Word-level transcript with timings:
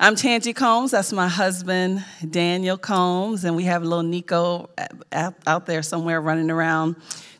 I'm 0.00 0.14
Tangie 0.14 0.54
Combs. 0.54 0.92
That's 0.92 1.12
my 1.12 1.26
husband, 1.26 2.04
Daniel 2.30 2.78
Combs, 2.78 3.42
and 3.42 3.56
we 3.56 3.64
have 3.64 3.82
little 3.82 4.04
Nico 4.04 4.70
out 5.44 5.66
there 5.66 5.82
somewhere 5.82 6.20
running 6.20 6.52
around. 6.52 6.94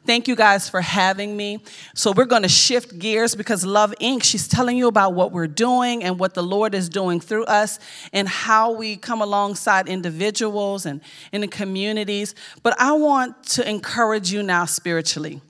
Thank 0.04 0.26
you 0.26 0.34
guys 0.34 0.68
for 0.68 0.80
having 0.80 1.36
me. 1.36 1.62
So, 1.94 2.10
we're 2.10 2.24
going 2.24 2.42
to 2.42 2.48
shift 2.48 2.98
gears 2.98 3.36
because 3.36 3.64
Love 3.64 3.94
Inc., 4.00 4.24
she's 4.24 4.48
telling 4.48 4.76
you 4.76 4.88
about 4.88 5.14
what 5.14 5.30
we're 5.30 5.46
doing 5.46 6.02
and 6.02 6.18
what 6.18 6.34
the 6.34 6.42
Lord 6.42 6.74
is 6.74 6.88
doing 6.88 7.20
through 7.20 7.44
us 7.44 7.78
and 8.12 8.26
how 8.26 8.72
we 8.72 8.96
come 8.96 9.22
alongside 9.22 9.86
individuals 9.86 10.84
and 10.84 11.00
in 11.30 11.42
the 11.42 11.48
communities. 11.48 12.34
But 12.64 12.74
I 12.80 12.90
want 12.90 13.40
to 13.50 13.68
encourage 13.70 14.32
you 14.32 14.42
now 14.42 14.64
spiritually. 14.64 15.40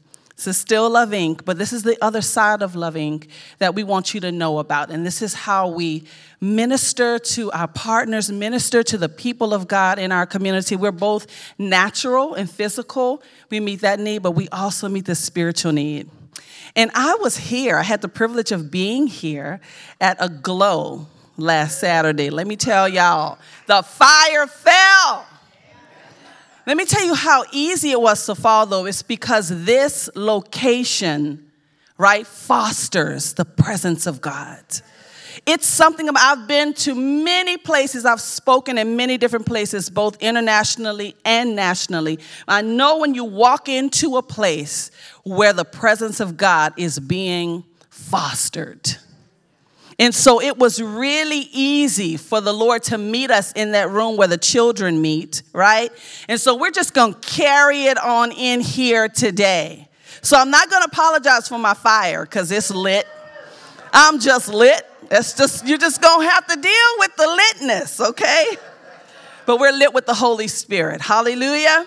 Is 0.47 0.57
still 0.57 0.89
Love 0.89 1.11
Inc., 1.11 1.45
but 1.45 1.59
this 1.59 1.73
is 1.73 1.83
the 1.83 1.99
other 2.03 2.23
side 2.23 2.63
of 2.63 2.75
Love 2.75 2.95
Inc. 2.95 3.29
that 3.59 3.75
we 3.75 3.83
want 3.83 4.15
you 4.15 4.21
to 4.21 4.33
know 4.33 4.61
about. 4.61 4.91
And 4.91 5.05
this 5.05 5.21
is 5.21 5.35
how 5.35 5.69
we 5.69 6.05
minister 6.41 7.19
to 7.19 7.51
our 7.51 7.69
partners, 7.69 8.31
minister 8.31 8.83
to 8.85 8.97
the 8.97 9.09
people 9.09 9.53
of 9.53 9.69
God 9.69 9.99
in 9.99 10.13
our 10.13 10.25
community. 10.25 10.77
We're 10.77 10.93
both 10.93 11.27
natural 11.59 12.35
and 12.35 12.49
physical. 12.49 13.23
We 13.51 13.61
meet 13.61 13.81
that 13.81 13.99
need, 13.99 14.23
but 14.23 14.31
we 14.31 14.49
also 14.49 14.89
meet 14.89 15.07
the 15.07 15.17
spiritual 15.17 15.73
need. 15.73 16.09
And 16.77 16.91
I 16.95 17.17
was 17.17 17.37
here, 17.37 17.77
I 17.77 17.83
had 17.83 18.01
the 18.01 18.09
privilege 18.09 18.53
of 18.53 18.71
being 18.71 19.07
here 19.07 19.61
at 20.01 20.17
Aglow 20.21 21.09
last 21.37 21.81
Saturday. 21.81 22.31
Let 22.31 22.47
me 22.47 22.57
tell 22.57 22.89
y'all, 22.89 23.39
the 23.67 23.83
fire 23.83 24.47
fell. 24.47 25.27
Let 26.69 26.77
me 26.77 26.85
tell 26.85 27.03
you 27.03 27.15
how 27.15 27.47
easy 27.51 27.93
it 27.93 28.01
was 28.03 28.27
to 28.27 28.35
follow. 28.35 28.85
It's 28.85 29.03
because 29.03 29.65
this 29.65 30.11
location, 30.15 31.51
right, 31.97 32.27
fosters 32.27 33.33
the 33.33 33.47
presence 33.47 34.07
of 34.07 34.21
God. 34.21 34.63
It's 35.47 35.67
something 35.67 36.07
I've 36.15 36.47
been 36.47 36.75
to 36.75 36.95
many 36.95 37.57
places. 37.57 38.05
I've 38.05 38.21
spoken 38.21 38.77
in 38.77 38.97
many 38.97 39.17
different 39.17 39.47
places, 39.47 39.89
both 39.89 40.19
internationally 40.21 41.17
and 41.25 41.57
nationally. 41.57 42.19
I 42.47 42.61
know 42.61 42.99
when 42.99 43.15
you 43.15 43.25
walk 43.25 43.71
into 43.71 44.19
a 44.19 44.23
place 44.23 44.91
where 45.25 45.55
the 45.55 45.65
presence 45.65 46.21
of 46.21 46.37
God 46.37 46.75
is 46.77 46.99
being 46.99 47.65
fostered. 47.89 48.95
And 49.99 50.15
so 50.15 50.41
it 50.41 50.59
was 50.59 50.81
really 50.81 51.49
easy 51.53 52.17
for 52.17 52.41
the 52.41 52.53
Lord 52.53 52.85
to 52.85 52.99
meet 52.99 53.31
us 53.31 53.53
in 53.53 53.73
that 53.73 53.91
room 53.91 54.17
where 54.17 54.29
the 54.29 54.39
children 54.39 55.03
meet, 55.03 55.43
right? 55.53 55.91
And 56.29 56.41
so 56.41 56.55
we're 56.55 56.71
just 56.71 56.95
going 56.95 57.15
to 57.15 57.21
carry 57.21 57.85
it 57.85 57.99
on 57.99 58.31
in 58.31 58.61
here 58.61 59.09
today. 59.09 59.89
So 60.23 60.39
I'm 60.39 60.51
not 60.51 60.71
going 60.71 60.83
to 60.83 60.89
apologize 60.89 61.49
for 61.49 61.59
my 61.59 61.75
fire 61.75 62.25
because 62.25 62.53
it's 62.53 62.71
lit. 62.71 63.07
I'm 63.93 64.21
just 64.21 64.49
lit. 64.49 64.85
That's 65.09 65.33
just, 65.35 65.67
you're 65.67 65.79
just 65.79 66.03
gonna 66.03 66.29
have 66.29 66.47
to 66.47 66.57
deal 66.57 66.73
with 66.99 67.17
the 67.17 67.41
litness, 67.41 68.09
okay? 68.11 68.47
But 69.47 69.59
we're 69.59 69.73
lit 69.73 69.95
with 69.95 70.07
the 70.07 70.15
Holy 70.15 70.49
Spirit. 70.49 71.01
Hallelujah. 71.01 71.87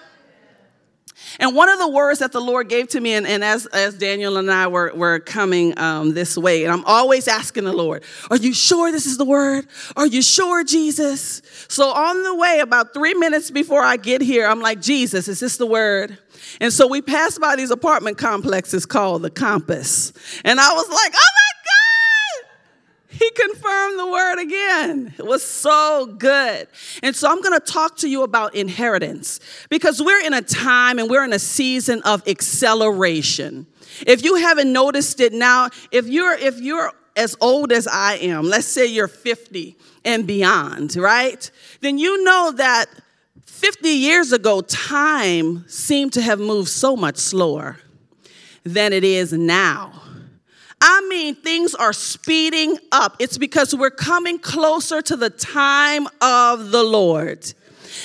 And 1.39 1.55
one 1.55 1.69
of 1.69 1.79
the 1.79 1.87
words 1.87 2.19
that 2.19 2.31
the 2.31 2.41
Lord 2.41 2.69
gave 2.69 2.89
to 2.89 2.99
me, 2.99 3.13
and, 3.13 3.25
and 3.25 3.43
as, 3.43 3.65
as 3.67 3.95
Daniel 3.95 4.37
and 4.37 4.51
I 4.51 4.67
were, 4.67 4.91
were 4.93 5.19
coming 5.19 5.77
um, 5.77 6.13
this 6.13 6.37
way, 6.37 6.63
and 6.63 6.73
I'm 6.73 6.85
always 6.85 7.27
asking 7.27 7.63
the 7.63 7.73
Lord, 7.73 8.03
Are 8.29 8.37
you 8.37 8.53
sure 8.53 8.91
this 8.91 9.05
is 9.05 9.17
the 9.17 9.25
word? 9.25 9.67
Are 9.95 10.07
you 10.07 10.21
sure, 10.21 10.63
Jesus? 10.63 11.41
So 11.67 11.89
on 11.89 12.23
the 12.23 12.35
way, 12.35 12.59
about 12.59 12.93
three 12.93 13.13
minutes 13.13 13.51
before 13.51 13.83
I 13.83 13.97
get 13.97 14.21
here, 14.21 14.47
I'm 14.47 14.61
like, 14.61 14.81
Jesus, 14.81 15.27
is 15.27 15.39
this 15.39 15.57
the 15.57 15.67
word? 15.67 16.17
And 16.59 16.73
so 16.73 16.87
we 16.87 17.01
passed 17.01 17.39
by 17.39 17.55
these 17.55 17.71
apartment 17.71 18.17
complexes 18.17 18.85
called 18.85 19.21
the 19.21 19.29
Compass. 19.29 20.11
And 20.43 20.59
I 20.59 20.73
was 20.73 20.89
like, 20.89 21.13
Oh 21.15 21.30
he 23.21 23.29
confirmed 23.31 23.99
the 23.99 24.07
word 24.07 24.39
again. 24.39 25.13
It 25.19 25.25
was 25.25 25.43
so 25.43 26.07
good. 26.17 26.67
And 27.03 27.15
so 27.15 27.29
I'm 27.29 27.39
going 27.41 27.59
to 27.59 27.63
talk 27.63 27.97
to 27.97 28.09
you 28.09 28.23
about 28.23 28.55
inheritance 28.55 29.39
because 29.69 30.01
we're 30.01 30.25
in 30.25 30.33
a 30.33 30.41
time 30.41 30.97
and 30.97 31.07
we're 31.07 31.23
in 31.23 31.31
a 31.31 31.39
season 31.39 32.01
of 32.01 32.27
acceleration. 32.27 33.67
If 34.07 34.23
you 34.23 34.35
haven't 34.37 34.73
noticed 34.73 35.19
it 35.19 35.33
now, 35.33 35.69
if 35.91 36.07
you're 36.07 36.33
if 36.33 36.59
you're 36.59 36.91
as 37.15 37.35
old 37.41 37.71
as 37.71 37.87
I 37.87 38.15
am, 38.15 38.45
let's 38.45 38.65
say 38.65 38.87
you're 38.87 39.07
50 39.07 39.77
and 40.03 40.25
beyond, 40.25 40.95
right? 40.95 41.51
Then 41.81 41.99
you 41.99 42.23
know 42.23 42.53
that 42.55 42.87
50 43.45 43.87
years 43.87 44.31
ago 44.31 44.61
time 44.61 45.67
seemed 45.67 46.13
to 46.13 46.21
have 46.21 46.39
moved 46.39 46.69
so 46.69 46.95
much 46.95 47.17
slower 47.17 47.77
than 48.63 48.93
it 48.93 49.03
is 49.03 49.31
now. 49.31 50.00
I 50.81 51.05
mean, 51.07 51.35
things 51.35 51.75
are 51.75 51.93
speeding 51.93 52.77
up. 52.91 53.15
It's 53.19 53.37
because 53.37 53.75
we're 53.75 53.91
coming 53.91 54.39
closer 54.39 55.01
to 55.03 55.15
the 55.15 55.29
time 55.29 56.07
of 56.21 56.71
the 56.71 56.83
Lord. 56.83 57.53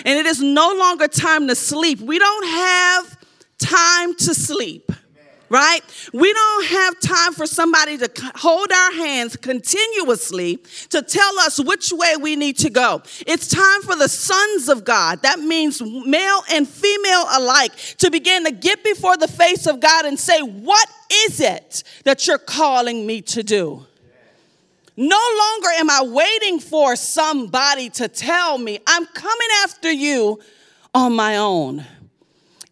And 0.05 0.19
it 0.19 0.27
is 0.27 0.43
no 0.43 0.75
longer 0.75 1.09
time 1.09 1.49
to 1.49 1.55
sleep. 1.55 2.01
We 2.01 2.19
don't 2.19 2.47
have 2.47 3.19
time 3.59 4.15
to 4.17 4.35
sleep 4.35 4.93
right? 5.49 5.81
We 6.13 6.33
don't 6.33 6.67
have 6.67 7.01
time 7.01 7.33
for 7.33 7.47
somebody 7.47 7.99
to 7.99 8.11
hold 8.35 8.71
our 8.73 8.93
hands 8.93 9.37
continuously 9.37 10.57
to 10.91 11.03
tell 11.03 11.39
us 11.41 11.61
which 11.61 11.93
way 11.93 12.17
we 12.21 12.37
need 12.37 12.59
to 12.59 12.71
go. 12.71 13.03
It's 13.27 13.49
time 13.49 13.83
for 13.83 13.97
the 13.97 14.09
sons 14.09 14.69
of 14.69 14.85
God, 14.85 15.23
that 15.23 15.39
means 15.39 15.81
male 15.81 16.41
and 16.51 16.69
female 16.69 17.27
alike, 17.33 17.75
to 17.99 18.11
begin 18.11 18.45
to 18.45 18.53
get 18.53 18.83
before 18.83 19.17
the 19.17 19.29
face 19.29 19.67
of 19.67 19.81
God 19.81 20.05
and 20.05 20.19
say, 20.19 20.41
What 20.41 20.89
is 21.27 21.41
it 21.41 21.85
that 22.05 22.27
you're 22.27 22.39
calling 22.39 23.07
me 23.07 23.23
to 23.23 23.43
do? 23.43 23.87
No 24.97 25.21
longer 25.39 25.69
am 25.77 25.91
I 25.91 26.03
waiting 26.05 26.59
for 26.59 26.97
somebody 26.97 27.91
to 27.91 28.09
tell 28.09 28.57
me, 28.57 28.79
I'm 28.87 29.05
coming 29.07 29.49
after 29.63 29.93
you 29.93 30.41
on 30.95 31.15
my 31.15 31.37
own. 31.37 31.85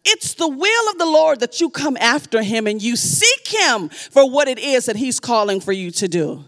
It's 0.05 0.35
the 0.35 0.47
will 0.47 0.91
of 0.91 0.97
the 0.97 1.05
Lord 1.05 1.39
that 1.39 1.59
you 1.59 1.69
come 1.69 1.97
after 1.99 2.43
him 2.43 2.67
and 2.67 2.81
you 2.81 2.95
seek 2.95 3.47
him 3.47 3.89
for 3.89 4.29
what 4.29 4.47
it 4.47 4.59
is 4.59 4.85
that 4.85 4.95
he's 4.95 5.19
calling 5.19 5.59
for 5.59 5.71
you 5.71 5.91
to 5.91 6.07
do. 6.07 6.43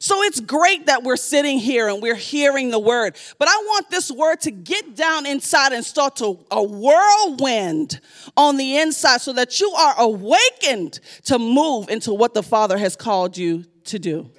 So 0.00 0.22
it's 0.22 0.40
great 0.40 0.86
that 0.86 1.02
we're 1.02 1.16
sitting 1.16 1.58
here 1.58 1.88
and 1.88 2.02
we're 2.02 2.14
hearing 2.14 2.70
the 2.70 2.78
word, 2.78 3.16
but 3.38 3.48
I 3.48 3.56
want 3.66 3.90
this 3.90 4.10
word 4.10 4.40
to 4.42 4.50
get 4.50 4.96
down 4.96 5.26
inside 5.26 5.72
and 5.72 5.84
start 5.84 6.16
to 6.16 6.38
a 6.50 6.62
whirlwind 6.62 8.00
on 8.36 8.56
the 8.56 8.78
inside 8.78 9.20
so 9.20 9.32
that 9.34 9.60
you 9.60 9.70
are 9.70 9.94
awakened 9.98 11.00
to 11.24 11.38
move 11.38 11.90
into 11.90 12.14
what 12.14 12.34
the 12.34 12.42
Father 12.42 12.78
has 12.78 12.96
called 12.96 13.36
you 13.36 13.64
to 13.84 13.98
do. 13.98 14.30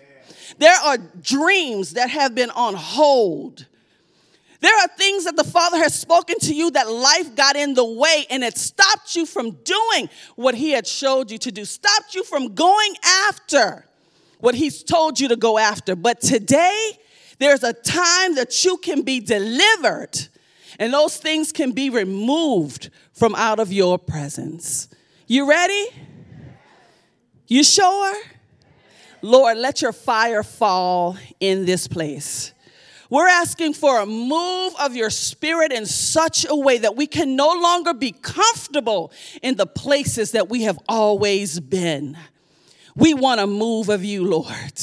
There 0.57 0.75
are 0.75 0.97
dreams 0.97 1.93
that 1.93 2.09
have 2.09 2.33
been 2.35 2.49
on 2.51 2.73
hold 2.73 3.65
there 4.61 4.75
are 4.77 4.87
things 4.97 5.25
that 5.25 5.35
the 5.35 5.43
Father 5.43 5.77
has 5.77 5.97
spoken 5.97 6.39
to 6.39 6.53
you 6.53 6.71
that 6.71 6.89
life 6.89 7.35
got 7.35 7.55
in 7.55 7.73
the 7.73 7.85
way 7.85 8.25
and 8.29 8.43
it 8.43 8.57
stopped 8.57 9.15
you 9.15 9.25
from 9.25 9.51
doing 9.51 10.09
what 10.35 10.55
He 10.55 10.71
had 10.71 10.87
showed 10.87 11.29
you 11.31 11.37
to 11.39 11.51
do, 11.51 11.65
stopped 11.65 12.15
you 12.15 12.23
from 12.23 12.55
going 12.55 12.95
after 13.27 13.85
what 14.39 14.55
He's 14.55 14.83
told 14.83 15.19
you 15.19 15.27
to 15.29 15.35
go 15.35 15.57
after. 15.57 15.95
But 15.95 16.21
today, 16.21 16.97
there's 17.39 17.63
a 17.63 17.73
time 17.73 18.35
that 18.35 18.63
you 18.63 18.77
can 18.77 19.01
be 19.01 19.19
delivered 19.19 20.27
and 20.79 20.93
those 20.93 21.17
things 21.17 21.51
can 21.51 21.71
be 21.71 21.89
removed 21.89 22.89
from 23.13 23.35
out 23.35 23.59
of 23.59 23.71
your 23.71 23.97
presence. 23.97 24.89
You 25.27 25.49
ready? 25.49 25.87
You 27.47 27.63
sure? 27.63 28.15
Lord, 29.21 29.57
let 29.57 29.81
your 29.81 29.93
fire 29.93 30.43
fall 30.43 31.17
in 31.39 31.65
this 31.65 31.87
place. 31.87 32.53
We're 33.09 33.27
asking 33.27 33.73
for 33.73 34.01
a 34.01 34.05
move 34.05 34.73
of 34.79 34.95
your 34.95 35.09
spirit 35.09 35.71
in 35.71 35.85
such 35.85 36.45
a 36.47 36.55
way 36.55 36.79
that 36.79 36.95
we 36.95 37.07
can 37.07 37.35
no 37.35 37.53
longer 37.53 37.93
be 37.93 38.11
comfortable 38.11 39.11
in 39.41 39.55
the 39.55 39.67
places 39.67 40.31
that 40.31 40.49
we 40.49 40.63
have 40.63 40.79
always 40.87 41.59
been. 41.59 42.17
We 42.95 43.13
want 43.13 43.41
a 43.41 43.47
move 43.47 43.89
of 43.89 44.03
you, 44.03 44.25
Lord. 44.25 44.79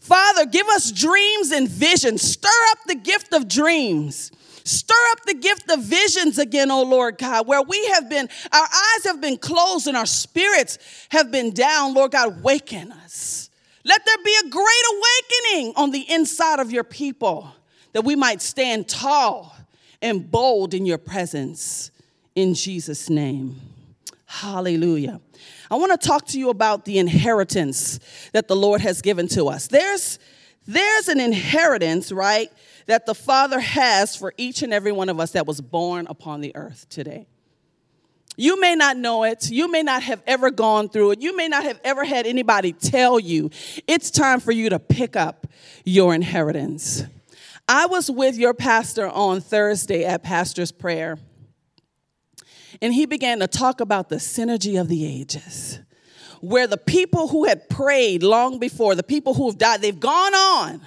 Father, 0.00 0.46
give 0.46 0.68
us 0.68 0.92
dreams 0.92 1.50
and 1.50 1.68
visions. 1.68 2.22
Stir 2.22 2.48
up 2.70 2.78
the 2.86 2.94
gift 2.94 3.32
of 3.32 3.48
dreams. 3.48 4.30
Stir 4.64 4.94
up 5.12 5.24
the 5.24 5.34
gift 5.34 5.70
of 5.70 5.80
visions 5.80 6.38
again, 6.38 6.70
oh 6.72 6.82
Lord 6.82 7.18
God, 7.18 7.46
where 7.46 7.62
we 7.62 7.86
have 7.86 8.10
been, 8.10 8.28
our 8.52 8.64
eyes 8.64 9.04
have 9.04 9.20
been 9.20 9.36
closed 9.36 9.86
and 9.86 9.96
our 9.96 10.06
spirits 10.06 10.78
have 11.10 11.30
been 11.30 11.52
down. 11.52 11.94
Lord 11.94 12.10
God, 12.12 12.42
waken 12.42 12.90
us. 12.90 13.48
Let 13.84 14.04
there 14.04 14.16
be 14.24 14.36
a 14.44 14.48
great 14.48 14.64
awakening 15.54 15.72
on 15.76 15.92
the 15.92 16.12
inside 16.12 16.58
of 16.58 16.72
your 16.72 16.82
people 16.82 17.52
that 17.96 18.02
we 18.02 18.14
might 18.14 18.42
stand 18.42 18.86
tall 18.86 19.56
and 20.02 20.30
bold 20.30 20.74
in 20.74 20.84
your 20.84 20.98
presence 20.98 21.90
in 22.34 22.52
Jesus' 22.52 23.08
name. 23.08 23.58
Hallelujah. 24.26 25.18
I 25.70 25.76
want 25.76 25.98
to 25.98 26.06
talk 26.06 26.26
to 26.26 26.38
you 26.38 26.50
about 26.50 26.84
the 26.84 26.98
inheritance 26.98 27.98
that 28.34 28.48
the 28.48 28.54
Lord 28.54 28.82
has 28.82 29.00
given 29.00 29.28
to 29.28 29.46
us. 29.46 29.68
There's 29.68 30.18
there's 30.66 31.08
an 31.08 31.20
inheritance, 31.20 32.12
right, 32.12 32.52
that 32.84 33.06
the 33.06 33.14
Father 33.14 33.60
has 33.60 34.14
for 34.14 34.34
each 34.36 34.62
and 34.62 34.74
every 34.74 34.92
one 34.92 35.08
of 35.08 35.18
us 35.18 35.30
that 35.30 35.46
was 35.46 35.62
born 35.62 36.06
upon 36.06 36.42
the 36.42 36.54
earth 36.54 36.86
today. 36.90 37.26
You 38.36 38.60
may 38.60 38.74
not 38.74 38.98
know 38.98 39.24
it. 39.24 39.50
You 39.50 39.70
may 39.70 39.82
not 39.82 40.02
have 40.02 40.22
ever 40.26 40.50
gone 40.50 40.90
through 40.90 41.12
it. 41.12 41.22
You 41.22 41.34
may 41.34 41.48
not 41.48 41.64
have 41.64 41.80
ever 41.82 42.04
had 42.04 42.26
anybody 42.26 42.74
tell 42.74 43.18
you. 43.18 43.48
It's 43.86 44.10
time 44.10 44.40
for 44.40 44.52
you 44.52 44.68
to 44.68 44.78
pick 44.78 45.16
up 45.16 45.46
your 45.86 46.14
inheritance. 46.14 47.04
I 47.68 47.86
was 47.86 48.08
with 48.10 48.36
your 48.36 48.54
pastor 48.54 49.08
on 49.08 49.40
Thursday 49.40 50.04
at 50.04 50.22
Pastor's 50.22 50.70
Prayer, 50.70 51.18
and 52.80 52.94
he 52.94 53.06
began 53.06 53.40
to 53.40 53.48
talk 53.48 53.80
about 53.80 54.08
the 54.08 54.16
synergy 54.16 54.80
of 54.80 54.88
the 54.88 55.04
ages, 55.04 55.80
where 56.40 56.68
the 56.68 56.76
people 56.76 57.28
who 57.28 57.44
had 57.46 57.68
prayed 57.68 58.22
long 58.22 58.60
before, 58.60 58.94
the 58.94 59.02
people 59.02 59.34
who 59.34 59.46
have 59.48 59.58
died, 59.58 59.82
they've 59.82 59.98
gone 59.98 60.34
on. 60.34 60.80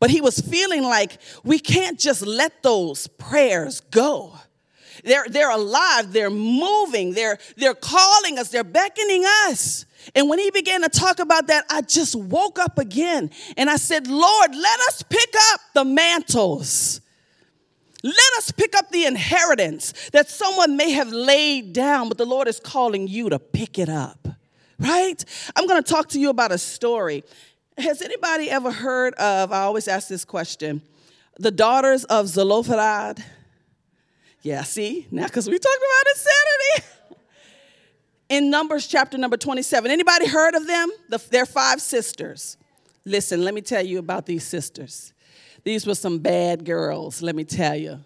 But 0.00 0.10
he 0.10 0.20
was 0.20 0.38
feeling 0.38 0.82
like 0.82 1.18
we 1.44 1.58
can't 1.58 1.98
just 1.98 2.26
let 2.26 2.62
those 2.62 3.06
prayers 3.06 3.80
go. 3.80 4.34
They're, 5.04 5.26
they're 5.28 5.50
alive, 5.50 6.12
they're 6.12 6.30
moving, 6.30 7.14
they're, 7.14 7.38
they're 7.56 7.74
calling 7.74 8.38
us, 8.38 8.50
they're 8.50 8.64
beckoning 8.64 9.24
us. 9.46 9.86
And 10.14 10.28
when 10.28 10.38
he 10.38 10.50
began 10.50 10.82
to 10.82 10.88
talk 10.88 11.18
about 11.18 11.46
that, 11.46 11.64
I 11.70 11.82
just 11.82 12.14
woke 12.14 12.58
up 12.58 12.78
again 12.78 13.30
and 13.56 13.70
I 13.70 13.76
said, 13.76 14.06
Lord, 14.06 14.54
let 14.54 14.80
us 14.80 15.02
pick 15.02 15.32
up 15.52 15.60
the 15.74 15.84
mantles. 15.84 17.00
Let 18.02 18.32
us 18.38 18.50
pick 18.50 18.76
up 18.76 18.90
the 18.90 19.04
inheritance 19.04 20.10
that 20.10 20.28
someone 20.28 20.76
may 20.76 20.90
have 20.90 21.12
laid 21.12 21.72
down, 21.72 22.08
but 22.08 22.18
the 22.18 22.26
Lord 22.26 22.48
is 22.48 22.58
calling 22.58 23.06
you 23.06 23.30
to 23.30 23.38
pick 23.38 23.78
it 23.78 23.88
up, 23.88 24.26
right? 24.78 25.24
I'm 25.54 25.68
going 25.68 25.80
to 25.82 25.88
talk 25.88 26.08
to 26.10 26.20
you 26.20 26.28
about 26.28 26.50
a 26.50 26.58
story. 26.58 27.22
Has 27.78 28.02
anybody 28.02 28.50
ever 28.50 28.72
heard 28.72 29.14
of, 29.14 29.52
I 29.52 29.60
always 29.62 29.86
ask 29.86 30.08
this 30.08 30.24
question, 30.24 30.82
the 31.38 31.52
daughters 31.52 32.04
of 32.04 32.26
Zelophehad? 32.26 33.24
Yeah, 34.42 34.64
see, 34.64 35.06
now 35.12 35.26
because 35.26 35.48
we 35.48 35.56
talked 35.58 35.76
about 35.76 36.06
it 36.06 36.16
Saturday. 36.16 36.88
in 38.32 38.48
Numbers 38.48 38.86
chapter 38.86 39.18
number 39.18 39.36
27. 39.36 39.90
Anybody 39.90 40.26
heard 40.26 40.54
of 40.54 40.66
them? 40.66 40.90
The, 41.10 41.22
they're 41.30 41.44
five 41.44 41.82
sisters. 41.82 42.56
Listen, 43.04 43.44
let 43.44 43.52
me 43.52 43.60
tell 43.60 43.84
you 43.84 43.98
about 43.98 44.24
these 44.24 44.42
sisters. 44.42 45.12
These 45.64 45.86
were 45.86 45.94
some 45.94 46.18
bad 46.18 46.64
girls, 46.64 47.20
let 47.20 47.36
me 47.36 47.44
tell 47.44 47.76
you. 47.76 48.00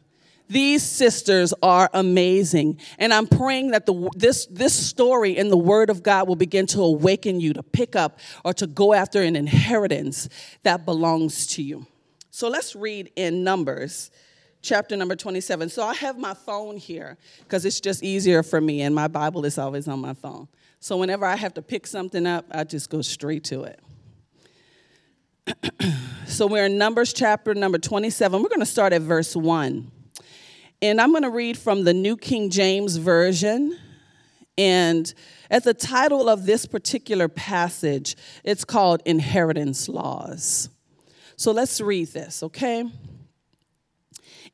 These 0.48 0.82
sisters 0.82 1.54
are 1.62 1.88
amazing. 1.94 2.80
And 2.98 3.14
I'm 3.14 3.28
praying 3.28 3.70
that 3.70 3.86
the, 3.86 4.10
this, 4.16 4.46
this 4.46 4.74
story 4.74 5.36
in 5.36 5.48
the 5.48 5.56
Word 5.56 5.90
of 5.90 6.02
God 6.02 6.26
will 6.26 6.36
begin 6.36 6.66
to 6.68 6.82
awaken 6.82 7.40
you 7.40 7.52
to 7.52 7.62
pick 7.62 7.94
up 7.94 8.18
or 8.44 8.52
to 8.54 8.66
go 8.66 8.94
after 8.94 9.22
an 9.22 9.36
inheritance 9.36 10.28
that 10.64 10.84
belongs 10.84 11.46
to 11.54 11.62
you. 11.62 11.86
So 12.32 12.48
let's 12.48 12.74
read 12.74 13.12
in 13.14 13.44
Numbers 13.44 14.10
chapter 14.66 14.96
number 14.96 15.14
27. 15.14 15.68
So 15.68 15.82
I 15.82 15.94
have 15.94 16.18
my 16.18 16.34
phone 16.34 16.76
here 16.76 17.16
because 17.44 17.64
it's 17.64 17.80
just 17.80 18.02
easier 18.02 18.42
for 18.42 18.60
me, 18.60 18.82
and 18.82 18.94
my 18.94 19.08
Bible 19.08 19.44
is 19.44 19.56
always 19.58 19.86
on 19.88 20.00
my 20.00 20.12
phone. 20.12 20.48
So 20.80 20.96
whenever 20.96 21.24
I 21.24 21.36
have 21.36 21.54
to 21.54 21.62
pick 21.62 21.86
something 21.86 22.26
up, 22.26 22.44
I 22.50 22.64
just 22.64 22.90
go 22.90 23.00
straight 23.00 23.44
to 23.44 23.64
it. 23.64 23.80
so 26.26 26.46
we're 26.46 26.66
in 26.66 26.76
Numbers 26.76 27.12
chapter 27.12 27.54
number 27.54 27.78
27. 27.78 28.42
We're 28.42 28.48
going 28.48 28.60
to 28.60 28.66
start 28.66 28.92
at 28.92 29.02
verse 29.02 29.36
1. 29.36 29.90
And 30.82 31.00
I'm 31.00 31.12
going 31.12 31.22
to 31.22 31.30
read 31.30 31.56
from 31.56 31.84
the 31.84 31.94
New 31.94 32.16
King 32.16 32.50
James 32.50 32.96
Version. 32.96 33.78
And 34.58 35.12
at 35.50 35.64
the 35.64 35.74
title 35.74 36.28
of 36.28 36.44
this 36.44 36.66
particular 36.66 37.28
passage, 37.28 38.16
it's 38.42 38.64
called 38.64 39.02
Inheritance 39.04 39.88
Laws. 39.88 40.68
So 41.36 41.52
let's 41.52 41.80
read 41.80 42.08
this, 42.08 42.42
okay? 42.42 42.84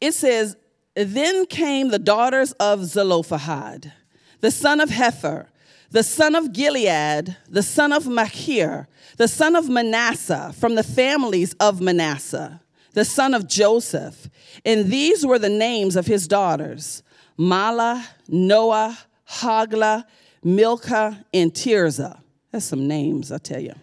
It 0.02 0.14
says, 0.14 0.56
Then 0.94 1.46
came 1.46 1.88
the 1.88 1.98
daughters 1.98 2.52
of 2.52 2.84
Zelophehad, 2.84 3.92
the 4.40 4.50
son 4.50 4.80
of 4.80 4.90
Hepher, 4.90 5.46
the 5.92 6.02
son 6.02 6.34
of 6.34 6.52
Gilead, 6.52 7.36
the 7.48 7.62
son 7.62 7.92
of 7.92 8.08
Machir, 8.08 8.88
the 9.16 9.28
son 9.28 9.54
of 9.54 9.68
Manasseh, 9.68 10.52
from 10.58 10.74
the 10.74 10.82
families 10.82 11.54
of 11.54 11.80
Manasseh, 11.80 12.60
the 12.94 13.04
son 13.04 13.32
of 13.32 13.46
Joseph. 13.46 14.28
And 14.64 14.90
these 14.90 15.24
were 15.24 15.38
the 15.38 15.48
names 15.48 15.94
of 15.94 16.06
his 16.06 16.26
daughters 16.26 17.04
Mahlah, 17.38 18.04
Noah, 18.28 18.98
Hoglah, 19.28 20.04
Milcah, 20.42 21.24
and 21.32 21.52
Tirzah. 21.52 22.20
That's 22.50 22.64
some 22.64 22.88
names, 22.88 23.30
I 23.30 23.38
tell 23.38 23.60
you. 23.60 23.74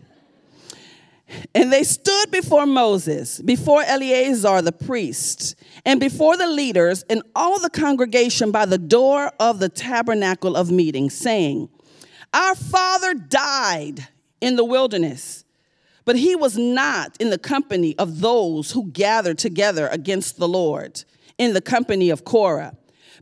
And 1.54 1.72
they 1.72 1.84
stood 1.84 2.32
before 2.32 2.66
Moses, 2.66 3.40
before 3.42 3.84
Eleazar 3.84 4.62
the 4.62 4.72
priest, 4.72 5.56
and 5.86 6.00
before 6.00 6.38
the 6.38 6.48
leaders 6.48 7.04
and 7.10 7.22
all 7.36 7.60
the 7.60 7.70
congregation 7.70 8.52
by 8.52 8.66
the 8.66 8.78
door 8.78 9.32
of 9.40 9.60
the 9.60 9.70
tabernacle 9.70 10.56
of 10.56 10.72
meeting, 10.72 11.10
saying, 11.10 11.70
Our 12.34 12.56
father 12.56 13.14
died 13.14 14.08
in 14.42 14.56
the 14.56 14.66
wilderness, 14.66 15.46
but 16.06 16.16
he 16.16 16.36
was 16.36 16.58
not 16.58 17.16
in 17.20 17.30
the 17.30 17.38
company 17.38 17.96
of 17.98 18.22
those 18.22 18.72
who 18.72 18.90
gathered 18.92 19.38
together 19.38 19.88
against 19.88 20.38
the 20.38 20.48
Lord, 20.48 21.04
in 21.38 21.54
the 21.54 21.62
company 21.62 22.10
of 22.10 22.26
Korah. 22.26 22.76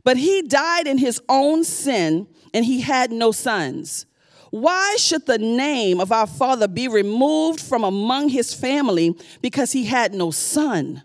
But 0.04 0.16
he 0.16 0.42
died 0.42 0.86
in 0.86 0.98
his 0.98 1.20
own 1.28 1.64
sin, 1.64 2.28
and 2.54 2.64
he 2.64 2.80
had 2.80 3.12
no 3.12 3.32
sons. 3.32 4.06
Why 4.50 4.96
should 4.98 5.26
the 5.26 5.38
name 5.38 6.00
of 6.00 6.12
our 6.12 6.26
father 6.26 6.68
be 6.68 6.88
removed 6.88 7.60
from 7.60 7.84
among 7.84 8.30
his 8.30 8.54
family 8.54 9.16
because 9.42 9.72
he 9.72 9.84
had 9.84 10.14
no 10.14 10.30
son? 10.30 11.02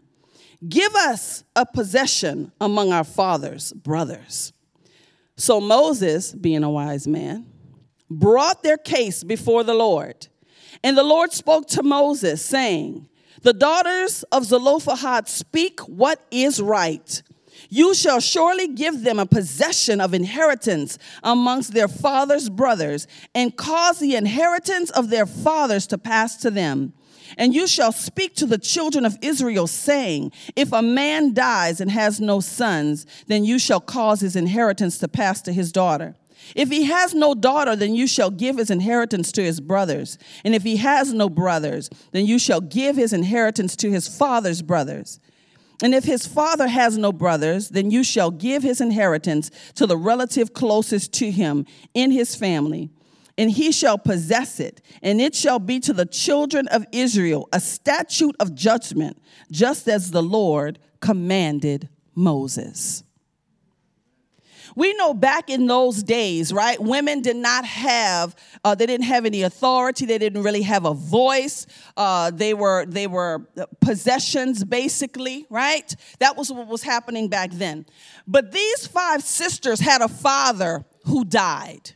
Give 0.68 0.94
us 0.96 1.44
a 1.56 1.66
possession 1.66 2.52
among 2.62 2.94
our 2.94 3.04
father's 3.04 3.74
brothers. 3.74 4.54
So 5.36 5.60
Moses, 5.60 6.34
being 6.34 6.64
a 6.64 6.70
wise 6.70 7.08
man, 7.08 7.46
brought 8.10 8.64
their 8.64 8.78
case 8.78 9.24
before 9.24 9.64
the 9.64 9.74
Lord. 9.74 10.28
And 10.84 10.98
the 10.98 11.04
Lord 11.04 11.34
spoke 11.34 11.68
to 11.70 11.84
Moses, 11.84 12.44
saying, 12.44 13.10
The 13.42 13.54
daughters 13.54 14.24
of 14.32 14.46
Zelophehad 14.46 15.28
speak 15.28 15.80
what 15.82 16.26
is 16.32 16.62
right 16.62 17.22
you 17.74 17.96
shall 17.96 18.20
surely 18.20 18.68
give 18.68 19.04
them 19.04 19.18
a 19.18 19.26
possession 19.26 20.00
of 20.00 20.14
inheritance 20.14 21.00
amongst 21.24 21.74
their 21.74 21.88
father's 21.88 22.48
brothers, 22.48 23.08
and 23.34 23.58
cause 23.58 23.98
the 23.98 24.16
inheritance 24.16 24.92
of 24.92 25.10
their 25.10 25.26
fathers 25.26 25.88
to 25.88 25.98
pass 25.98 26.38
to 26.38 26.52
them. 26.52 26.94
And 27.36 27.56
you 27.56 27.66
shall 27.66 27.92
speak 27.92 28.36
to 28.36 28.46
the 28.46 28.60
children 28.60 29.06
of 29.06 29.18
Israel, 29.24 29.66
saying, 29.66 30.34
If 30.56 30.72
a 30.72 30.84
man 30.84 31.34
dies 31.34 31.82
and 31.82 31.90
has 31.90 32.22
no 32.22 32.42
sons, 32.42 33.08
then 33.26 33.44
you 33.44 33.58
shall 33.58 33.80
cause 33.80 34.22
his 34.22 34.36
inheritance 34.36 35.00
to 35.00 35.08
pass 35.08 35.42
to 35.42 35.52
his 35.52 35.72
daughter. 35.72 36.16
If 36.56 36.70
he 36.70 36.84
has 36.84 37.16
no 37.16 37.34
daughter, 37.34 37.76
then 37.76 37.96
you 37.96 38.06
shall 38.06 38.30
give 38.30 38.58
his 38.58 38.70
inheritance 38.70 39.32
to 39.32 39.44
his 39.44 39.60
brothers. 39.60 40.20
And 40.46 40.54
if 40.54 40.62
he 40.62 40.78
has 40.78 41.12
no 41.12 41.28
brothers, 41.28 41.90
then 42.12 42.28
you 42.28 42.38
shall 42.38 42.62
give 42.62 42.98
his 42.98 43.14
inheritance 43.14 43.76
to 43.78 43.90
his 43.90 44.08
father's 44.08 44.62
brothers. 44.62 45.20
And 45.84 45.94
if 45.94 46.06
his 46.06 46.26
father 46.26 46.70
has 46.70 46.98
no 46.98 47.12
brothers, 47.12 47.68
then 47.68 47.92
you 47.92 48.06
shall 48.06 48.32
give 48.32 48.64
his 48.64 48.80
inheritance 48.80 49.52
to 49.76 49.86
the 49.86 49.98
relative 49.98 50.54
closest 50.54 51.12
to 51.16 51.30
him 51.30 51.66
in 51.94 52.10
his 52.10 52.36
family, 52.38 52.90
and 53.38 53.52
he 53.52 53.74
shall 53.74 53.98
possess 53.98 54.62
it. 54.62 54.82
And 55.02 55.20
it 55.20 55.36
shall 55.36 55.60
be 55.60 55.82
to 55.82 55.92
the 55.92 56.06
children 56.06 56.70
of 56.70 56.86
Israel 56.94 57.50
a 57.52 57.60
statute 57.60 58.36
of 58.40 58.56
judgment, 58.56 59.22
just 59.52 59.90
as 59.90 60.12
the 60.12 60.24
Lord 60.24 60.80
commanded 61.02 61.90
Moses. 62.16 63.04
We 64.76 64.94
know 64.94 65.14
back 65.14 65.50
in 65.50 65.68
those 65.68 66.04
days, 66.04 66.52
right, 66.52 66.80
women 66.82 67.22
did 67.22 67.36
not 67.36 67.66
have, 67.66 68.36
uh, 68.64 68.76
they 68.76 68.86
didn't 68.86 69.06
have 69.06 69.26
any 69.26 69.44
authority. 69.44 70.06
They 70.06 70.18
didn't 70.18 70.44
really 70.44 70.64
have 70.64 70.86
a 70.86 70.94
voice. 70.94 71.68
Uh, 71.96 72.32
they 72.32 72.54
were 72.54 72.86
they 72.86 73.08
were 73.08 73.48
possessions, 73.82 74.64
basically, 74.64 75.46
right? 75.50 75.96
That 76.20 76.38
was 76.38 76.52
what 76.52 76.68
was 76.68 76.84
happening 76.84 77.28
back 77.28 77.52
then. 77.52 77.86
But 78.28 78.52
these 78.52 78.88
five 78.88 79.24
sisters 79.24 79.80
had 79.80 80.02
a 80.02 80.08
father 80.08 80.86
who 81.06 81.26
died. 81.26 81.92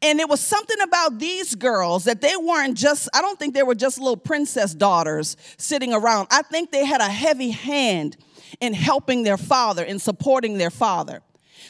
And 0.00 0.20
it 0.20 0.28
was 0.28 0.40
something 0.40 0.80
about 0.80 1.18
these 1.18 1.56
girls 1.56 2.04
that 2.04 2.20
they 2.20 2.36
weren't 2.36 2.76
just, 2.76 3.08
I 3.12 3.20
don't 3.20 3.36
think 3.38 3.54
they 3.54 3.64
were 3.64 3.74
just 3.74 3.98
little 3.98 4.16
princess 4.16 4.72
daughters 4.72 5.36
sitting 5.56 5.92
around. 5.92 6.28
I 6.30 6.42
think 6.42 6.70
they 6.70 6.84
had 6.84 7.00
a 7.00 7.08
heavy 7.08 7.50
hand 7.50 8.16
in 8.60 8.74
helping 8.74 9.24
their 9.24 9.36
father, 9.36 9.82
in 9.82 9.98
supporting 9.98 10.56
their 10.56 10.70
father. 10.70 11.20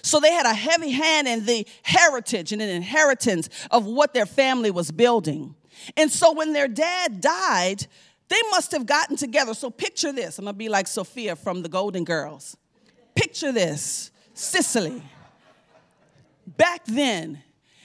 So 0.02 0.21
they 0.21 0.33
had 0.33 0.47
a 0.47 0.55
heavy 0.55 0.90
hand 0.90 1.28
in 1.28 1.45
the 1.47 1.67
heritage 1.83 2.52
and 2.52 2.62
an 2.62 2.69
inheritance 2.69 3.49
of 3.71 3.87
what 3.87 4.14
their 4.14 4.26
family 4.26 4.71
was 4.71 4.90
building. 4.90 5.55
And 5.97 6.11
so 6.11 6.33
when 6.33 6.52
their 6.52 6.69
dad 6.69 7.21
died, 7.21 7.87
they 8.28 8.40
must 8.50 8.73
have 8.73 8.87
gotten 8.87 9.17
together. 9.17 9.55
So 9.55 9.71
picture 9.71 10.12
this. 10.12 10.38
I'm 10.38 10.45
gonna 10.45 10.55
be 10.55 10.69
like 10.69 10.87
Sophia 10.87 11.37
from 11.37 11.62
the 11.62 11.69
Golden 11.69 12.05
Girls. 12.05 12.57
Picture 13.14 13.52
this 13.52 14.11
Sicily. 14.35 15.02
Back 16.47 16.85
then, 16.87 17.43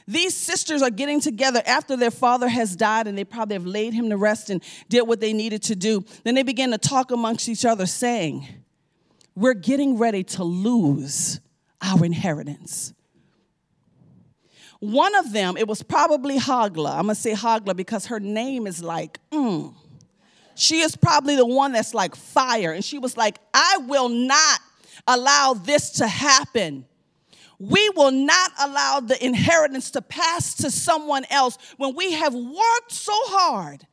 these 0.08 0.36
sisters 0.36 0.82
are 0.82 0.90
getting 0.90 1.22
together 1.22 1.62
after 1.66 1.96
their 1.96 2.12
father 2.12 2.48
has 2.48 2.76
died 2.76 3.08
and 3.08 3.18
they 3.18 3.24
probably 3.24 3.56
have 3.56 3.66
laid 3.66 3.94
him 3.94 4.10
to 4.10 4.18
rest 4.18 4.50
and 4.50 4.64
did 4.90 5.08
what 5.08 5.20
they 5.20 5.34
needed 5.34 5.64
to 5.64 5.76
do. 5.76 6.04
Then 6.24 6.36
they 6.36 6.44
begin 6.44 6.72
to 6.72 6.78
talk 6.78 7.12
amongst 7.12 7.48
each 7.48 7.66
other, 7.66 7.86
saying, 7.86 8.48
We're 9.36 9.54
getting 9.54 9.98
ready 9.98 10.24
to 10.26 10.44
lose 10.44 11.40
our 11.84 12.04
inheritance. 12.04 12.94
One 14.80 15.16
of 15.16 15.32
them, 15.32 15.56
it 15.56 15.68
was 15.68 15.84
probably 15.84 16.38
Hoglah. 16.38 16.96
I'm 16.96 17.04
gonna 17.04 17.16
say 17.16 17.34
Hoglah 17.34 17.76
because 17.76 18.08
her 18.08 18.20
name 18.20 18.68
is 18.68 18.84
like, 18.84 19.20
mm, 19.32 19.74
She 20.56 20.82
is 20.82 20.96
probably 20.96 21.36
the 21.36 21.46
one 21.46 21.72
that's 21.72 21.94
like 21.94 22.16
fire. 22.16 22.72
And 22.72 22.84
she 22.84 23.00
was 23.00 23.16
like, 23.18 23.40
I 23.54 23.78
will 23.88 24.10
not 24.10 24.60
allow 25.08 25.54
this 25.54 25.92
to 25.92 26.08
happen. 26.08 26.86
We 27.60 27.90
will 27.96 28.12
not 28.12 28.52
allow 28.60 29.00
the 29.00 29.24
inheritance 29.24 29.92
to 29.92 30.02
pass 30.02 30.56
to 30.56 30.70
someone 30.70 31.26
else 31.30 31.58
when 31.78 31.96
we 31.96 32.12
have 32.14 32.34
worked 32.34 32.92
so 32.92 33.14
hard. 33.16 33.88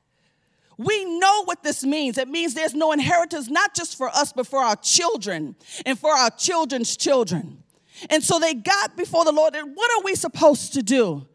We 0.77 1.05
know 1.05 1.45
what 1.45 1.63
this 1.63 1.85
means. 1.85 2.19
It 2.19 2.27
means 2.27 2.55
there's 2.55 2.75
no 2.75 2.91
inheritance, 2.91 3.49
not 3.49 3.75
just 3.75 3.97
for 3.97 4.09
us, 4.09 4.33
but 4.33 4.47
for 4.47 4.61
our 4.61 4.77
children 4.77 5.55
and 5.87 5.99
for 5.99 6.11
our 6.11 6.31
children's 6.31 6.97
children. 6.97 7.60
And 8.09 8.23
so 8.23 8.39
they 8.39 8.55
got 8.55 8.97
before 8.97 9.25
the 9.25 9.33
Lord, 9.33 9.55
and 9.55 9.77
what 9.77 9.91
are 9.99 10.05
we 10.05 10.15
supposed 10.15 10.73
to 10.75 10.83
do? 10.83 11.27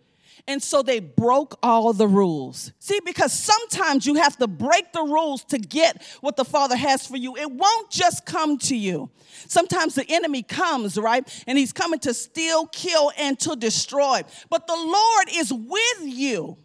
And 0.47 0.61
so 0.61 0.83
they 0.83 0.99
broke 0.99 1.57
all 1.63 1.91
the 1.91 2.07
rules. 2.07 2.71
See, 2.77 2.99
because 3.03 3.33
sometimes 3.33 4.05
you 4.05 4.15
have 4.15 4.37
to 4.37 4.47
break 4.47 4.93
the 4.93 5.01
rules 5.01 5.43
to 5.45 5.57
get 5.57 6.03
what 6.21 6.35
the 6.35 6.45
Father 6.45 6.75
has 6.75 7.05
for 7.07 7.17
you. 7.17 7.35
It 7.35 7.49
won't 7.51 7.89
just 7.89 8.27
come 8.27 8.59
to 8.59 8.75
you. 8.75 9.09
Sometimes 9.47 9.95
the 9.95 10.05
enemy 10.07 10.43
comes, 10.43 10.97
right? 10.97 11.27
And 11.47 11.57
he's 11.57 11.73
coming 11.73 11.99
to 12.01 12.13
steal, 12.13 12.67
kill, 12.67 13.11
and 13.17 13.39
to 13.39 13.55
destroy. 13.55 14.21
But 14.49 14.67
the 14.67 14.75
Lord 14.75 15.29
is 15.31 15.51
with 15.51 16.01
you. 16.03 16.57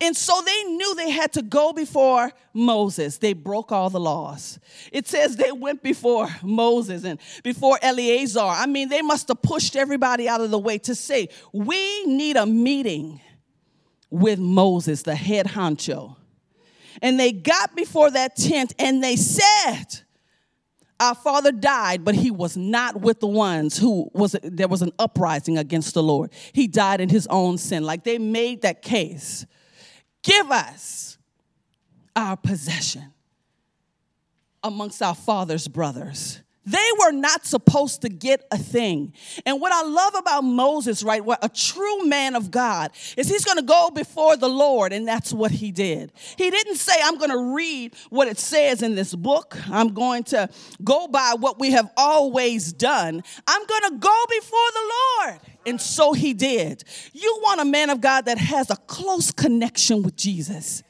And 0.00 0.16
so 0.16 0.40
they 0.44 0.62
knew 0.64 0.94
they 0.94 1.10
had 1.10 1.32
to 1.34 1.42
go 1.42 1.72
before 1.72 2.32
Moses. 2.52 3.18
They 3.18 3.32
broke 3.32 3.72
all 3.72 3.90
the 3.90 4.00
laws. 4.00 4.58
It 4.90 5.06
says 5.06 5.36
they 5.36 5.52
went 5.52 5.82
before 5.82 6.28
Moses 6.42 7.04
and 7.04 7.20
before 7.42 7.78
Eleazar. 7.82 8.40
I 8.40 8.66
mean, 8.66 8.88
they 8.88 9.02
must 9.02 9.28
have 9.28 9.42
pushed 9.42 9.76
everybody 9.76 10.28
out 10.28 10.40
of 10.40 10.50
the 10.50 10.58
way 10.58 10.78
to 10.78 10.94
say, 10.94 11.28
We 11.52 12.04
need 12.04 12.36
a 12.36 12.46
meeting 12.46 13.20
with 14.10 14.38
Moses, 14.38 15.02
the 15.02 15.14
head 15.14 15.46
honcho. 15.46 16.16
And 17.00 17.18
they 17.18 17.32
got 17.32 17.74
before 17.74 18.10
that 18.10 18.36
tent 18.36 18.74
and 18.78 19.02
they 19.02 19.16
said, 19.16 20.02
our 21.02 21.16
father 21.16 21.50
died, 21.50 22.04
but 22.04 22.14
he 22.14 22.30
was 22.30 22.56
not 22.56 23.00
with 23.00 23.18
the 23.18 23.26
ones 23.26 23.76
who 23.76 24.08
was 24.14 24.36
there 24.42 24.68
was 24.68 24.82
an 24.82 24.92
uprising 25.00 25.58
against 25.58 25.94
the 25.94 26.02
Lord. 26.02 26.30
He 26.52 26.68
died 26.68 27.00
in 27.00 27.08
his 27.08 27.26
own 27.26 27.58
sin. 27.58 27.82
Like 27.82 28.04
they 28.04 28.18
made 28.18 28.62
that 28.62 28.82
case. 28.82 29.44
Give 30.22 30.50
us 30.50 31.18
our 32.14 32.36
possession 32.36 33.12
amongst 34.62 35.02
our 35.02 35.14
father's 35.14 35.66
brothers. 35.66 36.40
They 36.64 36.88
were 37.00 37.10
not 37.10 37.44
supposed 37.44 38.02
to 38.02 38.08
get 38.08 38.46
a 38.52 38.58
thing. 38.58 39.14
And 39.44 39.60
what 39.60 39.72
I 39.72 39.82
love 39.82 40.14
about 40.14 40.42
Moses, 40.42 41.02
right, 41.02 41.24
what 41.24 41.44
a 41.44 41.48
true 41.48 42.04
man 42.04 42.36
of 42.36 42.50
God, 42.52 42.92
is 43.16 43.28
he's 43.28 43.44
going 43.44 43.58
to 43.58 43.64
go 43.64 43.90
before 43.90 44.36
the 44.36 44.48
Lord, 44.48 44.92
and 44.92 45.06
that's 45.06 45.32
what 45.32 45.50
he 45.50 45.72
did. 45.72 46.12
He 46.36 46.50
didn't 46.50 46.76
say, 46.76 46.94
I'm 47.02 47.18
going 47.18 47.30
to 47.30 47.54
read 47.54 47.94
what 48.10 48.28
it 48.28 48.38
says 48.38 48.82
in 48.82 48.94
this 48.94 49.12
book. 49.14 49.56
I'm 49.70 49.88
going 49.88 50.22
to 50.24 50.48
go 50.84 51.08
by 51.08 51.34
what 51.38 51.58
we 51.58 51.72
have 51.72 51.90
always 51.96 52.72
done. 52.72 53.24
I'm 53.46 53.66
going 53.66 53.82
to 53.90 53.98
go 53.98 54.24
before 54.28 54.68
the 54.72 54.92
Lord. 55.18 55.40
And 55.66 55.80
so 55.80 56.12
he 56.12 56.32
did. 56.32 56.84
You 57.12 57.40
want 57.42 57.60
a 57.60 57.64
man 57.64 57.90
of 57.90 58.00
God 58.00 58.26
that 58.26 58.38
has 58.38 58.70
a 58.70 58.76
close 58.76 59.32
connection 59.32 60.02
with 60.02 60.16
Jesus 60.16 60.82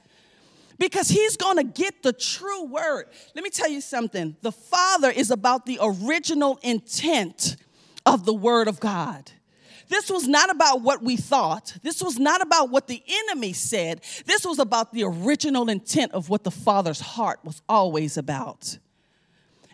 because 0.83 1.09
he's 1.09 1.37
going 1.37 1.59
to 1.59 1.63
get 1.63 2.03
the 2.03 2.13
true 2.13 2.65
word. 2.65 3.05
Let 3.37 3.45
me 3.45 3.51
tell 3.51 3.69
you 3.69 3.81
something 3.81 4.37
the 4.43 4.51
Father 4.51 5.13
is 5.13 5.31
about 5.31 5.65
the 5.65 5.79
original 5.81 6.59
intent 6.61 7.55
of 8.05 8.25
the 8.25 8.35
word 8.35 8.67
of 8.67 8.81
God. 8.81 9.31
This 9.89 10.11
was 10.11 10.27
not 10.27 10.51
about 10.51 10.81
what 10.81 11.01
we 11.01 11.17
thought. 11.17 11.77
This 11.85 12.03
was 12.03 12.19
not 12.19 12.43
about 12.43 12.71
what 12.71 12.89
the 12.89 13.01
enemy 13.07 13.53
said. 13.53 14.01
This 14.27 14.45
was 14.45 14.59
about 14.59 14.93
the 14.93 15.05
original 15.05 15.69
intent 15.69 16.11
of 16.11 16.29
what 16.29 16.43
the 16.43 16.51
Father's 16.51 17.01
heart 17.01 17.39
was 17.45 17.63
always 17.69 18.17
about. 18.17 18.79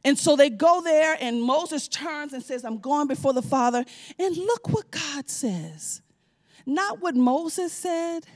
And 0.05 0.19
so 0.19 0.37
they 0.37 0.51
go 0.51 0.83
there, 0.83 1.17
and 1.19 1.43
Moses 1.43 1.89
turns 1.89 2.35
and 2.35 2.43
says, 2.43 2.67
I'm 2.67 2.81
going 2.81 3.09
before 3.09 3.33
the 3.33 3.41
Father. 3.41 3.83
And 4.19 4.37
look 4.37 4.69
what 4.69 4.91
God 4.91 5.31
says. 5.31 6.03
Not 6.67 7.01
what 7.01 7.15
Moses 7.15 7.73
said, 7.73 8.27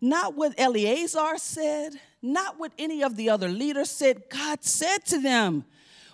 not 0.00 0.36
what 0.36 0.54
Eleazar 0.58 1.36
said, 1.36 1.92
not 2.22 2.58
what 2.58 2.72
any 2.78 3.02
of 3.02 3.16
the 3.16 3.30
other 3.30 3.48
leaders 3.48 3.90
said. 3.90 4.28
God 4.28 4.64
said 4.64 5.04
to 5.06 5.20
them, 5.20 5.64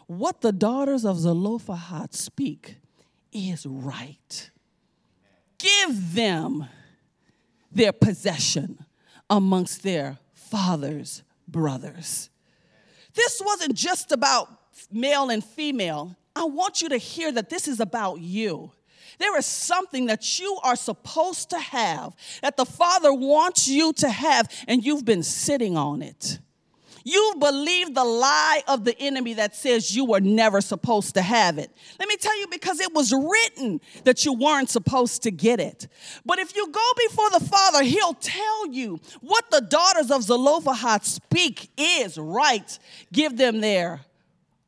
What 0.07 0.41
the 0.41 0.53
daughters 0.53 1.05
of 1.05 1.19
Zelophehad 1.19 2.15
speak 2.15 2.77
is 3.33 3.67
right. 3.67 4.51
Give 5.59 6.15
them 6.15 6.67
their 7.73 7.93
possession 7.93 8.85
amongst 9.29 9.83
their 9.83 10.19
father's 10.33 11.23
brothers. 11.49 12.31
This 13.15 13.41
wasn't 13.45 13.75
just 13.75 14.13
about 14.13 14.49
male 14.93 15.31
and 15.31 15.43
female. 15.43 16.17
I 16.37 16.45
want 16.45 16.83
you 16.83 16.89
to 16.91 16.97
hear 16.97 17.31
that 17.33 17.49
this 17.49 17.69
is 17.69 17.81
about 17.81 18.21
you. 18.21 18.73
There 19.19 19.37
is 19.39 19.47
something 19.47 20.07
that 20.07 20.39
you 20.39 20.59
are 20.63 20.77
supposed 20.77 21.51
to 21.51 21.59
have, 21.59 22.15
that 22.43 22.57
the 22.57 22.67
Father 22.67 23.13
wants 23.13 23.69
you 23.69 23.93
to 23.95 24.09
have, 24.09 24.49
and 24.69 24.85
you've 24.85 25.05
been 25.05 25.23
sitting 25.23 25.77
on 25.77 26.03
it. 26.03 26.39
You've 27.07 27.39
believed 27.39 27.95
the 27.95 28.05
lie 28.05 28.63
of 28.67 28.85
the 28.85 28.99
enemy 28.99 29.35
that 29.35 29.55
says 29.55 29.95
you 29.95 30.07
were 30.07 30.21
never 30.21 30.63
supposed 30.63 31.15
to 31.15 31.23
have 31.23 31.59
it. 31.59 31.71
Let 31.99 32.09
me 32.09 32.17
tell 32.17 32.39
you, 32.41 32.47
because 32.47 32.81
it 32.81 32.95
was 32.95 33.13
written 33.13 33.83
that 34.05 34.25
you 34.25 34.33
weren't 34.33 34.71
supposed 34.71 35.23
to 35.25 35.31
get 35.31 35.61
it. 35.61 35.87
But 36.25 36.39
if 36.39 36.57
you 36.57 36.67
go 36.67 36.93
before 37.07 37.29
the 37.29 37.45
Father, 37.45 37.83
He'll 37.83 38.15
tell 38.15 38.69
you 38.69 39.01
what 39.21 39.51
the 39.51 39.61
daughters 39.61 40.11
of 40.11 40.23
Zelophehad 40.23 41.05
speak 41.05 41.69
is 41.77 42.17
right. 42.17 42.79
Give 43.13 43.37
them 43.37 43.61
their, 43.61 44.01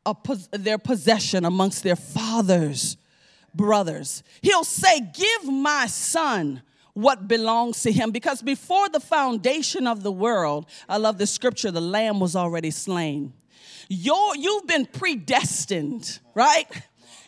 a, 0.04 0.14
their 0.50 0.78
possession 0.78 1.46
amongst 1.46 1.84
their 1.84 1.96
fathers 1.96 2.98
brothers. 3.56 4.22
He'll 4.42 4.64
say, 4.64 5.00
Give 5.00 5.52
my 5.52 5.86
son 5.86 6.62
what 6.96 7.28
belongs 7.28 7.82
to 7.82 7.92
him. 7.92 8.10
Because 8.10 8.40
before 8.40 8.88
the 8.88 9.00
foundation 9.00 9.86
of 9.86 10.02
the 10.02 10.12
world, 10.12 10.66
I 10.88 10.96
love 10.96 11.18
the 11.18 11.26
scripture, 11.26 11.70
the 11.70 11.80
lamb 11.80 12.20
was 12.20 12.34
already 12.34 12.70
slain. 12.70 13.34
You're, 13.88 14.34
you've 14.34 14.66
been 14.66 14.86
predestined, 14.86 16.18
right? 16.34 16.66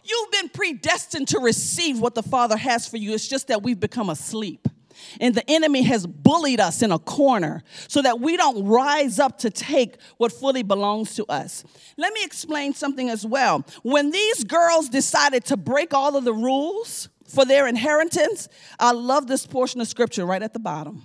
You've 0.02 0.30
been 0.32 0.48
predestined 0.48 1.28
to 1.28 1.38
receive 1.38 2.00
what 2.00 2.14
the 2.14 2.22
Father 2.22 2.56
has 2.56 2.88
for 2.88 2.96
you. 2.96 3.12
It's 3.12 3.28
just 3.28 3.48
that 3.48 3.62
we've 3.62 3.78
become 3.78 4.08
asleep. 4.08 4.66
And 5.20 5.34
the 5.34 5.48
enemy 5.50 5.82
has 5.82 6.06
bullied 6.06 6.60
us 6.60 6.82
in 6.82 6.92
a 6.92 6.98
corner 6.98 7.62
so 7.88 8.02
that 8.02 8.20
we 8.20 8.36
don't 8.36 8.66
rise 8.66 9.18
up 9.18 9.38
to 9.38 9.50
take 9.50 9.96
what 10.16 10.32
fully 10.32 10.62
belongs 10.62 11.14
to 11.16 11.24
us. 11.26 11.64
Let 11.96 12.12
me 12.12 12.24
explain 12.24 12.74
something 12.74 13.08
as 13.08 13.26
well. 13.26 13.64
When 13.82 14.10
these 14.10 14.44
girls 14.44 14.88
decided 14.88 15.44
to 15.46 15.56
break 15.56 15.94
all 15.94 16.16
of 16.16 16.24
the 16.24 16.34
rules 16.34 17.08
for 17.26 17.44
their 17.44 17.66
inheritance, 17.66 18.48
I 18.78 18.92
love 18.92 19.26
this 19.26 19.46
portion 19.46 19.80
of 19.80 19.88
scripture 19.88 20.24
right 20.24 20.42
at 20.42 20.52
the 20.52 20.60
bottom. 20.60 21.02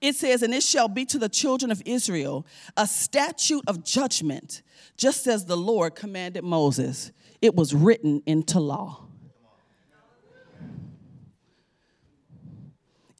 It 0.00 0.16
says, 0.16 0.42
And 0.42 0.54
it 0.54 0.62
shall 0.62 0.88
be 0.88 1.04
to 1.06 1.18
the 1.18 1.28
children 1.28 1.70
of 1.70 1.82
Israel 1.84 2.46
a 2.76 2.86
statute 2.86 3.64
of 3.66 3.84
judgment, 3.84 4.62
just 4.96 5.26
as 5.26 5.44
the 5.44 5.56
Lord 5.56 5.94
commanded 5.94 6.44
Moses. 6.44 7.12
It 7.42 7.54
was 7.54 7.74
written 7.74 8.22
into 8.26 8.60
law. 8.60 9.09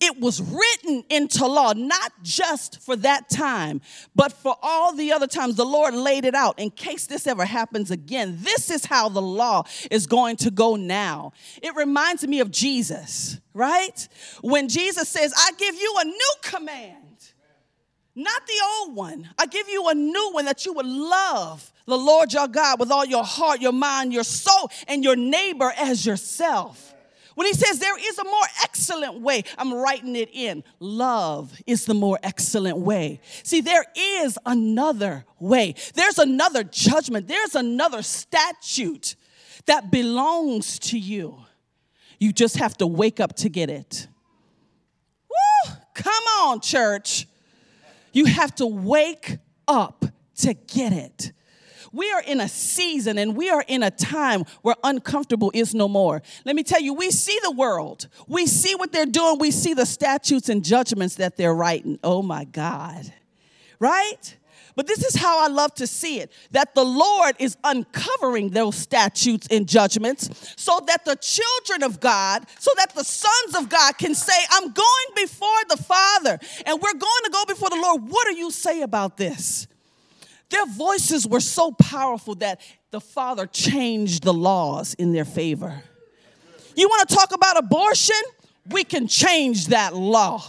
It 0.01 0.19
was 0.19 0.41
written 0.41 1.05
into 1.11 1.47
law, 1.47 1.73
not 1.75 2.13
just 2.23 2.81
for 2.81 2.97
that 2.97 3.29
time, 3.29 3.81
but 4.15 4.33
for 4.33 4.57
all 4.63 4.95
the 4.95 5.13
other 5.13 5.27
times. 5.27 5.57
The 5.57 5.65
Lord 5.65 5.95
laid 5.95 6.25
it 6.25 6.35
out 6.35 6.59
in 6.59 6.71
case 6.71 7.07
this 7.07 7.27
ever 7.27 7.45
happens 7.45 7.91
again. 7.91 8.39
This 8.41 8.71
is 8.71 8.87
how 8.87 9.09
the 9.09 9.23
law 9.23 9.65
is 9.91 10.07
going 10.07 10.37
to 10.37 10.51
go 10.51 10.77
now. 10.77 11.33
It 11.63 11.75
reminds 11.77 12.27
me 12.27 12.41
of 12.41 12.51
Jesus, 12.51 13.39
right? 13.53 14.09
When 14.41 14.69
Jesus 14.69 15.09
says, 15.09 15.35
I 15.37 15.51
give 15.59 15.75
you 15.75 15.95
a 16.01 16.05
new 16.05 16.35
command, 16.43 16.97
not 18.15 18.47
the 18.47 18.53
old 18.79 18.97
one. 18.97 19.29
I 19.39 19.47
give 19.47 19.69
you 19.69 19.89
a 19.89 19.95
new 19.95 20.31
one 20.33 20.47
that 20.47 20.67
you 20.67 20.73
would 20.73 20.87
love 20.87 21.73
the 21.87 21.99
Lord 21.99 22.33
your 22.33 22.49
God 22.49 22.81
with 22.81 22.91
all 22.91 23.05
your 23.05 23.25
heart, 23.25 23.61
your 23.61 23.73
mind, 23.73 24.13
your 24.13 24.25
soul, 24.25 24.71
and 24.89 25.05
your 25.05 25.17
neighbor 25.17 25.73
as 25.77 26.07
yourself. 26.07 26.95
When 27.41 27.47
he 27.47 27.55
says 27.55 27.79
there 27.79 27.97
is 27.99 28.19
a 28.19 28.25
more 28.25 28.47
excellent 28.63 29.23
way, 29.23 29.45
I'm 29.57 29.73
writing 29.73 30.15
it 30.15 30.29
in. 30.31 30.63
Love 30.79 31.57
is 31.67 31.87
the 31.87 31.95
more 31.95 32.19
excellent 32.23 32.77
way. 32.77 33.23
See, 33.45 33.63
there 33.63 33.87
is 33.97 34.39
another 34.45 35.25
way. 35.39 35.75
There's 35.95 36.19
another 36.19 36.65
judgment. 36.65 37.29
There's 37.29 37.55
another 37.55 38.03
statute 38.03 39.17
that 39.65 39.91
belongs 39.91 40.79
to 40.81 40.99
you. 40.99 41.39
You 42.19 42.35
just 42.35 42.59
have 42.59 42.77
to 42.77 42.87
wake 42.87 43.21
up 43.21 43.37
to 43.37 43.49
get 43.49 43.71
it. 43.71 44.07
Woo! 45.31 45.73
Come 45.95 46.25
on, 46.43 46.61
church. 46.61 47.27
You 48.13 48.27
have 48.27 48.55
to 48.57 48.67
wake 48.67 49.39
up 49.67 50.05
to 50.41 50.53
get 50.53 50.93
it. 50.93 51.33
We 51.93 52.11
are 52.13 52.23
in 52.23 52.41
a 52.41 52.49
season 52.49 53.19
and 53.19 53.37
we 53.37 53.51
are 53.51 53.65
in 53.67 53.83
a 53.83 53.91
time 53.91 54.45
where 54.63 54.77
uncomfortable 54.85 55.51
is 55.55 55.75
no 55.75 55.89
more. 55.89 56.23
Let 56.45 56.55
me 56.57 56.63
tell 56.63 56.81
you, 56.81 56.95
we 56.95 57.11
see 57.11 57.39
the 57.43 57.51
world, 57.51 58.09
we 58.29 58.47
see 58.47 58.75
what 58.75 58.93
they're 58.93 59.07
doing, 59.07 59.39
we 59.39 59.51
see 59.51 59.75
the 59.75 59.87
statutes 59.87 60.49
and 60.49 60.65
judgments 60.65 61.17
that 61.17 61.37
they're 61.37 61.55
writing. 61.55 61.99
Oh 62.05 62.23
my 62.23 62.45
God. 62.45 63.13
right? 63.81 64.37
But 64.77 64.87
this 64.87 65.05
is 65.05 65.17
how 65.17 65.45
I 65.45 65.49
love 65.49 65.75
to 65.75 65.87
see 65.87 66.21
it 66.21 66.33
that 66.53 66.75
the 66.75 66.85
Lord 66.85 67.35
is 67.39 67.57
uncovering 67.65 68.51
those 68.51 68.77
statutes 68.77 69.49
and 69.51 69.69
judgments 69.69 70.55
so 70.57 70.81
that 70.87 71.05
the 71.05 71.17
children 71.17 71.83
of 71.83 72.01
God, 72.01 72.47
so 72.59 72.71
that 72.77 72.95
the 72.95 73.05
sons 73.05 73.57
of 73.57 73.69
God 73.69 73.99
can 73.99 74.15
say, 74.15 74.33
I'm 74.51 74.71
going 74.71 75.07
before 75.17 75.49
the 75.69 75.77
Father 75.77 76.39
and 76.65 76.81
we're 76.81 76.93
going 76.93 77.25
to 77.25 77.31
go 77.33 77.45
before 77.47 77.71
the 77.71 77.77
Lord. 77.77 78.03
What 78.09 78.27
do 78.29 78.37
you 78.37 78.51
say 78.51 78.83
about 78.83 79.17
this? 79.17 79.67
Their 80.51 80.67
voices 80.67 81.27
were 81.27 81.41
so 81.41 81.73
powerful 81.73 82.35
that 82.37 82.61
the 82.91 83.01
Father 83.01 83.47
changed 83.47 84.25
the 84.25 84.35
laws 84.35 84.95
in 84.95 85.13
their 85.13 85.25
favor. 85.25 85.83
You 86.77 86.89
want 86.89 87.09
to 87.09 87.15
talk 87.15 87.33
about 87.33 87.57
abortion? 87.57 88.21
We 88.69 88.85
can 88.85 89.07
change 89.07 89.69
that 89.69 89.95
law. 89.95 90.43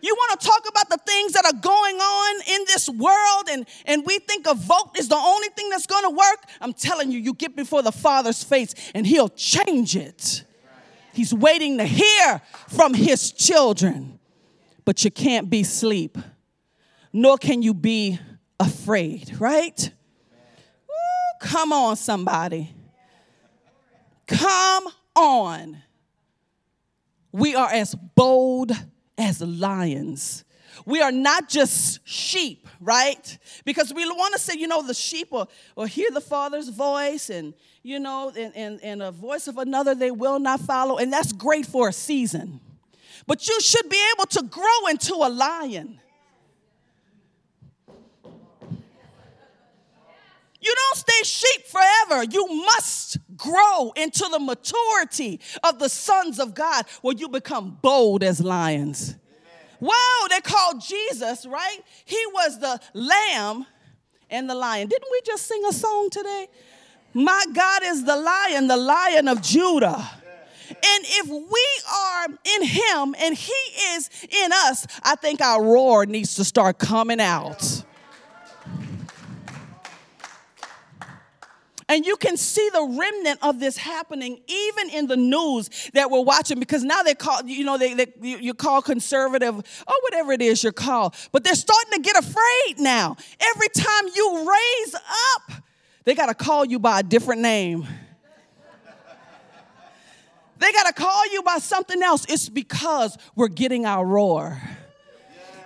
You 0.00 0.14
want 0.14 0.40
to 0.40 0.46
talk 0.46 0.64
about 0.68 0.88
the 0.90 0.98
things 1.04 1.32
that 1.32 1.44
are 1.44 1.60
going 1.60 1.96
on 1.96 2.42
in 2.48 2.64
this 2.68 2.88
world 2.88 3.48
and, 3.50 3.66
and 3.84 4.04
we 4.06 4.20
think 4.20 4.46
a 4.46 4.54
vote 4.54 4.92
is 4.96 5.08
the 5.08 5.16
only 5.16 5.48
thing 5.48 5.70
that's 5.70 5.86
going 5.86 6.04
to 6.04 6.10
work? 6.10 6.44
I'm 6.60 6.72
telling 6.72 7.10
you, 7.10 7.18
you 7.18 7.34
get 7.34 7.56
before 7.56 7.82
the 7.82 7.90
Father's 7.90 8.44
face 8.44 8.74
and 8.94 9.04
He'll 9.04 9.28
change 9.28 9.96
it. 9.96 10.44
He's 11.12 11.34
waiting 11.34 11.78
to 11.78 11.84
hear 11.84 12.40
from 12.68 12.94
His 12.94 13.32
children. 13.32 14.20
But 14.84 15.04
you 15.04 15.10
can't 15.10 15.50
be 15.50 15.64
sleep, 15.64 16.16
nor 17.12 17.36
can 17.36 17.60
you 17.60 17.74
be 17.74 18.18
afraid, 18.60 19.40
right? 19.40 19.90
Ooh, 20.90 21.38
come 21.40 21.72
on, 21.72 21.96
somebody. 21.96 22.74
Come 24.26 24.84
on. 25.16 25.82
We 27.32 27.54
are 27.54 27.70
as 27.70 27.94
bold 27.94 28.72
as 29.16 29.40
lions. 29.40 30.44
We 30.84 31.00
are 31.02 31.12
not 31.12 31.48
just 31.48 32.06
sheep, 32.06 32.68
right? 32.80 33.38
Because 33.64 33.92
we 33.92 34.06
want 34.06 34.34
to 34.34 34.40
say, 34.40 34.54
you 34.56 34.68
know, 34.68 34.82
the 34.82 34.94
sheep 34.94 35.32
will, 35.32 35.50
will 35.76 35.86
hear 35.86 36.10
the 36.10 36.20
Father's 36.20 36.68
voice 36.68 37.30
and, 37.30 37.54
you 37.82 37.98
know, 37.98 38.32
and, 38.36 38.54
and, 38.56 38.80
and 38.82 39.02
a 39.02 39.10
voice 39.10 39.48
of 39.48 39.58
another 39.58 39.94
they 39.94 40.10
will 40.10 40.38
not 40.38 40.60
follow. 40.60 40.98
And 40.98 41.12
that's 41.12 41.32
great 41.32 41.66
for 41.66 41.88
a 41.88 41.92
season. 41.92 42.60
But 43.26 43.46
you 43.48 43.60
should 43.60 43.88
be 43.88 44.02
able 44.14 44.26
to 44.26 44.42
grow 44.42 44.86
into 44.88 45.14
a 45.14 45.28
lion. 45.28 46.00
You 50.60 50.74
don't 50.74 50.96
stay 50.96 51.22
sheep 51.22 51.66
forever. 51.66 52.24
You 52.24 52.46
must 52.64 53.18
grow 53.36 53.92
into 53.96 54.26
the 54.30 54.40
maturity 54.40 55.40
of 55.62 55.78
the 55.78 55.88
sons 55.88 56.40
of 56.40 56.54
God 56.54 56.84
where 57.02 57.14
you 57.14 57.28
become 57.28 57.78
bold 57.80 58.22
as 58.22 58.40
lions. 58.40 59.14
Wow, 59.80 60.26
they 60.28 60.40
called 60.40 60.80
Jesus, 60.80 61.46
right? 61.46 61.78
He 62.04 62.20
was 62.32 62.58
the 62.58 62.80
lamb 62.94 63.66
and 64.28 64.50
the 64.50 64.54
lion. 64.54 64.88
Didn't 64.88 65.08
we 65.10 65.20
just 65.24 65.46
sing 65.46 65.62
a 65.68 65.72
song 65.72 66.10
today? 66.10 66.48
My 67.14 67.44
God 67.52 67.82
is 67.84 68.04
the 68.04 68.16
lion, 68.16 68.66
the 68.66 68.76
lion 68.76 69.28
of 69.28 69.40
Judah. 69.40 70.10
And 70.70 71.04
if 71.04 71.28
we 71.28 71.66
are 71.92 72.26
in 72.56 72.64
him 72.64 73.14
and 73.18 73.34
he 73.34 73.52
is 73.94 74.10
in 74.28 74.50
us, 74.52 74.86
I 75.02 75.14
think 75.14 75.40
our 75.40 75.62
roar 75.62 76.04
needs 76.04 76.34
to 76.34 76.44
start 76.44 76.78
coming 76.78 77.20
out. 77.20 77.84
And 81.88 82.04
you 82.04 82.16
can 82.16 82.36
see 82.36 82.68
the 82.70 82.82
remnant 82.82 83.38
of 83.42 83.60
this 83.60 83.78
happening 83.78 84.40
even 84.46 84.90
in 84.90 85.06
the 85.06 85.16
news 85.16 85.70
that 85.94 86.10
we're 86.10 86.22
watching 86.22 86.58
because 86.58 86.84
now 86.84 87.02
they 87.02 87.14
call, 87.14 87.42
you 87.46 87.64
know, 87.64 87.78
they, 87.78 87.94
they 87.94 88.06
you 88.20 88.52
call 88.52 88.82
conservative 88.82 89.54
or 89.54 89.94
whatever 90.02 90.32
it 90.32 90.42
is 90.42 90.62
you're 90.62 90.72
called. 90.72 91.14
But 91.32 91.44
they're 91.44 91.54
starting 91.54 91.92
to 91.92 92.00
get 92.00 92.16
afraid 92.16 92.78
now. 92.78 93.16
Every 93.40 93.68
time 93.68 94.04
you 94.14 94.50
raise 94.50 94.94
up, 94.94 95.62
they 96.04 96.14
got 96.14 96.26
to 96.26 96.34
call 96.34 96.66
you 96.66 96.78
by 96.78 97.00
a 97.00 97.02
different 97.02 97.40
name. 97.40 97.86
They 100.60 100.72
got 100.72 100.88
to 100.88 100.92
call 100.92 101.24
you 101.32 101.44
by 101.44 101.58
something 101.58 102.02
else. 102.02 102.26
It's 102.28 102.48
because 102.48 103.16
we're 103.36 103.46
getting 103.46 103.86
our 103.86 104.04
roar. 104.04 104.60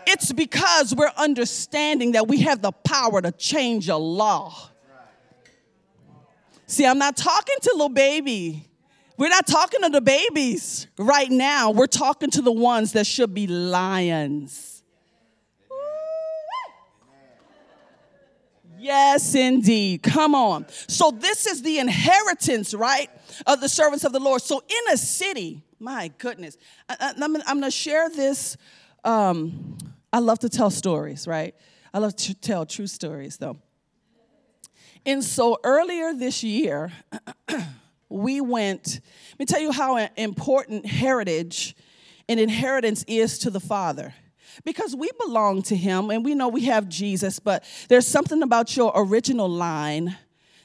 It's 0.06 0.30
because 0.32 0.94
we're 0.94 1.12
understanding 1.16 2.12
that 2.12 2.28
we 2.28 2.40
have 2.42 2.60
the 2.60 2.72
power 2.72 3.22
to 3.22 3.32
change 3.32 3.88
a 3.88 3.96
law. 3.96 4.71
See, 6.72 6.86
I'm 6.86 6.96
not 6.96 7.18
talking 7.18 7.56
to 7.60 7.70
little 7.72 7.90
baby. 7.90 8.66
We're 9.18 9.28
not 9.28 9.46
talking 9.46 9.82
to 9.82 9.90
the 9.90 10.00
babies 10.00 10.86
right 10.96 11.30
now. 11.30 11.70
We're 11.70 11.86
talking 11.86 12.30
to 12.30 12.40
the 12.40 12.50
ones 12.50 12.92
that 12.92 13.06
should 13.06 13.34
be 13.34 13.46
lions. 13.46 14.82
Yes, 18.78 19.34
indeed. 19.34 20.02
Come 20.02 20.34
on. 20.34 20.64
So, 20.88 21.10
this 21.10 21.46
is 21.46 21.60
the 21.60 21.78
inheritance, 21.78 22.72
right, 22.72 23.10
of 23.46 23.60
the 23.60 23.68
servants 23.68 24.04
of 24.04 24.14
the 24.14 24.20
Lord. 24.20 24.40
So, 24.40 24.62
in 24.66 24.94
a 24.94 24.96
city, 24.96 25.62
my 25.78 26.10
goodness, 26.16 26.56
I, 26.88 27.12
am 27.22 27.34
going 27.34 27.60
to 27.60 27.70
share 27.70 28.08
this. 28.08 28.56
Um, 29.04 29.76
I 30.10 30.20
love 30.20 30.38
to 30.38 30.48
tell 30.48 30.70
stories, 30.70 31.26
right? 31.26 31.54
I 31.92 31.98
love 31.98 32.16
to 32.16 32.32
tell 32.32 32.64
true 32.64 32.86
stories, 32.86 33.36
though. 33.36 33.58
And 35.04 35.24
so 35.24 35.58
earlier 35.64 36.14
this 36.14 36.42
year, 36.42 36.92
we 38.08 38.40
went, 38.40 39.00
let 39.32 39.38
me 39.38 39.46
tell 39.46 39.60
you 39.60 39.72
how 39.72 39.96
important 40.16 40.86
heritage 40.86 41.74
and 42.28 42.38
inheritance 42.38 43.04
is 43.08 43.38
to 43.40 43.50
the 43.50 43.60
Father. 43.60 44.14
Because 44.64 44.94
we 44.94 45.10
belong 45.18 45.62
to 45.62 45.76
Him 45.76 46.10
and 46.10 46.24
we 46.24 46.34
know 46.34 46.48
we 46.48 46.66
have 46.66 46.88
Jesus, 46.88 47.38
but 47.38 47.64
there's 47.88 48.06
something 48.06 48.42
about 48.42 48.76
your 48.76 48.92
original 48.94 49.48
line 49.48 50.16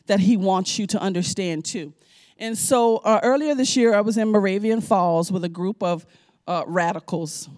that 0.07 0.19
He 0.19 0.37
wants 0.37 0.77
you 0.77 0.85
to 0.87 0.99
understand 0.99 1.65
too. 1.65 1.93
And 2.37 2.57
so 2.57 2.97
uh, 2.97 3.19
earlier 3.23 3.55
this 3.55 3.75
year, 3.75 3.95
I 3.95 4.01
was 4.01 4.17
in 4.17 4.29
Moravian 4.29 4.81
Falls 4.81 5.31
with 5.31 5.43
a 5.43 5.49
group 5.49 5.81
of 5.81 6.05
uh, 6.45 6.63
radicals. 6.67 7.49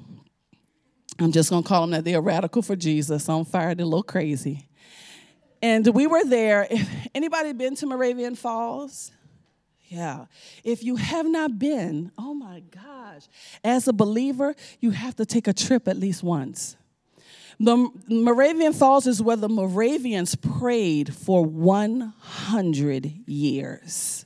I'm 1.20 1.32
just 1.32 1.50
gonna 1.50 1.64
call 1.64 1.82
them 1.82 1.92
that. 1.92 2.06
They're 2.06 2.22
radical 2.22 2.62
for 2.62 2.76
Jesus, 2.76 3.28
on 3.28 3.44
fire, 3.44 3.76
they're 3.76 3.84
a 3.84 3.90
little 3.90 4.04
crazy. 4.04 4.69
And 5.62 5.88
we 5.94 6.08
were 6.08 6.24
there. 6.24 6.68
Anybody 7.14 7.54
been 7.54 7.76
to 7.76 7.86
Moravian 7.86 8.36
Falls? 8.36 9.12
Yeah. 9.88 10.26
If 10.64 10.84
you 10.84 10.96
have 10.96 11.26
not 11.26 11.60
been, 11.60 12.12
oh 12.18 12.34
my 12.34 12.62
gosh, 12.72 13.24
as 13.64 13.88
a 13.88 13.94
believer, 13.94 14.56
you 14.80 14.92
have 14.92 15.16
to 15.16 15.26
take 15.26 15.48
a 15.48 15.54
trip 15.54 15.88
at 15.88 15.98
least 15.98 16.24
once. 16.24 16.78
The 17.60 17.90
Moravian 18.08 18.72
Falls 18.72 19.06
is 19.06 19.22
where 19.22 19.36
the 19.36 19.50
Moravians 19.50 20.36
prayed 20.36 21.14
for 21.14 21.44
100 21.44 23.14
years. 23.28 24.26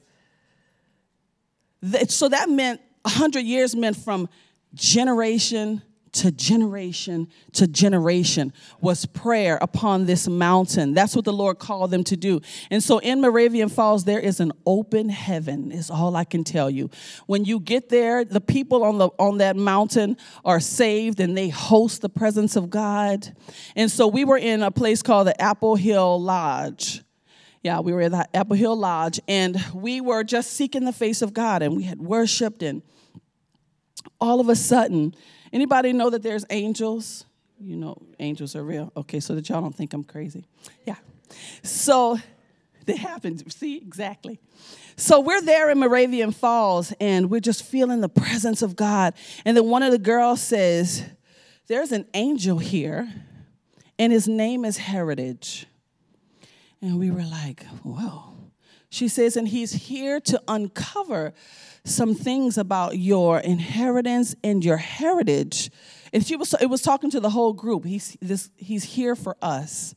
So 2.09 2.29
that 2.29 2.49
meant 2.49 2.79
100 3.01 3.39
years 3.39 3.75
meant 3.75 3.97
from 3.97 4.29
generation 4.75 5.81
to 6.13 6.31
generation 6.31 7.27
to 7.53 7.67
generation 7.67 8.53
was 8.79 9.05
prayer 9.05 9.57
upon 9.61 10.05
this 10.05 10.27
mountain. 10.27 10.93
That's 10.93 11.15
what 11.15 11.25
the 11.25 11.33
Lord 11.33 11.59
called 11.59 11.91
them 11.91 12.03
to 12.05 12.15
do. 12.15 12.39
And 12.69 12.83
so 12.83 12.99
in 12.99 13.19
Moravian 13.19 13.69
Falls, 13.69 14.03
there 14.03 14.19
is 14.19 14.39
an 14.39 14.51
open 14.65 15.09
heaven, 15.09 15.71
is 15.71 15.89
all 15.89 16.15
I 16.15 16.23
can 16.23 16.43
tell 16.43 16.69
you. 16.69 16.89
When 17.25 17.45
you 17.45 17.59
get 17.59 17.89
there, 17.89 18.23
the 18.23 18.41
people 18.41 18.83
on, 18.83 18.99
the, 18.99 19.09
on 19.19 19.39
that 19.39 19.55
mountain 19.55 20.17
are 20.45 20.59
saved 20.59 21.19
and 21.19 21.35
they 21.35 21.49
host 21.49 22.01
the 22.01 22.09
presence 22.09 22.55
of 22.55 22.69
God. 22.69 23.35
And 23.75 23.89
so 23.91 24.07
we 24.07 24.23
were 24.23 24.37
in 24.37 24.61
a 24.61 24.71
place 24.71 25.01
called 25.01 25.27
the 25.27 25.41
Apple 25.41 25.75
Hill 25.75 26.21
Lodge. 26.21 27.01
Yeah, 27.63 27.79
we 27.79 27.91
were 27.91 28.01
at 28.01 28.11
the 28.11 28.27
Apple 28.35 28.55
Hill 28.55 28.75
Lodge 28.75 29.19
and 29.27 29.57
we 29.73 29.99
were 29.99 30.23
just 30.23 30.51
seeking 30.51 30.85
the 30.85 30.93
face 30.93 31.21
of 31.21 31.33
God 31.33 31.63
and 31.63 31.75
we 31.75 31.83
had 31.83 31.99
worshiped 31.99 32.61
and 32.61 32.83
all 34.19 34.39
of 34.39 34.49
a 34.49 34.55
sudden, 34.55 35.15
Anybody 35.53 35.93
know 35.93 36.09
that 36.09 36.23
there's 36.23 36.45
angels? 36.49 37.25
You 37.61 37.77
know, 37.77 38.01
angels 38.19 38.55
are 38.55 38.63
real. 38.63 38.91
Okay, 38.97 39.19
so 39.19 39.35
that 39.35 39.47
y'all 39.47 39.61
don't 39.61 39.75
think 39.75 39.93
I'm 39.93 40.03
crazy. 40.03 40.45
Yeah. 40.85 40.95
So 41.61 42.17
they 42.85 42.97
happen. 42.97 43.49
See, 43.49 43.77
exactly. 43.77 44.39
So 44.95 45.19
we're 45.19 45.41
there 45.41 45.69
in 45.69 45.79
Moravian 45.79 46.31
Falls 46.31 46.91
and 46.99 47.29
we're 47.29 47.39
just 47.39 47.63
feeling 47.63 48.01
the 48.01 48.09
presence 48.09 48.61
of 48.61 48.75
God. 48.75 49.13
And 49.45 49.55
then 49.55 49.65
one 49.67 49.83
of 49.83 49.91
the 49.91 49.99
girls 49.99 50.41
says, 50.41 51.03
There's 51.67 51.91
an 51.91 52.07
angel 52.15 52.57
here, 52.57 53.11
and 53.97 54.11
his 54.11 54.27
name 54.27 54.65
is 54.65 54.77
Heritage. 54.77 55.67
And 56.81 56.99
we 56.99 57.11
were 57.11 57.23
like, 57.23 57.63
Whoa. 57.83 58.32
She 58.93 59.07
says, 59.07 59.35
And 59.35 59.47
he's 59.47 59.71
here 59.71 60.19
to 60.21 60.41
uncover 60.47 61.33
some 61.83 62.13
things 62.13 62.59
about 62.59 62.97
your 62.97 63.39
inheritance 63.39 64.35
and 64.43 64.63
your 64.63 64.77
heritage. 64.77 65.71
And 66.13 66.23
she 66.23 66.35
was 66.35 66.53
it 66.61 66.67
was 66.67 66.83
talking 66.83 67.09
to 67.09 67.19
the 67.19 67.31
whole 67.31 67.53
group. 67.53 67.85
He's 67.85 68.15
this 68.21 68.51
he's 68.55 68.83
here 68.83 69.15
for 69.15 69.35
us. 69.41 69.95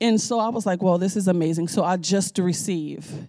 And 0.00 0.18
so 0.18 0.38
I 0.38 0.48
was 0.48 0.64
like, 0.64 0.82
well, 0.82 0.96
this 0.96 1.16
is 1.16 1.28
amazing. 1.28 1.68
So 1.68 1.84
I 1.84 1.98
just 1.98 2.38
receive. 2.38 3.28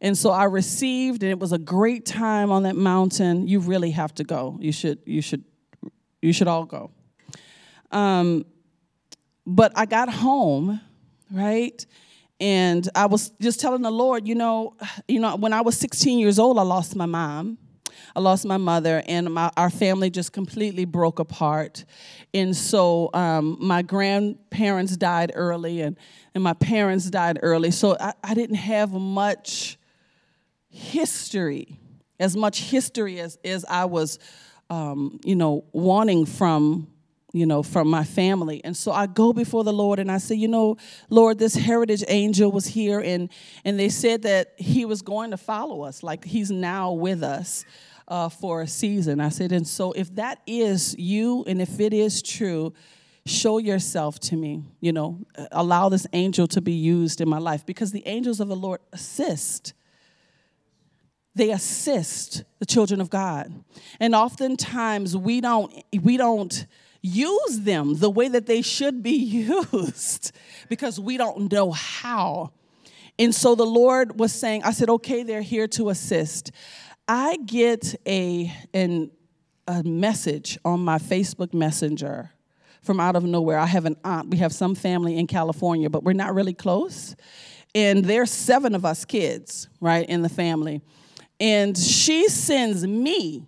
And 0.00 0.18
so 0.18 0.30
I 0.30 0.44
received, 0.44 1.22
and 1.22 1.30
it 1.30 1.38
was 1.38 1.52
a 1.52 1.58
great 1.58 2.04
time 2.04 2.50
on 2.50 2.64
that 2.64 2.74
mountain. 2.74 3.46
You 3.46 3.60
really 3.60 3.92
have 3.92 4.12
to 4.16 4.24
go. 4.24 4.56
You 4.60 4.72
should, 4.72 4.98
you 5.06 5.22
should, 5.22 5.44
you 6.20 6.32
should 6.32 6.48
all 6.48 6.64
go. 6.64 6.90
Um, 7.92 8.44
but 9.46 9.72
I 9.76 9.86
got 9.86 10.08
home, 10.08 10.80
right? 11.30 11.84
And 12.40 12.88
I 12.94 13.06
was 13.06 13.30
just 13.40 13.60
telling 13.60 13.82
the 13.82 13.90
Lord, 13.90 14.28
you 14.28 14.34
know, 14.34 14.74
you 15.08 15.20
know, 15.20 15.36
when 15.36 15.52
I 15.52 15.60
was 15.60 15.76
16 15.78 16.18
years 16.18 16.38
old, 16.38 16.58
I 16.58 16.62
lost 16.62 16.94
my 16.94 17.06
mom. 17.06 17.58
I 18.14 18.20
lost 18.20 18.46
my 18.46 18.56
mother, 18.56 19.02
and 19.06 19.32
my, 19.32 19.50
our 19.56 19.70
family 19.70 20.10
just 20.10 20.32
completely 20.32 20.84
broke 20.84 21.18
apart. 21.18 21.84
And 22.32 22.56
so 22.56 23.10
um, 23.12 23.56
my 23.60 23.82
grandparents 23.82 24.96
died 24.96 25.32
early, 25.34 25.82
and, 25.82 25.96
and 26.34 26.42
my 26.42 26.54
parents 26.54 27.10
died 27.10 27.38
early. 27.42 27.70
So 27.70 27.96
I, 28.00 28.14
I 28.24 28.34
didn't 28.34 28.56
have 28.56 28.92
much 28.92 29.78
history, 30.68 31.78
as 32.18 32.36
much 32.36 32.60
history 32.60 33.20
as, 33.20 33.38
as 33.44 33.64
I 33.64 33.84
was, 33.84 34.18
um, 34.70 35.20
you 35.24 35.36
know, 35.36 35.64
wanting 35.72 36.26
from 36.26 36.88
you 37.32 37.44
know, 37.44 37.62
from 37.62 37.88
my 37.88 38.04
family. 38.04 38.62
And 38.64 38.76
so 38.76 38.90
I 38.90 39.06
go 39.06 39.32
before 39.32 39.62
the 39.64 39.72
Lord 39.72 39.98
and 39.98 40.10
I 40.10 40.18
say, 40.18 40.34
you 40.34 40.48
know, 40.48 40.76
Lord, 41.10 41.38
this 41.38 41.54
heritage 41.54 42.02
angel 42.08 42.50
was 42.50 42.66
here 42.66 43.00
and 43.00 43.28
and 43.64 43.78
they 43.78 43.90
said 43.90 44.22
that 44.22 44.54
he 44.56 44.84
was 44.84 45.02
going 45.02 45.30
to 45.32 45.36
follow 45.36 45.82
us, 45.82 46.02
like 46.02 46.24
he's 46.24 46.50
now 46.50 46.92
with 46.92 47.22
us 47.22 47.64
uh, 48.08 48.28
for 48.28 48.62
a 48.62 48.66
season. 48.66 49.20
I 49.20 49.28
said, 49.28 49.52
and 49.52 49.66
so 49.66 49.92
if 49.92 50.14
that 50.14 50.40
is 50.46 50.96
you 50.98 51.44
and 51.46 51.60
if 51.60 51.78
it 51.80 51.92
is 51.92 52.22
true, 52.22 52.72
show 53.26 53.58
yourself 53.58 54.18
to 54.18 54.36
me, 54.36 54.64
you 54.80 54.92
know, 54.92 55.18
allow 55.52 55.90
this 55.90 56.06
angel 56.14 56.46
to 56.48 56.62
be 56.62 56.72
used 56.72 57.20
in 57.20 57.28
my 57.28 57.38
life 57.38 57.66
because 57.66 57.92
the 57.92 58.06
angels 58.06 58.40
of 58.40 58.48
the 58.48 58.56
Lord 58.56 58.80
assist 58.92 59.74
they 61.38 61.50
assist 61.50 62.44
the 62.58 62.66
children 62.66 63.00
of 63.00 63.08
God. 63.08 63.52
And 63.98 64.14
oftentimes 64.14 65.16
we 65.16 65.40
don't 65.40 65.72
we 66.02 66.16
don't 66.16 66.66
use 67.00 67.60
them 67.60 67.94
the 67.94 68.10
way 68.10 68.28
that 68.28 68.46
they 68.46 68.60
should 68.60 69.02
be 69.02 69.10
used 69.72 70.32
because 70.68 71.00
we 71.00 71.16
don't 71.16 71.50
know 71.50 71.70
how. 71.70 72.52
And 73.18 73.34
so 73.34 73.54
the 73.54 73.66
Lord 73.66 74.18
was 74.18 74.32
saying, 74.32 74.62
I 74.64 74.72
said, 74.72 74.90
okay, 74.90 75.22
they're 75.22 75.42
here 75.42 75.66
to 75.68 75.88
assist. 75.88 76.52
I 77.08 77.36
get 77.36 77.94
a, 78.06 78.52
an, 78.74 79.10
a 79.66 79.82
message 79.82 80.58
on 80.64 80.84
my 80.84 80.98
Facebook 80.98 81.52
Messenger 81.52 82.32
from 82.82 83.00
out 83.00 83.16
of 83.16 83.24
nowhere. 83.24 83.58
I 83.58 83.66
have 83.66 83.86
an 83.86 83.96
aunt. 84.04 84.30
We 84.30 84.38
have 84.38 84.52
some 84.52 84.76
family 84.76 85.18
in 85.18 85.26
California, 85.26 85.90
but 85.90 86.04
we're 86.04 86.12
not 86.12 86.34
really 86.34 86.54
close. 86.54 87.16
And 87.74 88.04
there's 88.04 88.30
seven 88.30 88.74
of 88.74 88.84
us 88.84 89.04
kids, 89.04 89.68
right, 89.80 90.08
in 90.08 90.22
the 90.22 90.28
family. 90.28 90.82
And 91.40 91.76
she 91.76 92.28
sends 92.28 92.86
me 92.86 93.44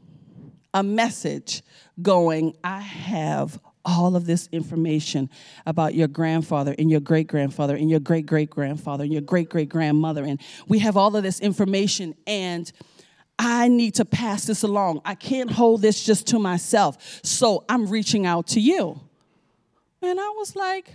a 0.72 0.83
message 0.83 1.62
going, 2.00 2.57
I 2.62 2.81
have 2.81 3.59
all 3.85 4.14
of 4.14 4.26
this 4.26 4.48
information 4.53 5.31
about 5.66 5.94
your 5.94 6.09
grandfather 6.09 6.74
and 6.79 6.90
your 6.90 7.00
great 7.00 7.26
grandfather 7.26 7.74
and 7.74 7.90
your 7.90 8.00
great 8.00 8.26
great 8.26 8.50
grandfather 8.50 9.05
and 9.05 9.12
your 9.12 9.22
great 9.22 9.48
great 9.48 9.68
grandmother. 9.68 10.24
And 10.24 10.40
we 10.68 10.81
have 10.81 10.96
all 10.96 11.16
of 11.16 11.22
this 11.22 11.40
information, 11.40 12.14
and 12.26 12.70
I 13.38 13.68
need 13.68 13.94
to 13.94 14.05
pass 14.05 14.44
this 14.44 14.62
along. 14.62 15.00
I 15.05 15.14
can't 15.14 15.50
hold 15.50 15.83
this 15.83 16.05
just 16.05 16.26
to 16.29 16.38
myself. 16.38 17.20
So 17.24 17.64
I'm 17.68 17.87
reaching 17.87 18.26
out 18.26 18.48
to 18.48 18.61
you. 18.61 19.00
And 20.03 20.20
I 20.20 20.29
was 20.37 20.55
like, 20.55 20.94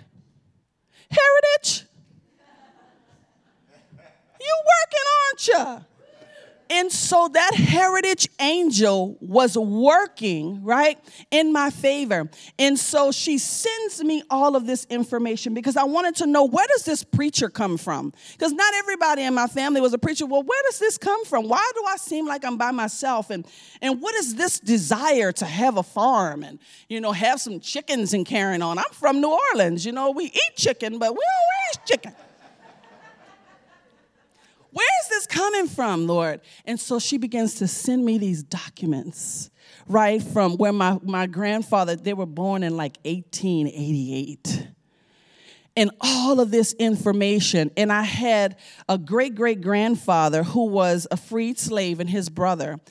Heritage, 1.10 1.86
you 4.40 4.56
working, 4.74 5.06
aren't 5.24 5.48
you? 5.48 5.86
And 6.70 6.92
so 6.92 7.30
that 7.32 7.54
heritage 7.54 8.28
angel 8.40 9.18
was 9.22 9.58
working, 9.58 10.64
right, 10.64 10.98
in 11.30 11.54
my 11.54 11.70
favor. 11.70 12.30
And 12.58 12.78
so 12.80 13.12
she 13.12 13.38
sends 13.38 14.04
me 14.04 14.24
all 14.30 14.56
of 14.56 14.66
this 14.66 14.86
information 14.86 15.54
because 15.54 15.78
I 15.78 15.84
wanted 15.84 16.16
to 16.18 16.28
know 16.28 16.46
where 16.46 16.66
does 16.68 16.84
this 16.84 17.04
preacher 17.04 17.50
come 17.50 17.78
from? 17.78 18.14
Because 18.32 18.52
not 18.52 18.74
everybody 18.76 19.24
in 19.24 19.34
my 19.34 19.48
family 19.48 19.80
was 19.80 19.94
a 19.94 19.98
preacher. 19.98 20.26
Well, 20.26 20.44
where 20.44 20.64
does 20.64 20.80
this 20.80 20.98
come 20.98 21.24
from? 21.26 21.48
Why 21.48 21.72
do 21.76 21.84
I 21.88 21.98
seem 21.98 22.26
like 22.26 22.44
I'm 22.44 22.58
by 22.58 22.72
myself? 22.72 23.30
And 23.30 23.46
and 23.82 24.02
what 24.02 24.16
is 24.16 24.36
this 24.36 24.60
desire 24.60 25.32
to 25.34 25.46
have 25.46 25.78
a 25.78 25.84
farm 25.84 26.44
and 26.44 26.60
you 26.90 27.00
know 27.00 27.12
have 27.12 27.40
some 27.40 27.60
chickens 27.60 28.14
and 28.14 28.26
carrying 28.26 28.62
on? 28.62 28.80
I'm 28.80 28.86
from 28.92 29.22
New 29.22 29.38
Orleans, 29.54 29.86
you 29.86 29.92
know, 29.92 30.12
we 30.12 30.26
eat 30.26 30.56
chicken, 30.56 30.98
but 30.98 31.12
we 31.12 31.20
don't 31.20 31.84
raise 31.84 31.90
chicken. 31.90 32.25
Where 34.76 34.86
is 35.04 35.08
this 35.08 35.26
coming 35.26 35.68
from, 35.70 36.06
Lord? 36.06 36.42
And 36.66 36.78
so 36.78 37.00
she 37.00 37.18
begins 37.18 37.56
to 37.56 37.68
send 37.68 38.04
me 38.04 38.18
these 38.18 38.44
documents, 38.44 39.50
right, 39.88 40.22
from 40.22 40.58
where 40.58 40.74
my, 40.74 41.00
my 41.02 41.28
grandfather, 41.28 41.96
they 41.96 42.14
were 42.14 42.26
born 42.26 42.62
in 42.62 42.76
like 42.76 42.98
1888 43.06 44.68
and 45.78 45.92
all 46.02 46.42
of 46.42 46.52
this 46.52 46.74
information. 46.74 47.72
And 47.78 47.90
I 47.90 48.02
had 48.02 48.58
a 48.90 48.98
great 48.98 49.34
great 49.34 49.62
grandfather 49.62 50.44
who 50.44 50.66
was 50.66 51.08
a 51.10 51.16
freed 51.16 51.58
slave, 51.58 52.02
and 52.02 52.10
his 52.10 52.28
brother. 52.28 52.82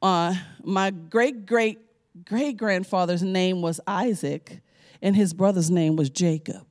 Uh, 0.00 0.36
my 0.62 0.92
great 0.92 1.46
great 1.46 1.80
great 2.24 2.56
grandfather's 2.56 3.24
name 3.24 3.60
was 3.60 3.80
Isaac, 3.88 4.60
and 5.02 5.16
his 5.16 5.34
brother's 5.34 5.68
name 5.68 5.96
was 5.96 6.10
Jacob. 6.10 6.64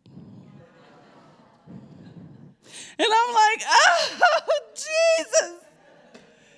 And 2.99 3.07
I'm 3.11 3.33
like, 3.33 3.61
oh, 3.69 4.59
Jesus. 4.75 5.53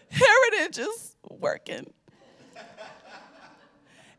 Heritage 0.10 0.80
is 0.80 1.16
working. 1.30 1.92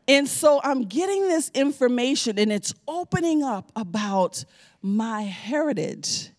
And 0.07 0.27
so 0.27 0.61
I'm 0.63 0.83
getting 0.83 1.27
this 1.27 1.51
information 1.53 2.39
and 2.39 2.51
it's 2.51 2.73
opening 2.87 3.43
up 3.43 3.71
about 3.75 4.45
my 4.81 5.23
heritage. 5.23 6.31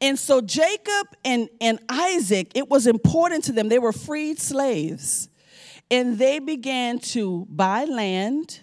And 0.00 0.18
so 0.18 0.40
Jacob 0.40 1.08
and, 1.24 1.50
and 1.60 1.78
Isaac, 1.88 2.52
it 2.54 2.70
was 2.70 2.86
important 2.86 3.44
to 3.44 3.52
them. 3.52 3.68
They 3.68 3.78
were 3.78 3.92
freed 3.92 4.38
slaves. 4.38 5.28
And 5.90 6.18
they 6.18 6.38
began 6.38 7.00
to 7.00 7.46
buy 7.50 7.84
land, 7.84 8.60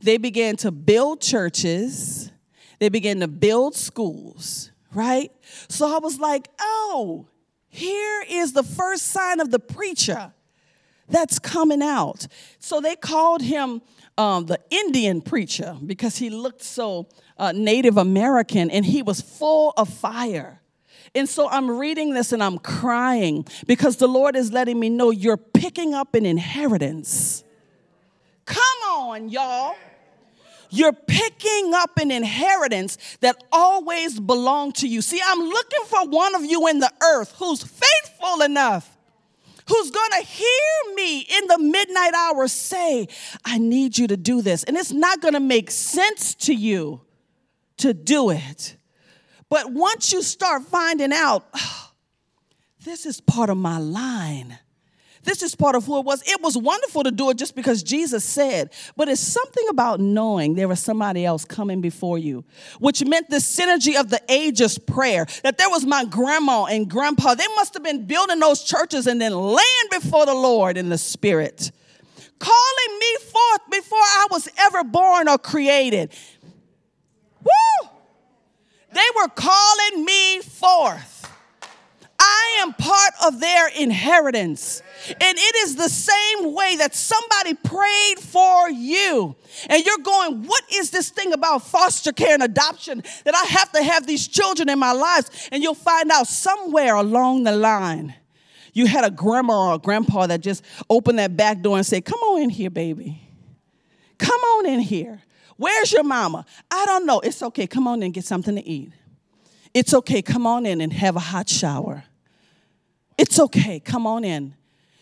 they 0.00 0.18
began 0.18 0.54
to 0.58 0.70
build 0.70 1.20
churches, 1.20 2.30
they 2.78 2.88
began 2.88 3.18
to 3.20 3.26
build 3.26 3.74
schools 3.74 4.70
right? 4.92 5.30
So 5.68 5.94
I 5.94 5.98
was 5.98 6.18
like, 6.18 6.48
oh, 6.60 7.26
here 7.68 8.24
is 8.28 8.52
the 8.52 8.62
first 8.62 9.08
sign 9.08 9.40
of 9.40 9.50
the 9.50 9.58
preacher 9.58 10.32
that's 11.08 11.38
coming 11.38 11.82
out. 11.82 12.26
So 12.58 12.80
they 12.80 12.96
called 12.96 13.42
him 13.42 13.82
um, 14.16 14.46
the 14.46 14.60
Indian 14.70 15.20
preacher 15.20 15.76
because 15.84 16.18
he 16.18 16.30
looked 16.30 16.62
so 16.62 17.08
uh, 17.38 17.52
Native 17.52 17.96
American 17.96 18.70
and 18.70 18.84
he 18.84 19.02
was 19.02 19.20
full 19.20 19.72
of 19.76 19.88
fire. 19.88 20.60
And 21.14 21.28
so 21.28 21.48
I'm 21.48 21.70
reading 21.70 22.12
this 22.12 22.32
and 22.32 22.42
I'm 22.42 22.58
crying 22.58 23.46
because 23.66 23.96
the 23.96 24.08
Lord 24.08 24.36
is 24.36 24.52
letting 24.52 24.78
me 24.78 24.90
know 24.90 25.10
you're 25.10 25.36
picking 25.36 25.94
up 25.94 26.14
an 26.14 26.26
inheritance. 26.26 27.44
Come 28.44 28.58
on, 28.90 29.28
y'all. 29.28 29.76
You're 30.70 30.92
picking 30.92 31.72
up 31.74 31.98
an 31.98 32.10
inheritance 32.10 32.98
that 33.20 33.42
always 33.52 34.20
belonged 34.20 34.76
to 34.76 34.88
you. 34.88 35.02
See, 35.02 35.20
I'm 35.24 35.40
looking 35.40 35.84
for 35.86 36.08
one 36.08 36.34
of 36.34 36.44
you 36.44 36.66
in 36.68 36.80
the 36.80 36.92
earth 37.02 37.34
who's 37.38 37.62
faithful 37.62 38.42
enough, 38.42 38.96
who's 39.68 39.90
gonna 39.90 40.22
hear 40.22 40.94
me 40.94 41.20
in 41.20 41.46
the 41.46 41.58
midnight 41.58 42.14
hour 42.14 42.48
say, 42.48 43.08
I 43.44 43.58
need 43.58 43.96
you 43.96 44.06
to 44.08 44.16
do 44.16 44.42
this. 44.42 44.64
And 44.64 44.76
it's 44.76 44.92
not 44.92 45.20
gonna 45.20 45.40
make 45.40 45.70
sense 45.70 46.34
to 46.36 46.54
you 46.54 47.00
to 47.78 47.94
do 47.94 48.30
it. 48.30 48.76
But 49.48 49.72
once 49.72 50.12
you 50.12 50.22
start 50.22 50.62
finding 50.64 51.12
out, 51.12 51.46
oh, 51.54 51.92
this 52.84 53.06
is 53.06 53.20
part 53.20 53.50
of 53.50 53.56
my 53.56 53.78
line 53.78 54.58
this 55.24 55.42
is 55.42 55.54
part 55.54 55.74
of 55.74 55.84
who 55.84 55.98
it 55.98 56.04
was. 56.04 56.22
It 56.26 56.40
was 56.42 56.56
wonderful 56.56 57.02
to 57.04 57.10
do 57.10 57.30
it 57.30 57.38
just 57.38 57.54
because 57.54 57.82
Jesus 57.82 58.24
said, 58.24 58.70
but 58.96 59.08
it's 59.08 59.20
something 59.20 59.64
about 59.68 60.00
knowing 60.00 60.54
there 60.54 60.68
was 60.68 60.80
somebody 60.80 61.24
else 61.24 61.44
coming 61.44 61.80
before 61.80 62.18
you, 62.18 62.44
which 62.78 63.04
meant 63.04 63.30
the 63.30 63.36
synergy 63.36 63.98
of 63.98 64.10
the 64.10 64.20
ages 64.28 64.78
prayer. 64.78 65.26
That 65.42 65.58
there 65.58 65.70
was 65.70 65.84
my 65.84 66.04
grandma 66.04 66.64
and 66.64 66.88
grandpa. 66.88 67.34
They 67.34 67.46
must 67.56 67.74
have 67.74 67.82
been 67.82 68.06
building 68.06 68.38
those 68.38 68.62
churches 68.62 69.06
and 69.06 69.20
then 69.20 69.34
laying 69.34 69.88
before 69.90 70.26
the 70.26 70.34
Lord 70.34 70.76
in 70.76 70.88
the 70.88 70.98
Spirit, 70.98 71.70
calling 72.38 72.98
me 72.98 73.16
forth 73.16 73.70
before 73.70 73.98
I 73.98 74.26
was 74.30 74.48
ever 74.58 74.84
born 74.84 75.28
or 75.28 75.38
created. 75.38 76.12
Woo! 77.42 77.88
They 78.92 79.06
were 79.16 79.28
calling 79.28 80.04
me 80.04 80.40
forth. 80.40 81.17
I 82.30 82.58
am 82.60 82.74
part 82.74 83.12
of 83.24 83.40
their 83.40 83.68
inheritance. 83.68 84.82
And 85.08 85.38
it 85.38 85.56
is 85.56 85.76
the 85.76 85.88
same 85.88 86.52
way 86.52 86.76
that 86.76 86.94
somebody 86.94 87.54
prayed 87.54 88.18
for 88.18 88.68
you. 88.68 89.34
And 89.70 89.84
you're 89.84 89.98
going, 89.98 90.44
what 90.44 90.62
is 90.72 90.90
this 90.90 91.08
thing 91.08 91.32
about 91.32 91.62
foster 91.62 92.12
care 92.12 92.34
and 92.34 92.42
adoption 92.42 93.02
that 93.24 93.34
I 93.34 93.44
have 93.44 93.72
to 93.72 93.82
have 93.82 94.06
these 94.06 94.28
children 94.28 94.68
in 94.68 94.78
my 94.78 94.92
lives? 94.92 95.48
And 95.50 95.62
you'll 95.62 95.74
find 95.74 96.10
out 96.10 96.26
somewhere 96.26 96.96
along 96.96 97.44
the 97.44 97.52
line, 97.52 98.14
you 98.74 98.86
had 98.86 99.04
a 99.04 99.10
grandma 99.10 99.70
or 99.70 99.74
a 99.76 99.78
grandpa 99.78 100.26
that 100.26 100.42
just 100.42 100.62
opened 100.90 101.18
that 101.18 101.36
back 101.36 101.62
door 101.62 101.78
and 101.78 101.86
said, 101.86 102.04
Come 102.04 102.20
on 102.20 102.42
in 102.42 102.50
here, 102.50 102.70
baby. 102.70 103.22
Come 104.18 104.40
on 104.40 104.66
in 104.66 104.80
here. 104.80 105.22
Where's 105.56 105.92
your 105.92 106.04
mama? 106.04 106.44
I 106.70 106.84
don't 106.84 107.06
know. 107.06 107.20
It's 107.20 107.42
okay. 107.42 107.66
Come 107.66 107.88
on 107.88 108.00
in, 108.00 108.04
and 108.04 108.14
get 108.14 108.24
something 108.24 108.54
to 108.54 108.64
eat. 108.64 108.92
It's 109.72 109.94
okay. 109.94 110.22
Come 110.22 110.46
on 110.46 110.66
in 110.66 110.80
and 110.80 110.92
have 110.92 111.16
a 111.16 111.20
hot 111.20 111.48
shower. 111.48 112.04
It's 113.18 113.40
okay. 113.40 113.80
Come 113.80 114.06
on 114.06 114.24
in. 114.24 114.54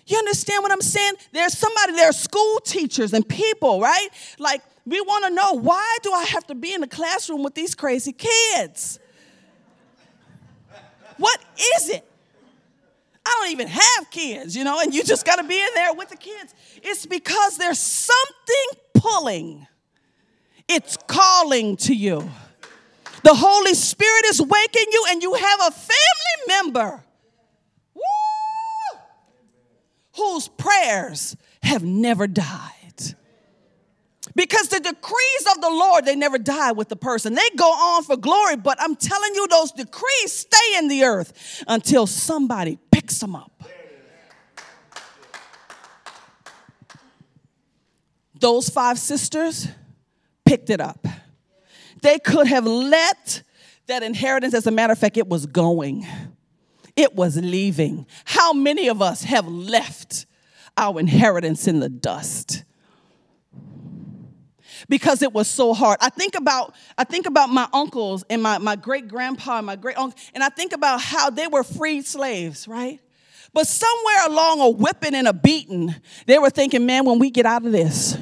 You 0.07 0.16
understand 0.16 0.62
what 0.62 0.72
I'm 0.72 0.81
saying? 0.81 1.14
There's 1.33 1.57
somebody, 1.57 1.92
there 1.92 2.09
are 2.09 2.12
school 2.12 2.61
teachers 2.61 3.12
and 3.12 3.29
people, 3.29 3.81
right? 3.81 4.09
Like, 4.38 4.62
we 4.87 5.00
want 5.00 5.24
to 5.26 5.31
know 5.31 5.52
why 5.52 5.98
do 6.02 6.12
I 6.12 6.24
have 6.24 6.46
to 6.46 6.55
be 6.55 6.72
in 6.72 6.81
the 6.81 6.87
classroom 6.87 7.42
with 7.42 7.55
these 7.55 7.74
crazy 7.74 8.12
kids? 8.12 8.98
What 11.18 11.38
is 11.76 11.90
it? 11.90 12.09
I 13.26 13.38
don't 13.40 13.50
even 13.50 13.66
have 13.66 14.11
kids, 14.11 14.57
you 14.57 14.62
know, 14.62 14.81
and 14.81 14.94
you 14.94 15.02
just 15.02 15.26
got 15.26 15.37
to 15.37 15.44
be 15.44 15.61
in 15.61 15.68
there 15.74 15.92
with 15.92 16.11
the 16.11 16.16
kids. 16.16 16.55
It's 16.83 17.05
because 17.05 17.59
there's 17.59 17.81
something 17.81 18.81
pulling, 18.94 19.66
it's 20.68 20.96
calling 21.09 21.76
to 21.79 21.94
you. 21.94 22.31
The 23.24 23.35
Holy 23.35 23.74
Spirit 23.74 24.26
is 24.26 24.40
waking 24.40 24.87
you, 24.92 25.07
and 25.09 25.20
you 25.20 25.35
have 25.35 25.61
a 25.66 25.70
family 25.72 26.46
member 26.46 27.02
woo, 27.96 28.98
whose 30.16 30.48
prayers 30.48 31.37
have 31.62 31.83
never 31.83 32.26
died. 32.26 32.72
Because 34.35 34.68
the 34.68 34.81
decrees 34.81 35.46
of 35.55 35.62
the 35.62 35.70
Lord, 35.70 36.05
they 36.05 36.14
never 36.14 36.38
die 36.38 36.72
with 36.72 36.88
the 36.88 36.96
person. 36.96 37.35
They 37.35 37.48
go 37.57 37.68
on 37.68 38.02
for 38.02 38.16
glory, 38.16 38.57
but 38.57 38.76
I'm 38.81 38.94
telling 38.94 39.35
you, 39.35 39.48
those 39.48 39.72
decrees 39.72 40.33
stay 40.33 40.76
in 40.76 40.88
the 40.88 41.05
earth 41.05 41.64
until 41.66 42.07
somebody 42.07 42.79
picks 42.90 43.18
them 43.18 43.35
up. 43.35 43.52
Those 48.38 48.68
five 48.68 48.98
sisters 48.98 49.68
picked 50.44 50.68
it 50.68 50.81
up. 50.81 51.07
They 52.02 52.18
could 52.18 52.46
have 52.46 52.66
let 52.66 53.42
that 53.87 54.02
inheritance, 54.02 54.52
as 54.52 54.66
a 54.66 54.70
matter 54.70 54.92
of 54.92 54.98
fact, 54.98 55.16
it 55.16 55.29
was 55.29 55.46
going, 55.46 56.07
it 56.96 57.14
was 57.14 57.37
leaving. 57.37 58.06
How 58.24 58.52
many 58.52 58.88
of 58.88 59.02
us 59.02 59.24
have 59.24 59.46
left 59.46 60.26
our 60.76 60.98
inheritance 60.98 61.68
in 61.68 61.80
the 61.80 61.88
dust? 61.88 62.64
because 64.88 65.22
it 65.22 65.32
was 65.32 65.48
so 65.48 65.74
hard. 65.74 65.98
I 66.00 66.09
think 66.09 66.35
about 66.35 66.74
I 66.96 67.04
think 67.04 67.26
about 67.26 67.50
my 67.50 67.68
uncles 67.72 68.24
and 68.30 68.42
my, 68.42 68.59
my 68.59 68.76
great 68.76 69.09
grandpa 69.09 69.59
and 69.59 69.66
my 69.66 69.76
great 69.76 69.96
uncle, 69.96 70.18
and 70.35 70.42
I 70.42 70.48
think 70.48 70.72
about 70.72 71.00
how 71.00 71.30
they 71.30 71.46
were 71.46 71.62
freed 71.62 72.06
slaves, 72.06 72.68
right? 72.68 73.00
But 73.52 73.66
somewhere 73.66 74.26
along 74.26 74.61
a 74.61 74.68
whipping 74.68 75.14
and 75.14 75.26
a 75.26 75.32
beating, 75.32 75.94
they 76.26 76.38
were 76.38 76.50
thinking, 76.50 76.85
man, 76.85 77.04
when 77.04 77.18
we 77.18 77.30
get 77.30 77.46
out 77.46 77.64
of 77.64 77.72
this, 77.72 78.16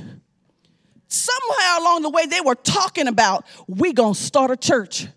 somewhere 1.09 1.79
along 1.79 2.03
the 2.03 2.11
way, 2.11 2.27
they 2.27 2.41
were 2.41 2.55
talking 2.55 3.09
about 3.09 3.45
we 3.67 3.93
gonna 3.93 4.15
start 4.15 4.51
a 4.51 4.57
church. 4.57 5.09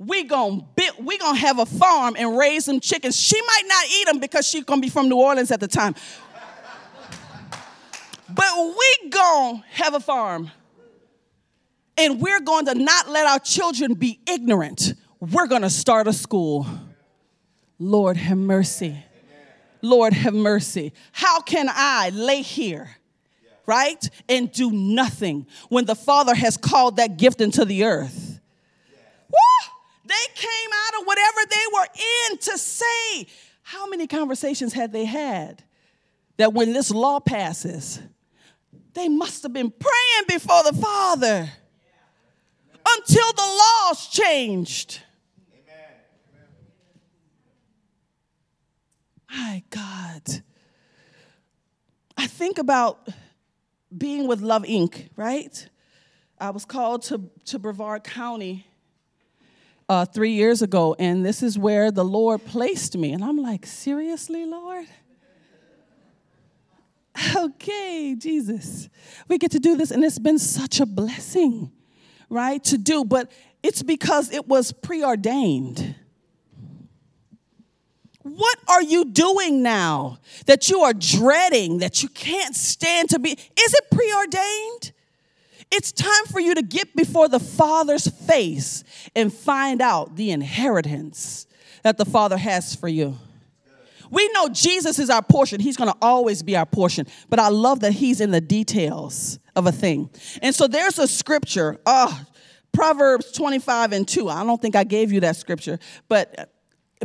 We 0.00 0.24
gonna 0.24 0.64
we 0.98 1.18
gonna 1.18 1.38
have 1.38 1.58
a 1.58 1.66
farm 1.66 2.16
and 2.18 2.36
raise 2.36 2.64
some 2.64 2.80
chickens. 2.80 3.20
She 3.20 3.38
might 3.42 3.64
not 3.66 3.84
eat 3.86 4.06
them 4.06 4.18
because 4.18 4.48
she's 4.48 4.64
gonna 4.64 4.80
be 4.80 4.88
from 4.88 5.10
New 5.10 5.18
Orleans 5.18 5.50
at 5.50 5.60
the 5.60 5.68
time. 5.68 5.94
But 8.32 8.48
we 8.56 9.10
gonna 9.10 9.62
have 9.72 9.92
a 9.92 10.00
farm 10.00 10.50
and 11.98 12.18
we're 12.18 12.40
going 12.40 12.64
to 12.64 12.74
not 12.74 13.10
let 13.10 13.26
our 13.26 13.38
children 13.38 13.92
be 13.92 14.20
ignorant. 14.26 14.94
We're 15.20 15.46
to 15.48 15.68
start 15.70 16.06
a 16.06 16.14
school. 16.14 16.66
Lord, 17.78 18.16
have 18.16 18.38
mercy. 18.38 19.04
Lord, 19.82 20.14
have 20.14 20.32
mercy. 20.32 20.94
How 21.12 21.40
can 21.40 21.68
I 21.70 22.10
lay 22.10 22.40
here, 22.40 22.96
right, 23.66 24.08
and 24.30 24.50
do 24.50 24.70
nothing 24.70 25.46
when 25.68 25.84
the 25.84 25.94
Father 25.94 26.34
has 26.34 26.56
called 26.56 26.96
that 26.96 27.18
gift 27.18 27.42
into 27.42 27.66
the 27.66 27.84
earth? 27.84 28.29
They 30.10 30.34
came 30.34 30.70
out 30.86 31.00
of 31.00 31.06
whatever 31.06 31.38
they 31.48 31.64
were 31.72 31.86
in 32.30 32.38
to 32.38 32.58
say. 32.58 33.26
How 33.62 33.86
many 33.86 34.08
conversations 34.08 34.72
had 34.72 34.92
they 34.92 35.04
had 35.04 35.62
that 36.36 36.52
when 36.52 36.72
this 36.72 36.90
law 36.90 37.20
passes, 37.20 38.00
they 38.94 39.08
must 39.08 39.44
have 39.44 39.52
been 39.52 39.70
praying 39.70 40.24
before 40.26 40.64
the 40.64 40.72
Father 40.72 41.48
until 42.96 43.32
the 43.32 43.62
laws 43.86 44.08
changed. 44.08 45.00
My 49.30 49.62
God. 49.70 50.42
I 52.16 52.26
think 52.26 52.58
about 52.58 53.08
being 53.96 54.26
with 54.26 54.40
Love 54.40 54.64
Inc., 54.64 55.08
right? 55.14 55.68
I 56.40 56.50
was 56.50 56.64
called 56.64 57.02
to, 57.02 57.30
to 57.44 57.60
Brevard 57.60 58.02
County 58.02 58.66
uh, 59.90 60.04
three 60.04 60.30
years 60.30 60.62
ago, 60.62 60.94
and 61.00 61.26
this 61.26 61.42
is 61.42 61.58
where 61.58 61.90
the 61.90 62.04
Lord 62.04 62.44
placed 62.44 62.96
me. 62.96 63.12
And 63.12 63.24
I'm 63.24 63.36
like, 63.36 63.66
seriously, 63.66 64.46
Lord? 64.46 64.86
Okay, 67.36 68.14
Jesus. 68.16 68.88
We 69.28 69.36
get 69.36 69.50
to 69.50 69.58
do 69.58 69.76
this, 69.76 69.90
and 69.90 70.02
it's 70.02 70.18
been 70.18 70.38
such 70.38 70.80
a 70.80 70.86
blessing 70.86 71.70
right, 72.30 72.62
to 72.64 72.78
do, 72.78 73.04
but 73.04 73.30
it's 73.62 73.82
because 73.82 74.32
it 74.32 74.46
was 74.46 74.72
preordained. 74.72 75.96
What 78.22 78.58
are 78.68 78.82
you 78.82 79.06
doing 79.06 79.62
now 79.62 80.20
that 80.46 80.70
you 80.70 80.80
are 80.80 80.94
dreading, 80.94 81.78
that 81.78 82.02
you 82.02 82.08
can't 82.08 82.54
stand 82.54 83.10
to 83.10 83.18
be? 83.18 83.32
Is 83.32 83.74
it 83.74 83.84
preordained? 83.90 84.92
It's 85.70 85.92
time 85.92 86.26
for 86.26 86.40
you 86.40 86.54
to 86.54 86.62
get 86.62 86.94
before 86.96 87.28
the 87.28 87.38
Father's 87.38 88.06
face 88.06 88.82
and 89.14 89.32
find 89.32 89.80
out 89.80 90.16
the 90.16 90.32
inheritance 90.32 91.46
that 91.82 91.96
the 91.96 92.04
Father 92.04 92.36
has 92.36 92.74
for 92.74 92.88
you. 92.88 93.16
We 94.10 94.28
know 94.32 94.48
Jesus 94.48 94.98
is 94.98 95.08
our 95.08 95.22
portion. 95.22 95.60
He's 95.60 95.76
going 95.76 95.90
to 95.90 95.96
always 96.02 96.42
be 96.42 96.56
our 96.56 96.66
portion. 96.66 97.06
But 97.28 97.38
I 97.38 97.48
love 97.48 97.80
that 97.80 97.92
He's 97.92 98.20
in 98.20 98.32
the 98.32 98.40
details 98.40 99.38
of 99.54 99.66
a 99.66 99.72
thing. 99.72 100.10
And 100.42 100.54
so 100.54 100.66
there's 100.66 100.98
a 100.98 101.06
scripture, 101.06 101.78
oh, 101.86 102.20
Proverbs 102.72 103.30
25 103.32 103.92
and 103.92 104.06
2. 104.06 104.28
I 104.28 104.44
don't 104.44 104.60
think 104.60 104.74
I 104.74 104.84
gave 104.84 105.12
you 105.12 105.20
that 105.20 105.36
scripture, 105.36 105.78
but 106.08 106.52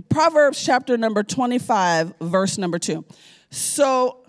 Proverbs 0.10 0.63
chapter 0.63 0.97
number 0.97 1.23
25, 1.23 2.15
verse 2.21 2.58
number 2.58 2.80
2. 2.80 3.06
So, 3.51 4.25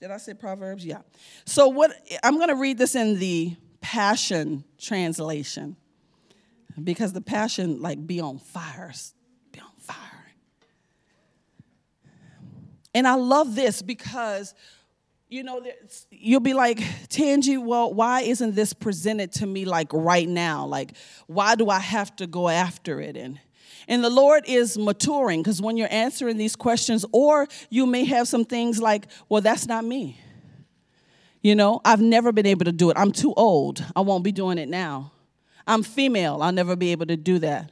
did 0.00 0.10
I 0.10 0.18
say 0.18 0.34
Proverbs? 0.34 0.84
Yeah. 0.84 1.00
So, 1.44 1.68
what 1.68 1.92
I'm 2.22 2.36
going 2.36 2.48
to 2.48 2.54
read 2.54 2.78
this 2.78 2.94
in 2.94 3.18
the 3.18 3.56
Passion 3.88 4.64
translation 4.78 5.74
because 6.84 7.14
the 7.14 7.22
Passion, 7.22 7.80
like, 7.80 8.06
be 8.06 8.20
on 8.20 8.38
fire, 8.38 8.92
be 9.50 9.60
on 9.60 9.70
fire. 9.78 9.96
And 12.94 13.08
I 13.08 13.14
love 13.14 13.54
this 13.54 13.80
because 13.80 14.54
you 15.30 15.42
know, 15.42 15.62
you'll 16.10 16.40
be 16.40 16.52
like, 16.52 16.82
Tangi, 17.08 17.56
well, 17.56 17.92
why 17.92 18.22
isn't 18.22 18.54
this 18.54 18.74
presented 18.74 19.32
to 19.32 19.46
me 19.46 19.64
like 19.64 19.88
right 19.94 20.28
now? 20.28 20.66
Like, 20.66 20.94
why 21.26 21.54
do 21.54 21.70
I 21.70 21.78
have 21.78 22.14
to 22.16 22.26
go 22.26 22.50
after 22.50 23.00
it? 23.00 23.16
And 23.16 23.40
and 23.88 24.04
the 24.04 24.10
Lord 24.10 24.44
is 24.46 24.76
maturing 24.76 25.42
because 25.42 25.62
when 25.62 25.78
you're 25.78 25.88
answering 25.90 26.36
these 26.36 26.56
questions, 26.56 27.06
or 27.10 27.48
you 27.70 27.86
may 27.86 28.04
have 28.04 28.28
some 28.28 28.44
things 28.44 28.82
like, 28.82 29.06
well, 29.30 29.40
that's 29.40 29.66
not 29.66 29.82
me. 29.82 30.20
You 31.42 31.54
know, 31.54 31.80
I've 31.84 32.00
never 32.00 32.32
been 32.32 32.46
able 32.46 32.64
to 32.64 32.72
do 32.72 32.90
it. 32.90 32.96
I'm 32.98 33.12
too 33.12 33.32
old. 33.34 33.84
I 33.94 34.00
won't 34.00 34.24
be 34.24 34.32
doing 34.32 34.58
it 34.58 34.68
now. 34.68 35.12
I'm 35.66 35.82
female. 35.82 36.42
I'll 36.42 36.52
never 36.52 36.76
be 36.76 36.92
able 36.92 37.06
to 37.06 37.16
do 37.16 37.38
that. 37.40 37.70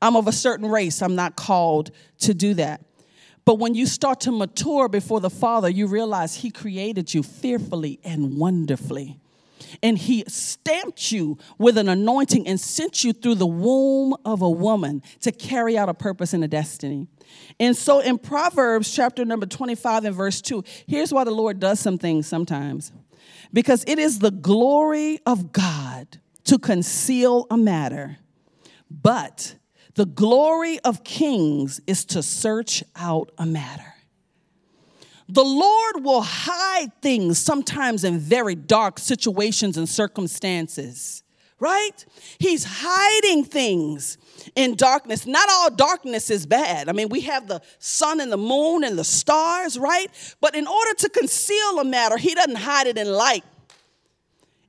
I'm 0.00 0.16
of 0.16 0.28
a 0.28 0.32
certain 0.32 0.68
race. 0.68 1.02
I'm 1.02 1.14
not 1.14 1.36
called 1.36 1.90
to 2.20 2.34
do 2.34 2.54
that. 2.54 2.84
But 3.44 3.58
when 3.58 3.74
you 3.74 3.86
start 3.86 4.20
to 4.20 4.32
mature 4.32 4.88
before 4.88 5.20
the 5.20 5.30
Father, 5.30 5.68
you 5.68 5.86
realize 5.86 6.36
He 6.36 6.50
created 6.50 7.12
you 7.12 7.22
fearfully 7.22 8.00
and 8.04 8.36
wonderfully. 8.38 9.18
And 9.82 9.98
He 9.98 10.24
stamped 10.28 11.12
you 11.12 11.38
with 11.58 11.78
an 11.78 11.88
anointing 11.88 12.46
and 12.46 12.60
sent 12.60 13.04
you 13.04 13.12
through 13.12 13.36
the 13.36 13.46
womb 13.46 14.14
of 14.24 14.42
a 14.42 14.50
woman 14.50 15.02
to 15.20 15.32
carry 15.32 15.76
out 15.76 15.88
a 15.88 15.94
purpose 15.94 16.32
and 16.32 16.44
a 16.44 16.48
destiny. 16.48 17.06
And 17.58 17.76
so 17.76 18.00
in 18.00 18.18
Proverbs 18.18 18.94
chapter 18.94 19.24
number 19.24 19.46
25 19.46 20.04
and 20.04 20.14
verse 20.14 20.40
2, 20.40 20.64
here's 20.86 21.12
why 21.12 21.24
the 21.24 21.30
Lord 21.30 21.60
does 21.60 21.80
some 21.80 21.98
things 21.98 22.26
sometimes. 22.26 22.92
Because 23.52 23.84
it 23.86 23.98
is 23.98 24.18
the 24.18 24.30
glory 24.30 25.20
of 25.26 25.52
God 25.52 26.18
to 26.44 26.58
conceal 26.58 27.46
a 27.50 27.56
matter, 27.56 28.18
but 28.90 29.56
the 29.94 30.06
glory 30.06 30.78
of 30.80 31.04
kings 31.04 31.80
is 31.86 32.04
to 32.06 32.22
search 32.22 32.82
out 32.96 33.30
a 33.38 33.46
matter. 33.46 33.93
The 35.28 35.44
Lord 35.44 36.04
will 36.04 36.22
hide 36.22 36.92
things 37.00 37.38
sometimes 37.38 38.04
in 38.04 38.18
very 38.18 38.54
dark 38.54 38.98
situations 38.98 39.76
and 39.78 39.88
circumstances, 39.88 41.22
right? 41.58 42.04
He's 42.38 42.64
hiding 42.68 43.44
things 43.44 44.18
in 44.54 44.74
darkness. 44.74 45.26
Not 45.26 45.48
all 45.50 45.70
darkness 45.70 46.28
is 46.28 46.44
bad. 46.44 46.90
I 46.90 46.92
mean, 46.92 47.08
we 47.08 47.22
have 47.22 47.48
the 47.48 47.62
sun 47.78 48.20
and 48.20 48.30
the 48.30 48.36
moon 48.36 48.84
and 48.84 48.98
the 48.98 49.04
stars, 49.04 49.78
right? 49.78 50.08
But 50.42 50.54
in 50.54 50.66
order 50.66 50.92
to 50.94 51.08
conceal 51.08 51.78
a 51.78 51.84
matter, 51.84 52.18
He 52.18 52.34
doesn't 52.34 52.56
hide 52.56 52.86
it 52.86 52.98
in 52.98 53.08
light. 53.08 53.44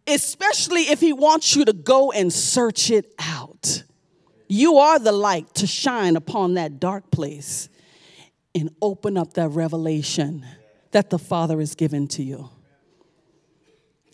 especially 0.08 0.84
if 0.84 1.02
He 1.02 1.12
wants 1.13 1.56
you 1.56 1.65
to 1.65 1.74
go 1.74 2.12
and 2.12 2.32
search 2.32 2.91
it 2.91 3.13
out. 3.20 3.84
You 4.48 4.78
are 4.78 5.00
the 5.00 5.12
light 5.12 5.54
to 5.56 5.68
shine 5.68 6.15
upon 6.15 6.54
that 6.54 6.80
dark 6.80 7.10
place 7.12 7.70
and 8.56 8.74
open 8.82 9.18
up 9.18 9.34
that 9.34 9.50
revelation 9.50 10.46
that 10.91 11.10
the 11.10 11.20
Father 11.20 11.60
has 11.60 11.76
given 11.76 12.08
to 12.08 12.24
you. 12.24 12.50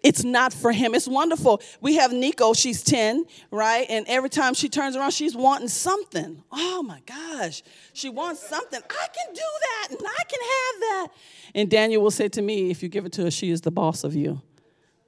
It's 0.04 0.23
not 0.23 0.51
for 0.51 0.71
him. 0.71 0.95
It's 0.95 1.08
wonderful. 1.08 1.62
We 1.80 1.97
have 1.97 2.12
Nico, 2.12 2.54
she's 2.54 2.82
10, 2.82 3.23
right? 3.51 3.86
And 3.88 4.04
every 4.08 4.30
time 4.30 4.56
she 4.56 4.67
turns 4.67 4.95
around, 4.95 5.12
she's 5.12 5.36
wanting 5.36 5.67
something. 5.67 6.43
Oh 6.51 6.82
my 6.82 7.01
gosh, 7.06 7.62
she 7.93 8.10
wants 8.10 8.41
something. 8.41 8.82
I 8.82 9.08
can 9.08 9.34
do 9.34 9.41
that 9.62 9.88
and 9.91 9.99
I 10.01 10.23
can 10.23 10.39
have 10.39 10.82
that. 10.82 11.08
And 11.54 11.69
Daniel 11.69 12.01
will 12.01 12.10
say 12.10 12.30
to 12.30 12.41
me, 12.41 12.71
if 12.71 12.82
you 12.82 12.89
give 12.89 13.06
it 13.06 13.12
to 13.13 13.25
her, 13.25 13.32
she 13.32 13.51
is 13.51 13.62
the 13.62 13.69
boss 13.69 14.04
of 14.04 14.15
you. 14.15 14.41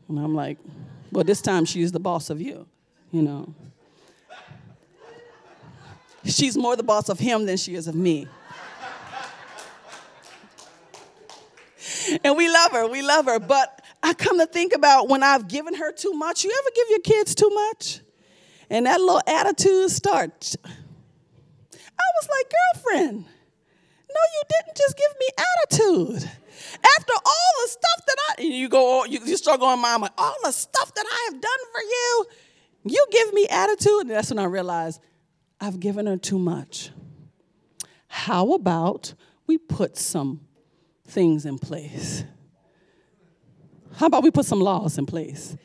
And 0.09 0.19
I'm 0.19 0.35
like, 0.35 0.59
well, 1.11 1.23
this 1.23 1.41
time 1.41 1.65
she 1.65 1.81
is 1.81 1.91
the 1.91 1.99
boss 1.99 2.29
of 2.29 2.39
you, 2.39 2.67
you 3.11 3.23
know. 3.23 3.51
She's 6.25 6.55
more 6.55 6.75
the 6.75 6.83
boss 6.83 7.09
of 7.09 7.17
him 7.17 7.47
than 7.47 7.57
she 7.57 7.73
is 7.73 7.87
of 7.87 7.95
me. 7.95 8.27
and 12.23 12.37
we 12.37 12.49
love 12.49 12.71
her, 12.71 12.87
we 12.87 13.01
love 13.01 13.25
her. 13.25 13.39
But 13.39 13.83
I 14.01 14.13
come 14.13 14.39
to 14.39 14.45
think 14.45 14.73
about 14.73 15.09
when 15.09 15.23
I've 15.23 15.47
given 15.47 15.75
her 15.75 15.91
too 15.91 16.13
much. 16.13 16.43
You 16.43 16.51
ever 16.51 16.69
give 16.75 16.89
your 16.89 16.99
kids 16.99 17.35
too 17.35 17.49
much? 17.49 18.01
And 18.69 18.85
that 18.85 18.99
little 18.99 19.21
attitude 19.27 19.89
starts. 19.91 20.57
I 20.63 22.05
was 22.15 22.29
like, 22.29 22.53
girlfriend, 22.73 23.25
no, 24.13 24.21
you 24.33 24.41
didn't 24.49 24.77
just 24.77 24.97
give 24.97 25.11
me 25.19 25.27
attitude. 25.37 26.29
After 26.97 27.13
all 27.13 27.63
the 27.63 27.69
stuff 27.69 28.05
that 28.07 28.17
I, 28.29 28.41
and 28.43 28.53
you 28.53 28.69
go, 28.69 29.05
you, 29.05 29.19
you 29.25 29.37
start 29.37 29.59
going, 29.59 29.79
mama, 29.79 30.11
all 30.17 30.35
the 30.43 30.51
stuff 30.51 30.93
that 30.93 31.05
I 31.07 31.29
have 31.31 31.41
done 31.41 31.59
for 31.71 31.81
you, 31.81 32.25
you 32.85 33.05
give 33.11 33.33
me 33.33 33.47
attitude. 33.49 34.01
And 34.01 34.11
that's 34.11 34.29
when 34.29 34.39
I 34.39 34.45
realized 34.45 35.01
I've 35.59 35.79
given 35.79 36.07
her 36.07 36.17
too 36.17 36.39
much. 36.39 36.91
How 38.07 38.53
about 38.53 39.13
we 39.47 39.57
put 39.57 39.97
some 39.97 40.41
things 41.07 41.45
in 41.45 41.57
place? 41.57 42.23
How 43.95 44.07
about 44.07 44.23
we 44.23 44.31
put 44.31 44.45
some 44.45 44.59
laws 44.59 44.97
in 44.97 45.05
place? 45.05 45.55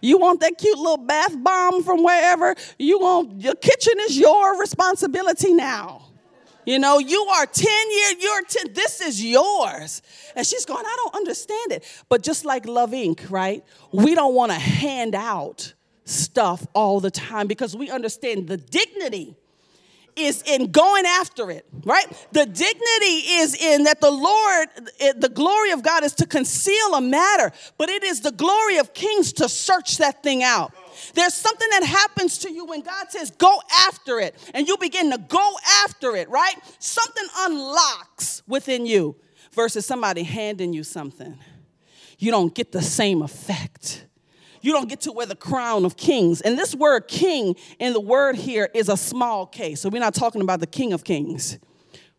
You 0.00 0.18
want 0.18 0.40
that 0.40 0.58
cute 0.58 0.76
little 0.76 0.96
bath 0.96 1.34
bomb 1.42 1.82
from 1.84 2.02
wherever? 2.02 2.54
You 2.78 2.98
want 2.98 3.40
your 3.40 3.54
kitchen 3.54 3.94
is 4.00 4.18
your 4.18 4.58
responsibility 4.58 5.54
now. 5.54 6.02
You 6.64 6.78
know, 6.78 6.98
you 6.98 7.20
are 7.24 7.46
10 7.46 7.90
years, 7.90 8.14
you're 8.20 8.42
10, 8.42 8.72
this 8.72 9.00
is 9.00 9.24
yours. 9.24 10.00
And 10.36 10.46
she's 10.46 10.64
going, 10.64 10.84
I 10.86 10.96
don't 10.96 11.16
understand 11.16 11.72
it. 11.72 12.04
But 12.08 12.22
just 12.22 12.44
like 12.44 12.66
Love 12.66 12.92
Inc., 12.92 13.30
right? 13.30 13.64
We 13.92 14.14
don't 14.14 14.34
want 14.34 14.52
to 14.52 14.58
hand 14.58 15.16
out 15.16 15.74
stuff 16.04 16.66
all 16.72 17.00
the 17.00 17.10
time 17.10 17.48
because 17.48 17.76
we 17.76 17.90
understand 17.90 18.48
the 18.48 18.56
dignity 18.56 19.36
is 20.16 20.42
in 20.42 20.70
going 20.70 21.04
after 21.06 21.50
it, 21.50 21.66
right? 21.84 22.06
The 22.32 22.46
dignity 22.46 23.32
is 23.40 23.54
in 23.54 23.84
that 23.84 24.00
the 24.00 24.10
Lord, 24.10 24.68
the 25.20 25.30
glory 25.32 25.70
of 25.70 25.82
God 25.82 26.04
is 26.04 26.14
to 26.14 26.26
conceal 26.26 26.94
a 26.94 27.00
matter, 27.00 27.52
but 27.78 27.88
it 27.88 28.04
is 28.04 28.20
the 28.20 28.32
glory 28.32 28.78
of 28.78 28.92
kings 28.92 29.32
to 29.34 29.48
search 29.48 29.98
that 29.98 30.22
thing 30.22 30.42
out. 30.42 30.72
There's 31.14 31.34
something 31.34 31.68
that 31.70 31.84
happens 31.84 32.38
to 32.38 32.52
you 32.52 32.64
when 32.64 32.82
God 32.82 33.10
says, 33.10 33.30
go 33.30 33.60
after 33.86 34.20
it, 34.20 34.34
and 34.54 34.68
you 34.68 34.76
begin 34.76 35.10
to 35.10 35.18
go 35.18 35.56
after 35.84 36.14
it, 36.16 36.28
right? 36.28 36.54
Something 36.78 37.26
unlocks 37.38 38.42
within 38.46 38.86
you 38.86 39.16
versus 39.52 39.86
somebody 39.86 40.22
handing 40.22 40.72
you 40.72 40.84
something. 40.84 41.38
You 42.18 42.30
don't 42.30 42.54
get 42.54 42.72
the 42.72 42.82
same 42.82 43.22
effect 43.22 44.06
you 44.62 44.72
don't 44.72 44.88
get 44.88 45.02
to 45.02 45.12
wear 45.12 45.26
the 45.26 45.36
crown 45.36 45.84
of 45.84 45.96
kings. 45.96 46.40
And 46.40 46.56
this 46.56 46.74
word 46.74 47.08
king 47.08 47.56
in 47.78 47.92
the 47.92 48.00
word 48.00 48.36
here 48.36 48.70
is 48.72 48.88
a 48.88 48.96
small 48.96 49.44
case. 49.44 49.80
So 49.80 49.88
we're 49.88 50.00
not 50.00 50.14
talking 50.14 50.40
about 50.40 50.60
the 50.60 50.66
king 50.66 50.92
of 50.92 51.04
kings. 51.04 51.58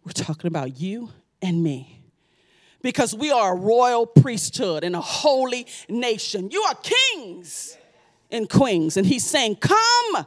We're 0.06 0.12
talking 0.12 0.48
about 0.48 0.80
you 0.80 1.10
and 1.42 1.64
me. 1.64 2.02
Because 2.82 3.16
we 3.16 3.32
are 3.32 3.54
a 3.54 3.58
royal 3.58 4.06
priesthood 4.06 4.84
and 4.84 4.94
a 4.94 5.02
holy 5.02 5.68
nation. 5.88 6.52
You 6.52 6.62
are 6.64 6.76
kings 6.76 7.78
and 8.30 8.50
queens. 8.50 8.98
And 8.98 9.08
he's 9.08 9.26
saying, 9.26 9.56
Come, 9.56 10.26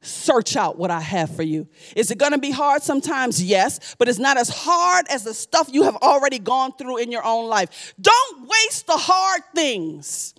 search 0.00 0.56
out 0.56 0.78
what 0.78 0.90
I 0.90 1.00
have 1.00 1.36
for 1.36 1.42
you. 1.42 1.68
Is 1.94 2.10
it 2.10 2.16
gonna 2.16 2.38
be 2.38 2.52
hard 2.52 2.82
sometimes? 2.82 3.44
Yes, 3.44 3.94
but 3.98 4.08
it's 4.08 4.18
not 4.18 4.38
as 4.38 4.48
hard 4.48 5.08
as 5.10 5.24
the 5.24 5.34
stuff 5.34 5.68
you 5.70 5.82
have 5.82 5.96
already 5.96 6.38
gone 6.38 6.72
through 6.72 6.96
in 6.96 7.12
your 7.12 7.24
own 7.24 7.50
life. 7.50 7.92
Don't 8.00 8.48
waste 8.48 8.86
the 8.86 8.96
hard 8.96 9.42
things 9.54 10.34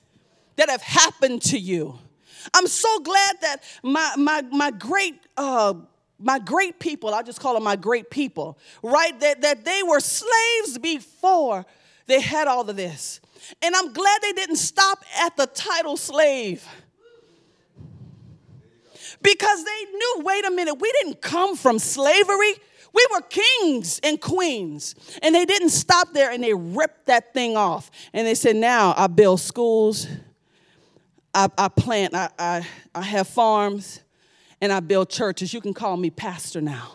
that 0.55 0.69
have 0.69 0.81
happened 0.81 1.41
to 1.43 1.57
you. 1.57 1.97
I'm 2.53 2.67
so 2.67 2.99
glad 2.99 3.35
that 3.41 3.57
my, 3.83 4.13
my, 4.17 4.41
my 4.41 4.71
great 4.71 5.15
uh, 5.37 5.73
my 6.23 6.39
great 6.39 6.79
people, 6.79 7.13
I 7.13 7.23
just 7.23 7.39
call 7.39 7.55
them 7.55 7.63
my 7.63 7.75
great 7.75 8.09
people, 8.09 8.57
right? 8.83 9.19
That, 9.19 9.41
that 9.41 9.65
they 9.65 9.81
were 9.83 9.99
slaves 9.99 10.77
before 10.77 11.65
they 12.07 12.21
had 12.21 12.47
all 12.47 12.69
of 12.69 12.75
this. 12.75 13.19
And 13.61 13.75
I'm 13.75 13.91
glad 13.91 14.21
they 14.21 14.33
didn't 14.33 14.57
stop 14.57 15.03
at 15.19 15.35
the 15.35 15.47
title 15.47 15.97
slave. 15.97 16.65
Because 19.21 19.63
they 19.63 19.85
knew, 19.91 20.21
wait 20.23 20.45
a 20.45 20.51
minute, 20.51 20.75
we 20.75 20.91
didn't 21.01 21.21
come 21.21 21.55
from 21.55 21.79
slavery. 21.79 22.53
We 22.93 23.07
were 23.11 23.21
kings 23.21 23.99
and 24.03 24.19
queens. 24.19 24.95
And 25.21 25.33
they 25.33 25.45
didn't 25.45 25.69
stop 25.69 26.13
there 26.13 26.31
and 26.31 26.43
they 26.43 26.53
ripped 26.53 27.07
that 27.07 27.33
thing 27.33 27.55
off. 27.55 27.89
And 28.13 28.27
they 28.27 28.35
said, 28.35 28.55
now 28.55 28.93
I 28.97 29.07
build 29.07 29.39
schools, 29.39 30.07
I, 31.33 31.49
I 31.57 31.67
plant, 31.69 32.13
I, 32.13 32.29
I, 32.37 32.67
I 32.93 33.01
have 33.01 33.27
farms, 33.27 34.01
and 34.59 34.71
I 34.71 34.79
build 34.79 35.09
churches. 35.09 35.53
You 35.53 35.61
can 35.61 35.73
call 35.73 35.97
me 35.97 36.09
pastor 36.09 36.61
now. 36.61 36.91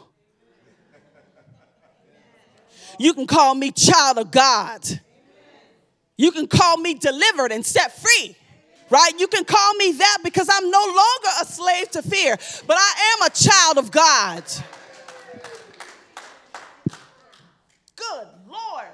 You 2.99 3.13
can 3.15 3.27
call 3.27 3.55
me 3.55 3.73
child 3.73 4.19
of 4.19 4.31
God. 4.31 5.01
You 6.17 6.31
can 6.33 6.47
call 6.47 6.79
me 6.79 6.95
delivered 6.95 7.53
and 7.53 7.65
set 7.65 7.99
free. 7.99 8.37
Right? 8.89 9.13
You 9.19 9.27
can 9.27 9.45
call 9.45 9.75
me 9.75 9.93
that 9.93 10.19
because 10.23 10.49
I'm 10.51 10.71
no 10.71 10.79
longer 10.81 11.29
a 11.43 11.45
slave 11.45 11.91
to 11.93 12.03
fear, 12.03 12.37
but 12.67 12.77
I 12.79 13.17
am 13.17 13.27
a 13.27 13.31
child 13.31 13.79
of 13.79 13.91
God. 13.91 14.45
Good 17.97 18.29
Lord. 18.49 18.87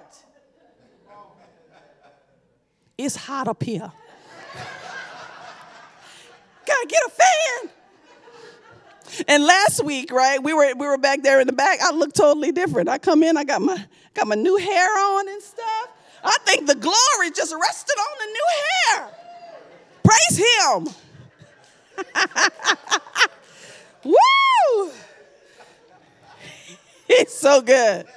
It's 2.97 3.17
hot 3.17 3.49
up 3.49 3.63
here 3.63 3.93
gotta 6.83 6.89
get 6.89 7.03
a 7.07 7.11
fan. 7.11 7.71
And 9.29 9.45
last 9.45 9.85
week, 9.85 10.11
right, 10.13 10.43
we 10.43 10.55
were 10.55 10.75
we 10.75 10.87
were 10.87 10.97
back 10.99 11.23
there 11.23 11.41
in 11.41 11.47
the 11.47 11.53
back. 11.53 11.81
I 11.83 11.93
look 11.93 12.15
totally 12.15 12.53
different. 12.53 12.89
I 12.89 12.97
come 12.99 13.23
in, 13.23 13.37
I 13.37 13.45
got 13.45 13.61
my 13.61 13.85
got 14.15 14.27
my 14.27 14.35
new 14.35 14.57
hair 14.57 14.89
on 14.89 15.29
and 15.29 15.43
stuff. 15.43 15.89
I 16.25 16.35
think 16.45 16.67
the 16.67 16.75
glory 16.75 17.31
just 17.35 17.55
rested 17.61 17.97
on 17.99 18.19
the 18.19 18.27
new 18.27 18.47
hair. 18.65 19.09
Praise 20.05 20.39
him. 20.39 20.89
Woo! 24.05 24.91
It's 27.15 27.35
so 27.35 27.61
good. 27.61 28.07
Let 28.07 28.15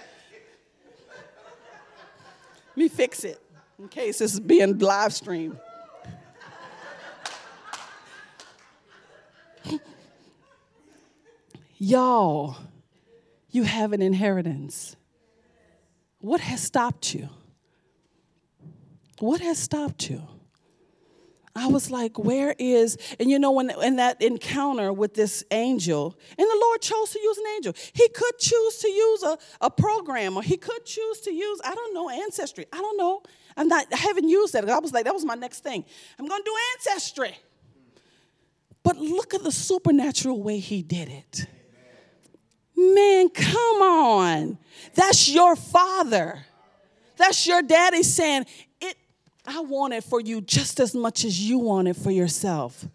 me 2.77 2.87
fix 2.87 3.25
it 3.25 3.41
in 3.77 3.89
case 3.89 4.19
this 4.19 4.33
is 4.33 4.39
being 4.39 4.79
live 4.79 5.13
streamed. 5.13 5.59
Y'all, 11.77 12.55
you 13.49 13.63
have 13.63 13.93
an 13.93 14.01
inheritance. 14.01 14.95
What 16.19 16.39
has 16.41 16.61
stopped 16.61 17.13
you? 17.13 17.29
What 19.19 19.41
has 19.41 19.57
stopped 19.57 20.09
you? 20.09 20.21
I 21.57 21.67
was 21.67 21.89
like, 21.89 22.19
where 22.19 22.53
is, 22.59 22.97
and 23.17 23.29
you 23.29 23.39
know, 23.39 23.51
when 23.51 23.69
in 23.81 23.95
that 23.95 24.21
encounter 24.21 24.91
with 24.91 25.13
this 25.13 25.43
angel, 25.51 26.17
and 26.37 26.45
the 26.45 26.59
Lord 26.61 26.81
chose 26.81 27.11
to 27.11 27.19
use 27.19 27.37
an 27.37 27.45
angel. 27.55 27.73
He 27.93 28.09
could 28.09 28.37
choose 28.39 28.77
to 28.79 28.89
use 28.89 29.23
a, 29.23 29.37
a 29.61 29.69
program, 29.69 30.35
or 30.35 30.43
he 30.43 30.57
could 30.57 30.85
choose 30.85 31.21
to 31.21 31.31
use, 31.31 31.61
I 31.63 31.73
don't 31.73 31.93
know, 31.93 32.09
ancestry. 32.09 32.65
I 32.73 32.77
don't 32.77 32.97
know. 32.97 33.21
I'm 33.55 33.69
not, 33.69 33.85
I 33.93 33.97
haven't 33.97 34.27
used 34.27 34.51
that. 34.53 34.69
I 34.69 34.79
was 34.79 34.91
like, 34.91 35.05
that 35.05 35.13
was 35.13 35.23
my 35.23 35.35
next 35.35 35.61
thing. 35.61 35.85
I'm 36.19 36.27
gonna 36.27 36.43
do 36.43 36.55
ancestry. 36.73 37.37
But 38.83 38.97
look 38.97 39.33
at 39.33 39.43
the 39.43 39.51
supernatural 39.51 40.43
way 40.43 40.59
he 40.59 40.81
did 40.81 41.07
it. 41.07 41.47
Man, 42.75 43.29
come 43.29 43.81
on. 43.81 44.57
That's 44.93 45.29
your 45.29 45.55
father. 45.55 46.45
That's 47.17 47.47
your 47.47 47.61
daddy 47.61 48.03
saying, 48.03 48.45
it, 48.81 48.97
I 49.45 49.61
want 49.61 49.93
it 49.93 50.03
for 50.03 50.19
you 50.19 50.41
just 50.41 50.79
as 50.79 50.93
much 50.93 51.23
as 51.23 51.39
you 51.39 51.59
want 51.59 51.87
it 51.87 51.95
for 51.95 52.11
yourself. 52.11 52.85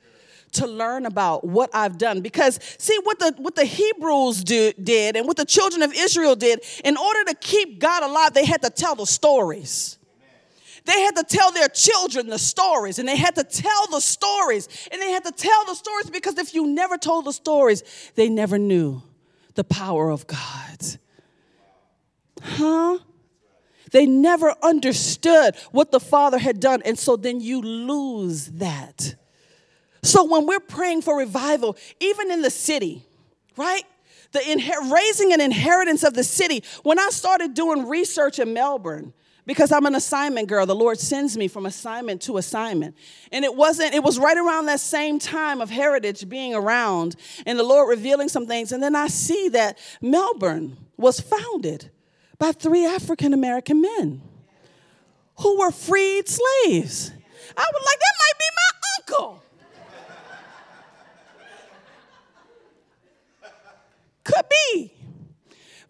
To 0.54 0.66
learn 0.66 1.06
about 1.06 1.44
what 1.44 1.70
I've 1.72 1.96
done. 1.96 2.22
Because 2.22 2.58
see 2.76 2.98
what 3.04 3.20
the 3.20 3.34
what 3.38 3.54
the 3.54 3.64
Hebrews 3.64 4.42
do, 4.42 4.72
did 4.72 5.16
and 5.16 5.24
what 5.24 5.36
the 5.36 5.44
children 5.44 5.80
of 5.80 5.92
Israel 5.94 6.34
did, 6.34 6.60
in 6.84 6.96
order 6.96 7.24
to 7.24 7.34
keep 7.34 7.78
God 7.78 8.02
alive, 8.02 8.34
they 8.34 8.44
had 8.44 8.60
to 8.62 8.70
tell 8.70 8.96
the 8.96 9.06
stories. 9.06 9.96
they 10.86 11.00
had 11.02 11.14
to 11.14 11.22
tell 11.22 11.52
their 11.52 11.68
children 11.68 12.26
the 12.26 12.38
stories 12.38 12.98
and 12.98 13.06
they 13.06 13.16
had 13.16 13.36
to 13.36 13.44
tell 13.44 13.86
the 13.92 14.00
stories 14.00 14.68
and 14.90 15.00
they 15.00 15.12
had 15.12 15.24
to 15.24 15.30
tell 15.30 15.64
the 15.66 15.74
stories 15.74 16.10
because 16.10 16.36
if 16.36 16.52
you 16.52 16.66
never 16.66 16.98
told 16.98 17.26
the 17.26 17.32
stories, 17.32 18.10
they 18.16 18.28
never 18.28 18.58
knew 18.58 19.00
the 19.54 19.64
power 19.64 20.10
of 20.10 20.26
God. 20.26 20.78
Huh? 22.42 22.98
They 23.90 24.06
never 24.06 24.54
understood 24.62 25.56
what 25.72 25.90
the 25.90 26.00
Father 26.00 26.38
had 26.38 26.60
done. 26.60 26.82
And 26.84 26.98
so 26.98 27.16
then 27.16 27.40
you 27.40 27.60
lose 27.60 28.46
that. 28.46 29.16
So 30.02 30.24
when 30.24 30.46
we're 30.46 30.60
praying 30.60 31.02
for 31.02 31.18
revival, 31.18 31.76
even 31.98 32.30
in 32.30 32.42
the 32.42 32.50
city, 32.50 33.04
right? 33.56 33.82
The 34.32 34.38
inher- 34.38 34.90
raising 34.90 35.32
an 35.32 35.40
inheritance 35.40 36.04
of 36.04 36.14
the 36.14 36.24
city. 36.24 36.62
When 36.82 36.98
I 36.98 37.08
started 37.10 37.54
doing 37.54 37.88
research 37.88 38.38
in 38.38 38.54
Melbourne, 38.54 39.12
because 39.50 39.72
I'm 39.72 39.84
an 39.84 39.96
assignment 39.96 40.46
girl. 40.46 40.64
The 40.64 40.76
Lord 40.76 41.00
sends 41.00 41.36
me 41.36 41.48
from 41.48 41.66
assignment 41.66 42.22
to 42.22 42.36
assignment. 42.36 42.94
And 43.32 43.44
it 43.44 43.52
wasn't, 43.52 43.94
it 43.94 44.04
was 44.04 44.16
right 44.16 44.36
around 44.36 44.66
that 44.66 44.78
same 44.78 45.18
time 45.18 45.60
of 45.60 45.68
heritage 45.68 46.28
being 46.28 46.54
around 46.54 47.16
and 47.44 47.58
the 47.58 47.64
Lord 47.64 47.88
revealing 47.88 48.28
some 48.28 48.46
things. 48.46 48.70
And 48.70 48.80
then 48.80 48.94
I 48.94 49.08
see 49.08 49.48
that 49.48 49.76
Melbourne 50.00 50.76
was 50.96 51.18
founded 51.18 51.90
by 52.38 52.52
three 52.52 52.86
African 52.86 53.34
American 53.34 53.80
men 53.80 54.22
who 55.40 55.58
were 55.58 55.72
freed 55.72 56.28
slaves. 56.28 57.10
I 57.56 57.70
was 57.72 57.86
like, 57.86 57.98
that 57.98 58.14
might 58.20 58.38
be 58.38 58.44
my 58.54 58.70
uncle. 59.18 59.42
Could 64.22 64.44
be. 64.48 64.99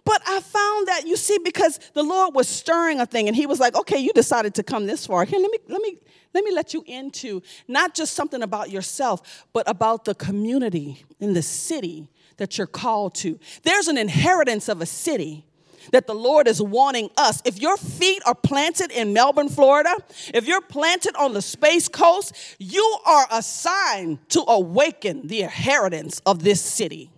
But 0.04 0.22
I 0.26 0.40
found 0.40 0.88
that 0.88 1.06
you 1.06 1.16
see, 1.16 1.38
because 1.38 1.78
the 1.94 2.02
Lord 2.02 2.34
was 2.34 2.48
stirring 2.48 3.00
a 3.00 3.06
thing, 3.06 3.28
and 3.28 3.36
He 3.36 3.46
was 3.46 3.60
like, 3.60 3.74
"Okay, 3.76 3.98
you 3.98 4.12
decided 4.12 4.54
to 4.54 4.62
come 4.62 4.86
this 4.86 5.06
far. 5.06 5.24
Here, 5.24 5.38
let 5.38 5.50
me, 5.50 5.58
let 5.68 5.82
me, 5.82 5.98
let 6.34 6.44
me 6.44 6.52
let 6.52 6.74
you 6.74 6.84
into 6.86 7.42
not 7.68 7.94
just 7.94 8.14
something 8.14 8.42
about 8.42 8.70
yourself, 8.70 9.46
but 9.52 9.68
about 9.68 10.04
the 10.04 10.14
community 10.14 11.04
in 11.18 11.34
the 11.34 11.42
city 11.42 12.08
that 12.36 12.56
you're 12.56 12.66
called 12.66 13.14
to. 13.14 13.38
There's 13.62 13.88
an 13.88 13.98
inheritance 13.98 14.68
of 14.68 14.80
a 14.80 14.86
city 14.86 15.44
that 15.92 16.06
the 16.06 16.14
Lord 16.14 16.46
is 16.46 16.60
wanting 16.60 17.10
us. 17.16 17.42
If 17.44 17.60
your 17.60 17.76
feet 17.76 18.22
are 18.26 18.34
planted 18.34 18.90
in 18.90 19.12
Melbourne, 19.12 19.48
Florida, 19.48 19.94
if 20.32 20.46
you're 20.46 20.60
planted 20.60 21.16
on 21.16 21.32
the 21.32 21.42
Space 21.42 21.88
Coast, 21.88 22.34
you 22.58 22.98
are 23.06 23.26
assigned 23.30 24.18
to 24.30 24.44
awaken 24.46 25.26
the 25.26 25.42
inheritance 25.42 26.20
of 26.26 26.42
this 26.42 26.60
city. 26.60 27.10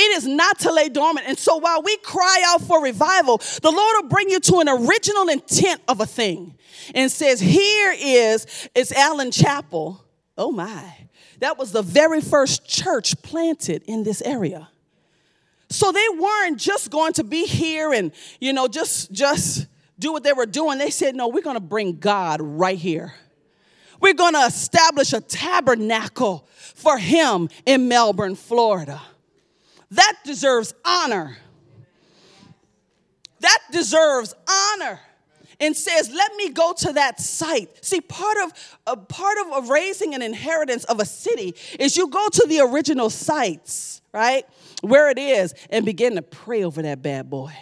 It 0.00 0.16
is 0.16 0.26
not 0.26 0.58
to 0.60 0.72
lay 0.72 0.88
dormant. 0.88 1.26
And 1.28 1.38
so 1.38 1.58
while 1.58 1.82
we 1.82 1.94
cry 1.98 2.42
out 2.46 2.62
for 2.62 2.82
revival, 2.82 3.36
the 3.36 3.70
Lord 3.70 3.96
will 4.00 4.08
bring 4.08 4.30
you 4.30 4.40
to 4.40 4.60
an 4.60 4.68
original 4.68 5.28
intent 5.28 5.82
of 5.88 6.00
a 6.00 6.06
thing 6.06 6.54
and 6.94 7.12
says, 7.12 7.38
Here 7.38 7.94
is, 7.98 8.46
it's 8.74 8.92
Allen 8.92 9.30
Chapel. 9.30 10.02
Oh 10.38 10.52
my. 10.52 10.96
That 11.40 11.58
was 11.58 11.72
the 11.72 11.82
very 11.82 12.22
first 12.22 12.66
church 12.66 13.20
planted 13.20 13.82
in 13.86 14.02
this 14.02 14.22
area. 14.22 14.70
So 15.68 15.92
they 15.92 16.06
weren't 16.18 16.58
just 16.58 16.90
going 16.90 17.12
to 17.14 17.24
be 17.24 17.44
here 17.44 17.92
and, 17.92 18.12
you 18.40 18.54
know, 18.54 18.68
just 18.68 19.12
just 19.12 19.66
do 19.98 20.12
what 20.12 20.22
they 20.22 20.32
were 20.32 20.46
doing. 20.46 20.78
They 20.78 20.90
said, 20.90 21.14
no, 21.14 21.28
we're 21.28 21.42
going 21.42 21.56
to 21.56 21.60
bring 21.60 21.98
God 21.98 22.40
right 22.40 22.78
here. 22.78 23.12
We're 24.00 24.14
going 24.14 24.32
to 24.32 24.46
establish 24.46 25.12
a 25.12 25.20
tabernacle 25.20 26.48
for 26.74 26.96
him 26.96 27.50
in 27.66 27.86
Melbourne, 27.86 28.34
Florida. 28.34 29.02
That 29.90 30.16
deserves 30.24 30.72
honor. 30.84 31.38
That 33.40 33.58
deserves 33.72 34.34
honor 34.48 35.00
and 35.58 35.76
says, 35.76 36.10
"Let 36.10 36.36
me 36.36 36.50
go 36.50 36.72
to 36.74 36.92
that 36.92 37.20
site." 37.20 37.84
See, 37.84 38.00
part 38.00 38.36
of 38.38 38.52
a 38.86 38.96
part 38.96 39.38
of 39.52 39.68
raising 39.68 40.14
an 40.14 40.22
inheritance 40.22 40.84
of 40.84 41.00
a 41.00 41.04
city 41.04 41.54
is 41.78 41.96
you 41.96 42.08
go 42.08 42.28
to 42.28 42.46
the 42.46 42.60
original 42.60 43.10
sites, 43.10 44.00
right? 44.12 44.46
Where 44.82 45.10
it 45.10 45.18
is 45.18 45.54
and 45.70 45.84
begin 45.84 46.16
to 46.16 46.22
pray 46.22 46.64
over 46.64 46.82
that 46.82 47.02
bad 47.02 47.28
boy. 47.30 47.52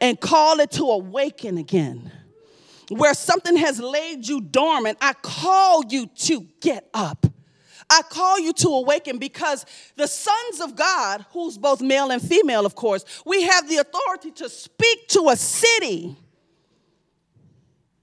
And 0.00 0.20
call 0.20 0.60
it 0.60 0.72
to 0.72 0.84
awaken 0.84 1.58
again. 1.58 2.10
Where 2.88 3.14
something 3.14 3.56
has 3.56 3.78
laid 3.80 4.26
you 4.26 4.40
dormant, 4.40 4.98
I 5.00 5.12
call 5.12 5.84
you 5.84 6.06
to 6.06 6.40
get 6.60 6.88
up. 6.92 7.26
I 7.88 8.02
call 8.02 8.38
you 8.38 8.52
to 8.54 8.68
awaken 8.68 9.18
because 9.18 9.64
the 9.94 10.08
sons 10.08 10.60
of 10.60 10.74
God, 10.74 11.24
who's 11.30 11.56
both 11.56 11.80
male 11.80 12.10
and 12.10 12.20
female, 12.20 12.66
of 12.66 12.74
course, 12.74 13.04
we 13.24 13.42
have 13.42 13.68
the 13.68 13.76
authority 13.76 14.32
to 14.32 14.48
speak 14.48 15.08
to 15.08 15.28
a 15.28 15.36
city 15.36 16.16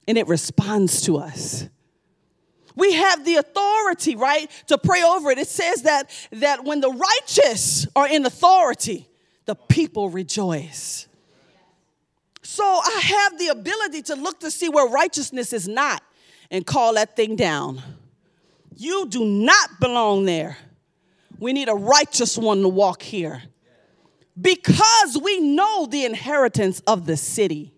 and 0.08 0.18
it 0.18 0.28
responds 0.28 1.02
to 1.04 1.18
us. 1.18 1.68
We 2.76 2.94
have 2.94 3.24
the 3.24 3.36
authority, 3.36 4.16
right, 4.16 4.50
to 4.68 4.78
pray 4.78 5.04
over 5.04 5.30
it. 5.32 5.38
It 5.38 5.48
says 5.48 5.84
that, 5.84 6.10
that 6.32 6.66
when 6.66 6.82
the 6.82 6.90
righteous 6.90 7.88
are 7.96 8.08
in 8.08 8.26
authority, 8.26 9.08
the 9.46 9.56
people 9.56 10.10
rejoice. 10.10 11.08
So 12.42 12.64
I 12.64 13.02
have 13.04 13.38
the 13.38 13.50
ability 13.50 14.02
to 14.04 14.16
look 14.16 14.40
to 14.40 14.52
see 14.52 14.70
where 14.70 14.88
righteousness 14.88 15.54
is 15.54 15.68
not 15.68 16.02
and 16.50 16.66
call 16.66 16.96
that 16.96 17.16
thing 17.16 17.36
down. 17.36 17.82
You 18.76 19.08
do 19.08 19.26
not 19.26 19.80
belong 19.80 20.26
there. 20.26 20.58
We 21.40 21.54
need 21.54 21.70
a 21.70 21.74
righteous 21.74 22.38
one 22.38 22.62
to 22.62 22.70
walk 22.70 23.02
here 23.02 23.44
because 24.40 25.18
we 25.22 25.40
know 25.40 25.86
the 25.86 26.06
inheritance 26.06 26.82
of 26.88 27.06
the 27.06 27.18
city. 27.18 27.74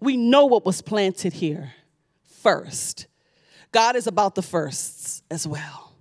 We 0.00 0.16
know 0.16 0.46
what 0.46 0.64
was 0.64 0.80
planted 0.80 1.34
here 1.34 1.72
first. 2.24 3.06
God 3.72 3.96
is 3.96 4.06
about 4.06 4.34
the 4.34 4.42
firsts 4.42 5.22
as 5.30 5.46
well. 5.46 5.92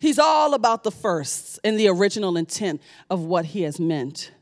He's 0.00 0.18
all 0.18 0.54
about 0.54 0.84
the 0.84 0.90
firsts 0.90 1.58
and 1.64 1.78
the 1.78 1.88
original 1.88 2.36
intent 2.36 2.80
of 3.10 3.24
what 3.24 3.46
He 3.46 3.62
has 3.62 3.80
meant. 3.80 4.32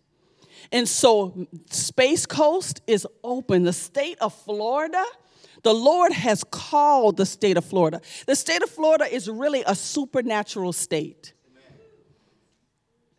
And 0.72 0.88
so, 0.88 1.46
Space 1.70 2.26
Coast 2.26 2.82
is 2.86 3.07
open. 3.22 3.62
The 3.62 3.72
state 3.72 4.18
of 4.20 4.34
Florida 4.34 5.04
the 5.62 5.74
Lord 5.74 6.12
has 6.12 6.44
called 6.44 7.16
the 7.16 7.26
state 7.26 7.57
of 7.57 7.64
Florida. 7.64 8.00
The 8.26 8.36
state 8.36 8.62
of 8.62 8.70
Florida 8.70 9.12
is 9.12 9.28
really 9.28 9.62
a 9.66 9.74
supernatural 9.74 10.72
state. 10.72 11.32
Amen. 11.50 11.78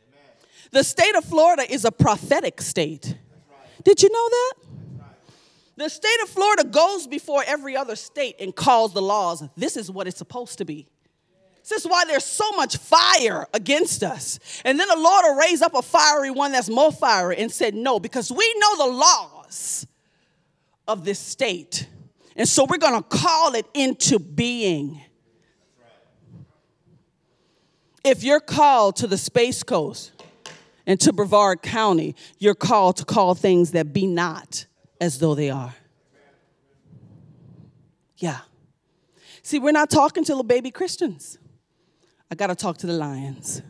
Amen. 0.09 0.31
The 0.71 0.83
state 0.83 1.15
of 1.15 1.25
Florida 1.25 1.71
is 1.71 1.85
a 1.85 1.91
prophetic 1.91 2.61
state. 2.61 3.17
Right. 3.49 3.83
Did 3.83 4.01
you 4.01 4.09
know 4.09 4.29
that? 4.29 4.53
Right. 4.99 5.09
The 5.75 5.89
state 5.89 6.21
of 6.23 6.29
Florida 6.29 6.63
goes 6.63 7.07
before 7.07 7.43
every 7.45 7.75
other 7.75 7.95
state 7.95 8.35
and 8.39 8.55
calls 8.55 8.93
the 8.93 9.01
laws. 9.01 9.43
This 9.55 9.77
is 9.77 9.91
what 9.91 10.07
it's 10.07 10.17
supposed 10.17 10.57
to 10.59 10.65
be. 10.65 10.88
This 11.67 11.83
is 11.83 11.91
why 11.91 12.05
there's 12.05 12.23
so 12.23 12.49
much 12.53 12.77
fire 12.77 13.45
against 13.53 14.01
us. 14.01 14.39
And 14.63 14.79
then 14.79 14.88
the 14.88 14.97
Lord 14.97 15.25
will 15.25 15.35
raise 15.35 15.61
up 15.61 15.75
a 15.75 15.81
fiery 15.81 16.31
one 16.31 16.53
that's 16.53 16.69
more 16.69 16.93
fiery 16.93 17.38
and 17.38 17.51
said, 17.51 17.75
No, 17.75 17.99
because 17.99 18.31
we 18.31 18.55
know 18.57 18.88
the 18.88 18.93
laws 18.93 19.85
of 20.88 21.03
this 21.03 21.19
state. 21.19 21.88
And 22.38 22.47
so 22.47 22.65
we're 22.69 22.77
going 22.77 23.01
to 23.01 23.09
call 23.09 23.55
it 23.55 23.65
into 23.73 24.19
being. 24.19 25.01
If 28.03 28.23
you're 28.23 28.39
called 28.39 28.95
to 28.97 29.07
the 29.07 29.17
Space 29.17 29.63
Coast 29.63 30.11
and 30.85 30.99
to 31.01 31.11
Brevard 31.11 31.63
County, 31.63 32.15
you're 32.38 32.55
called 32.55 32.97
to 32.97 33.05
call 33.05 33.33
things 33.33 33.71
that 33.71 33.91
be 33.91 34.05
not 34.05 34.67
as 35.01 35.17
though 35.17 35.33
they 35.33 35.49
are. 35.49 35.75
Yeah. 38.17 38.39
See, 39.41 39.59
we're 39.59 39.71
not 39.71 39.89
talking 39.89 40.23
to 40.25 40.31
little 40.31 40.43
baby 40.43 40.71
Christians. 40.71 41.39
I 42.29 42.35
got 42.35 42.47
to 42.47 42.55
talk 42.55 42.77
to 42.79 42.88
the 42.88 42.93
lions. 42.93 43.61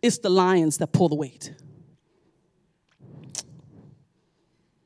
It's 0.00 0.18
the 0.18 0.30
lions 0.30 0.78
that 0.78 0.92
pull 0.92 1.08
the 1.08 1.14
weight. 1.16 1.52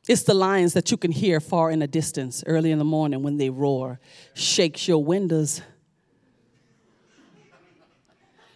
It's 0.08 0.22
the 0.22 0.34
lions 0.34 0.72
that 0.74 0.90
you 0.90 0.96
can 0.96 1.10
hear 1.10 1.40
far 1.40 1.70
in 1.70 1.80
the 1.80 1.88
distance 1.88 2.44
early 2.46 2.70
in 2.70 2.78
the 2.78 2.84
morning 2.84 3.22
when 3.22 3.38
they 3.38 3.50
roar, 3.50 3.98
shakes 4.34 4.86
your 4.86 5.02
windows. 5.02 5.62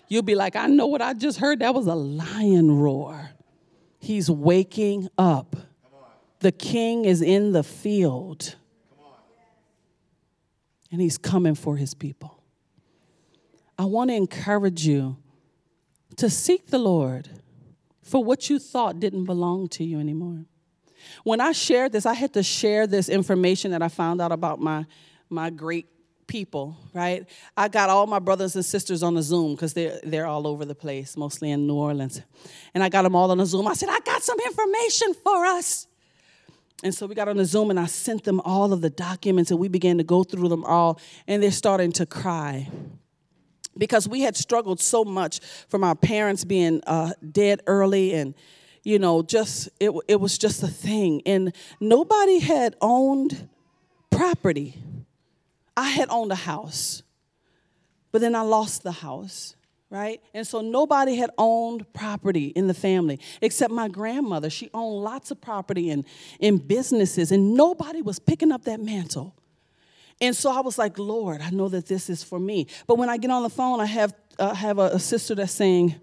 You'll 0.09 0.22
be 0.22 0.34
like, 0.34 0.57
I 0.57 0.66
know 0.66 0.86
what 0.86 1.03
I 1.03 1.14
just 1.14 1.38
heard. 1.38 1.61
That 1.61 1.74
was 1.74 1.86
a 1.86 1.94
lion 1.94 2.78
roar. 2.78 3.30
He's 3.98 4.30
waking 4.30 5.09
up. 5.18 5.57
The 6.40 6.53
king 6.53 7.05
is 7.05 7.20
in 7.20 7.53
the 7.53 7.62
field. 7.62 8.57
And 10.90 11.01
he's 11.01 11.18
coming 11.18 11.55
for 11.55 11.76
his 11.76 11.94
people. 11.94 12.42
I 13.78 13.84
want 13.84 14.11
to 14.11 14.14
encourage 14.14 14.86
you 14.86 15.16
to 16.16 16.28
seek 16.28 16.66
the 16.68 16.78
Lord 16.78 17.28
for 18.03 18.22
what 18.22 18.51
you 18.51 18.59
thought 18.59 18.98
didn't 18.98 19.24
belong 19.24 19.68
to 19.68 19.84
you 19.84 20.01
anymore. 20.01 20.44
When 21.25 21.41
I 21.41 21.53
shared 21.53 21.93
this, 21.93 22.07
I 22.07 22.15
had 22.15 22.33
to 22.35 22.43
share 22.43 22.87
this 22.87 23.09
information 23.09 23.71
that 23.73 23.83
I 23.83 23.89
found 23.89 24.21
out 24.21 24.33
about 24.33 24.61
my, 24.61 24.87
my 25.29 25.51
great 25.51 25.87
people, 26.27 26.77
right? 26.95 27.29
I 27.57 27.69
got 27.69 27.91
all 27.91 28.07
my 28.07 28.21
brothers 28.21 28.55
and 28.55 28.65
sisters 28.65 29.03
on 29.03 29.15
the 29.15 29.23
Zoom 29.23 29.55
because 29.55 29.75
they're, 29.75 30.01
they're 30.05 30.27
all 30.27 30.47
over 30.47 30.65
the 30.65 30.75
place, 30.75 31.17
mostly 31.17 31.51
in 31.51 31.67
New 31.67 31.75
Orleans. 31.75 32.23
And 32.73 32.85
I 32.85 32.89
got 32.89 33.03
them 33.03 33.17
all 33.17 33.31
on 33.31 33.39
the 33.39 33.47
Zoom. 33.47 33.67
I 33.67 33.75
said, 33.75 33.89
I 33.91 33.99
got 34.01 34.23
some 34.23 34.39
information 34.39 35.15
for 35.15 35.45
us. 35.45 35.89
And 36.83 36.95
so 36.95 37.07
we 37.07 37.15
got 37.15 37.29
on 37.29 37.37
the 37.37 37.45
Zoom 37.45 37.71
and 37.71 37.79
I 37.79 37.87
sent 37.87 38.25
them 38.25 38.41
all 38.41 38.73
of 38.73 38.81
the 38.81 38.89
documents 38.89 39.51
and 39.51 39.61
we 39.61 39.69
began 39.69 39.99
to 39.99 40.05
go 40.05 40.25
through 40.25 40.49
them 40.49 40.65
all. 40.65 40.99
And 41.27 41.43
they're 41.43 41.51
starting 41.51 41.93
to 41.93 42.07
cry 42.07 42.69
because 43.77 44.09
we 44.09 44.21
had 44.21 44.37
struggled 44.37 44.81
so 44.81 45.05
much 45.05 45.41
from 45.69 45.85
our 45.85 45.95
parents 45.95 46.45
being 46.45 46.81
uh, 46.87 47.13
dead 47.33 47.61
early 47.67 48.15
and 48.15 48.35
you 48.83 48.99
know 48.99 49.22
just 49.22 49.68
it, 49.78 49.93
it 50.09 50.20
was 50.20 50.39
just 50.39 50.62
a 50.62 50.68
thing. 50.68 51.22
And 51.26 51.55
nobody 51.81 52.39
had 52.39 52.76
owned 52.81 53.49
property. 54.11 54.76
I 55.76 55.91
had 55.91 56.09
owned 56.11 56.33
a 56.33 56.37
house 56.37 57.03
but 58.12 58.20
then 58.20 58.35
i 58.35 58.41
lost 58.41 58.83
the 58.83 58.93
house 58.93 59.55
right? 59.93 60.22
And 60.35 60.47
so 60.47 60.61
nobody 60.61 61.16
had 61.16 61.31
owned 61.37 61.93
property 61.93 62.47
in 62.47 62.68
the 62.68 62.74
family 62.74 63.18
except 63.43 63.72
my 63.72 63.89
grandmother. 63.89 64.49
She 64.49 64.70
owned 64.72 65.03
lots 65.03 65.33
of 65.33 65.41
property 65.41 65.91
and 65.91 66.05
in 66.39 66.59
businesses 66.59 67.33
and 67.33 67.55
nobody 67.55 68.01
was 68.01 68.20
picking 68.20 68.53
up 68.53 68.62
that 68.66 68.81
mantle. 68.81 69.35
And 70.20 70.37
so 70.37 70.53
I 70.53 70.61
was 70.61 70.78
like, 70.78 70.97
Lord, 70.97 71.41
I 71.41 71.51
know 71.51 71.68
that 71.70 71.87
this 71.87 72.09
is 72.09 72.22
for 72.22 72.39
me. 72.39 72.68
But 72.87 72.99
when 72.99 73.09
I 73.09 73.16
get 73.16 73.33
on 73.33 73.43
the 73.43 73.51
phone, 73.51 73.81
I 73.81 73.87
have, 73.87 74.14
uh, 74.39 74.55
have 74.55 74.78
a, 74.78 74.91
a 74.93 74.99
sister 75.01 75.35
that's 75.35 75.53
saying, 75.53 75.97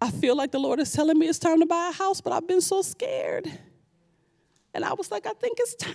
I 0.00 0.10
feel 0.10 0.36
like 0.36 0.50
the 0.50 0.58
Lord 0.58 0.80
is 0.80 0.92
telling 0.92 1.18
me 1.18 1.28
it's 1.28 1.38
time 1.38 1.60
to 1.60 1.66
buy 1.66 1.90
a 1.90 1.92
house, 1.92 2.20
but 2.20 2.32
I've 2.32 2.48
been 2.48 2.60
so 2.60 2.82
scared. 2.82 3.50
And 4.72 4.84
I 4.84 4.94
was 4.94 5.10
like, 5.10 5.26
I 5.26 5.32
think 5.32 5.58
it's 5.60 5.74
time. 5.74 5.94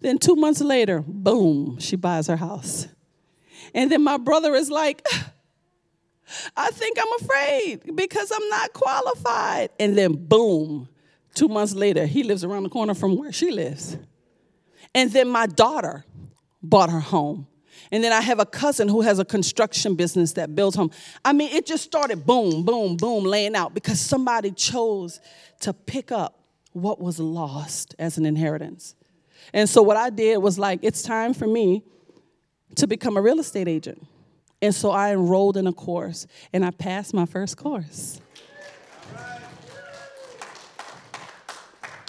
Then 0.00 0.18
two 0.18 0.36
months 0.36 0.60
later, 0.60 1.04
boom, 1.06 1.78
she 1.78 1.96
buys 1.96 2.26
her 2.26 2.36
house. 2.36 2.88
And 3.74 3.90
then 3.92 4.02
my 4.02 4.16
brother 4.16 4.54
is 4.54 4.70
like, 4.70 5.06
I 6.56 6.70
think 6.70 6.98
I'm 6.98 7.24
afraid 7.24 7.96
because 7.96 8.30
I'm 8.30 8.48
not 8.48 8.72
qualified. 8.72 9.70
And 9.78 9.96
then 9.96 10.12
boom, 10.12 10.88
two 11.34 11.48
months 11.48 11.74
later, 11.74 12.06
he 12.06 12.22
lives 12.22 12.44
around 12.44 12.64
the 12.64 12.68
corner 12.68 12.94
from 12.94 13.16
where 13.16 13.32
she 13.32 13.50
lives. 13.50 13.96
And 14.94 15.10
then 15.12 15.28
my 15.28 15.46
daughter 15.46 16.04
bought 16.62 16.90
her 16.90 17.00
home. 17.00 17.46
And 17.90 18.04
then 18.04 18.12
I 18.12 18.20
have 18.20 18.38
a 18.38 18.46
cousin 18.46 18.88
who 18.88 19.00
has 19.00 19.18
a 19.18 19.24
construction 19.24 19.94
business 19.94 20.32
that 20.34 20.54
builds 20.54 20.76
home. 20.76 20.90
I 21.24 21.32
mean, 21.32 21.50
it 21.52 21.66
just 21.66 21.84
started 21.84 22.26
boom, 22.26 22.64
boom, 22.64 22.96
boom, 22.96 23.24
laying 23.24 23.54
out 23.54 23.74
because 23.74 24.00
somebody 24.00 24.50
chose 24.50 25.20
to 25.60 25.72
pick 25.72 26.12
up 26.12 26.38
what 26.72 27.00
was 27.00 27.18
lost 27.18 27.94
as 27.98 28.18
an 28.18 28.26
inheritance. 28.26 28.94
And 29.52 29.68
so 29.68 29.82
what 29.82 29.96
I 29.96 30.10
did 30.10 30.38
was 30.38 30.58
like, 30.58 30.80
it's 30.82 31.02
time 31.02 31.32
for 31.32 31.46
me 31.46 31.82
to 32.76 32.86
become 32.86 33.16
a 33.16 33.22
real 33.22 33.40
estate 33.40 33.68
agent. 33.68 34.06
And 34.60 34.74
so 34.74 34.90
I 34.90 35.12
enrolled 35.12 35.56
in 35.56 35.66
a 35.66 35.72
course 35.72 36.26
and 36.52 36.64
I 36.64 36.70
passed 36.70 37.14
my 37.14 37.24
first 37.24 37.56
course. 37.56 38.20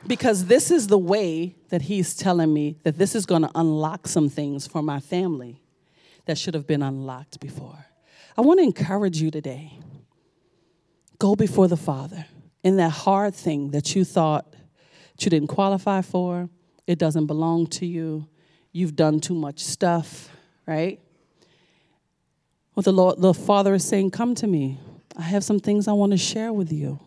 because 0.07 0.45
this 0.45 0.71
is 0.71 0.87
the 0.87 0.97
way 0.97 1.55
that 1.69 1.83
he's 1.83 2.15
telling 2.15 2.53
me 2.53 2.77
that 2.83 2.97
this 2.97 3.15
is 3.15 3.25
going 3.25 3.41
to 3.41 3.51
unlock 3.55 4.07
some 4.07 4.29
things 4.29 4.65
for 4.65 4.81
my 4.81 4.99
family 4.99 5.61
that 6.29 6.37
should 6.37 6.53
have 6.53 6.67
been 6.67 6.83
unlocked 6.83 7.39
before. 7.39 7.87
I 8.37 8.41
want 8.41 8.59
to 8.59 8.63
encourage 8.63 9.19
you 9.19 9.31
today. 9.31 9.73
Go 11.17 11.35
before 11.35 11.67
the 11.67 11.75
Father 11.75 12.23
in 12.63 12.77
that 12.77 12.91
hard 12.91 13.33
thing 13.33 13.71
that 13.71 13.95
you 13.95 14.05
thought 14.05 14.53
you 15.19 15.31
didn't 15.31 15.47
qualify 15.47 16.03
for, 16.03 16.47
it 16.85 16.99
doesn't 16.99 17.25
belong 17.25 17.65
to 17.65 17.87
you, 17.87 18.27
you've 18.71 18.95
done 18.95 19.19
too 19.19 19.33
much 19.33 19.57
stuff, 19.57 20.29
right? 20.67 20.99
Well, 22.75 22.83
the 22.83 22.93
Lord, 22.93 23.19
the 23.19 23.33
Father 23.33 23.73
is 23.73 23.83
saying, 23.83 24.11
Come 24.11 24.35
to 24.35 24.45
me. 24.45 24.77
I 25.17 25.23
have 25.23 25.43
some 25.43 25.59
things 25.59 25.87
I 25.87 25.93
want 25.93 26.11
to 26.11 26.17
share 26.17 26.53
with 26.53 26.71
you. 26.71 26.99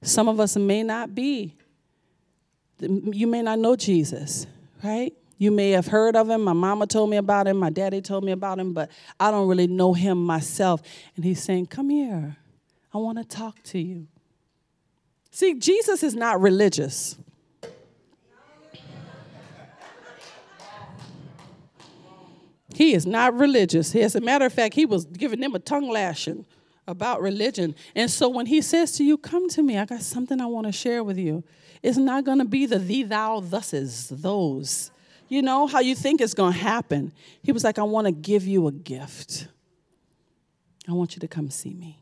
Some 0.00 0.28
of 0.28 0.38
us 0.38 0.56
may 0.56 0.84
not 0.84 1.12
be 1.12 1.56
you 2.78 3.26
may 3.26 3.42
not 3.42 3.58
know 3.58 3.74
Jesus, 3.74 4.46
right? 4.84 5.12
You 5.38 5.50
may 5.50 5.70
have 5.72 5.86
heard 5.86 6.16
of 6.16 6.30
him. 6.30 6.42
My 6.42 6.52
mama 6.52 6.86
told 6.86 7.10
me 7.10 7.16
about 7.16 7.46
him. 7.46 7.58
My 7.58 7.70
daddy 7.70 8.00
told 8.00 8.24
me 8.24 8.32
about 8.32 8.58
him, 8.58 8.72
but 8.72 8.90
I 9.20 9.30
don't 9.30 9.48
really 9.48 9.66
know 9.66 9.92
him 9.92 10.24
myself. 10.24 10.82
And 11.14 11.24
he's 11.24 11.42
saying, 11.42 11.66
Come 11.66 11.90
here. 11.90 12.36
I 12.94 12.98
want 12.98 13.18
to 13.18 13.24
talk 13.24 13.62
to 13.64 13.78
you. 13.78 14.06
See, 15.30 15.54
Jesus 15.54 16.02
is 16.02 16.14
not 16.14 16.40
religious. 16.40 17.16
He 22.74 22.92
is 22.92 23.06
not 23.06 23.34
religious. 23.34 23.94
As 23.94 24.14
a 24.16 24.20
matter 24.20 24.44
of 24.44 24.52
fact, 24.52 24.74
he 24.74 24.84
was 24.84 25.06
giving 25.06 25.40
them 25.40 25.54
a 25.54 25.58
tongue 25.58 25.88
lashing 25.88 26.44
about 26.86 27.22
religion. 27.22 27.74
And 27.94 28.10
so 28.10 28.28
when 28.28 28.46
he 28.46 28.60
says 28.60 28.92
to 28.92 29.04
you, 29.04 29.16
Come 29.16 29.48
to 29.50 29.62
me, 29.62 29.78
I 29.78 29.86
got 29.86 30.02
something 30.02 30.40
I 30.40 30.46
want 30.46 30.66
to 30.66 30.72
share 30.72 31.02
with 31.02 31.18
you, 31.18 31.42
it's 31.82 31.98
not 31.98 32.24
going 32.24 32.38
to 32.38 32.44
be 32.44 32.66
the 32.66 32.78
thee, 32.78 33.02
thou, 33.02 33.40
thuses, 33.40 34.08
those. 34.08 34.90
You 35.28 35.42
know 35.42 35.66
how 35.66 35.80
you 35.80 35.94
think 35.94 36.20
it's 36.20 36.34
going 36.34 36.52
to 36.52 36.58
happen. 36.58 37.12
He 37.42 37.52
was 37.52 37.64
like, 37.64 37.78
I 37.78 37.82
want 37.82 38.06
to 38.06 38.12
give 38.12 38.46
you 38.46 38.66
a 38.68 38.72
gift. 38.72 39.48
I 40.88 40.92
want 40.92 41.16
you 41.16 41.20
to 41.20 41.28
come 41.28 41.50
see 41.50 41.74
me. 41.74 41.98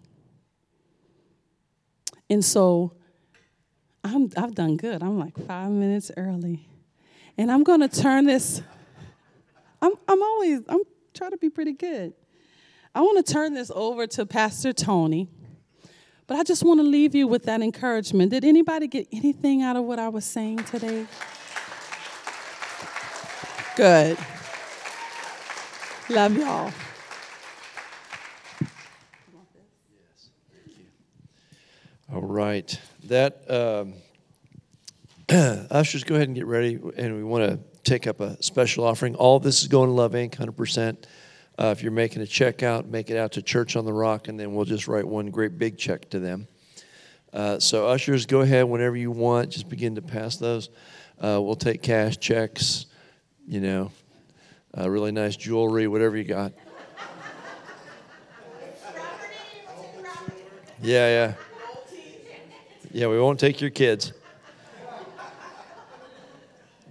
And 2.28 2.44
so 2.44 2.92
I'm, 4.02 4.30
I've 4.36 4.54
done 4.54 4.76
good. 4.76 5.02
I'm 5.02 5.18
like 5.18 5.36
five 5.46 5.70
minutes 5.70 6.10
early. 6.16 6.68
And 7.38 7.50
I'm 7.50 7.64
going 7.64 7.80
to 7.80 7.88
turn 7.88 8.26
this, 8.26 8.62
I'm, 9.80 9.92
I'm 10.06 10.22
always, 10.22 10.60
I'm 10.68 10.82
trying 11.14 11.30
to 11.30 11.38
be 11.38 11.50
pretty 11.50 11.72
good. 11.72 12.12
I 12.94 13.00
want 13.00 13.24
to 13.24 13.32
turn 13.32 13.54
this 13.54 13.72
over 13.74 14.06
to 14.08 14.26
Pastor 14.26 14.72
Tony. 14.72 15.28
But 16.26 16.38
I 16.38 16.42
just 16.42 16.62
want 16.62 16.80
to 16.80 16.84
leave 16.84 17.14
you 17.14 17.26
with 17.26 17.44
that 17.44 17.60
encouragement. 17.60 18.30
Did 18.30 18.44
anybody 18.44 18.86
get 18.86 19.08
anything 19.12 19.62
out 19.62 19.76
of 19.76 19.84
what 19.84 19.98
I 19.98 20.08
was 20.08 20.24
saying 20.24 20.64
today? 20.64 21.06
Good. 23.76 24.16
Love 26.08 26.36
y'all. 26.36 26.72
All 32.12 32.22
right. 32.22 32.78
That 33.04 33.50
um, 33.50 33.94
ushers, 35.72 36.04
go 36.04 36.14
ahead 36.14 36.28
and 36.28 36.36
get 36.36 36.46
ready, 36.46 36.78
and 36.96 37.16
we 37.16 37.24
want 37.24 37.50
to 37.50 37.58
take 37.82 38.06
up 38.06 38.20
a 38.20 38.40
special 38.40 38.84
offering. 38.84 39.16
All 39.16 39.40
this 39.40 39.62
is 39.62 39.66
going 39.66 39.88
to 39.88 39.94
Love 39.94 40.12
Inc. 40.12 40.36
100%. 40.36 41.04
Uh, 41.58 41.66
if 41.66 41.82
you're 41.82 41.90
making 41.90 42.22
a 42.22 42.26
check 42.26 42.62
out, 42.62 42.86
make 42.86 43.10
it 43.10 43.16
out 43.16 43.32
to 43.32 43.42
Church 43.42 43.74
on 43.74 43.84
the 43.84 43.92
Rock, 43.92 44.28
and 44.28 44.38
then 44.38 44.54
we'll 44.54 44.64
just 44.64 44.86
write 44.86 45.06
one 45.06 45.30
great 45.30 45.58
big 45.58 45.78
check 45.78 46.08
to 46.10 46.20
them. 46.20 46.46
Uh, 47.32 47.58
so, 47.58 47.88
ushers, 47.88 48.26
go 48.26 48.42
ahead 48.42 48.66
whenever 48.66 48.96
you 48.96 49.10
want. 49.10 49.50
Just 49.50 49.68
begin 49.68 49.96
to 49.96 50.02
pass 50.02 50.36
those. 50.36 50.68
Uh, 51.18 51.40
we'll 51.42 51.56
take 51.56 51.82
cash, 51.82 52.18
checks, 52.18 52.86
you 53.46 53.60
know, 53.60 53.90
uh, 54.76 54.88
really 54.88 55.12
nice 55.12 55.36
jewelry, 55.36 55.86
whatever 55.86 56.16
you 56.16 56.24
got. 56.24 56.52
Yeah, 60.82 61.08
yeah. 61.08 61.34
Yeah, 62.92 63.06
we 63.08 63.18
won't 63.18 63.40
take 63.40 63.60
your 63.60 63.70
kids. 63.70 64.12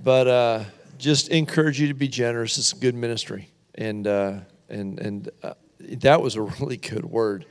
But 0.04 0.28
uh, 0.28 0.64
just 0.97 1.30
encourage 1.30 1.80
you 1.80 1.88
to 1.88 1.93
be 1.93 2.08
generous. 2.08 2.58
It's 2.58 2.74
a 2.74 2.76
good 2.76 2.95
ministry. 2.95 3.49
And, 3.76 4.08
uh, 4.08 4.39
and, 4.70 4.99
and 4.99 5.30
uh, 5.43 5.54
that 5.80 6.22
was 6.22 6.36
a 6.36 6.41
really 6.41 6.78
good 6.78 7.06
word. 7.06 7.45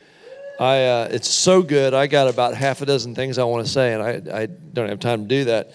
I, 0.60 0.84
uh, 0.84 1.08
it's 1.10 1.28
so 1.28 1.62
good. 1.62 1.94
I 1.94 2.06
got 2.06 2.28
about 2.28 2.54
half 2.54 2.82
a 2.82 2.86
dozen 2.86 3.14
things 3.14 3.38
I 3.38 3.44
want 3.44 3.64
to 3.66 3.72
say, 3.72 3.94
and 3.94 4.02
I, 4.02 4.42
I 4.42 4.46
don't 4.46 4.88
have 4.88 5.00
time 5.00 5.22
to 5.22 5.28
do 5.28 5.44
that. 5.44 5.72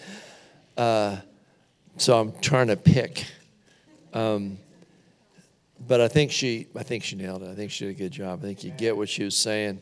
So 1.98 2.20
I'm 2.20 2.32
trying 2.42 2.68
to 2.68 2.78
pick. 2.78 3.26
Um, 4.14 4.60
but 5.88 6.00
I 6.00 6.08
think 6.08 6.32
she, 6.32 6.68
I 6.76 6.84
think 6.84 7.04
she 7.04 7.16
nailed 7.16 7.42
it. 7.42 7.50
I 7.50 7.56
think 7.56 7.72
she 7.72 7.86
did 7.86 7.96
a 7.96 7.98
good 7.98 8.12
job. 8.12 8.40
I 8.42 8.46
think 8.46 8.64
you 8.64 8.70
get 8.72 8.96
what 8.96 9.10
she 9.10 9.24
was 9.24 9.36
saying. 9.36 9.82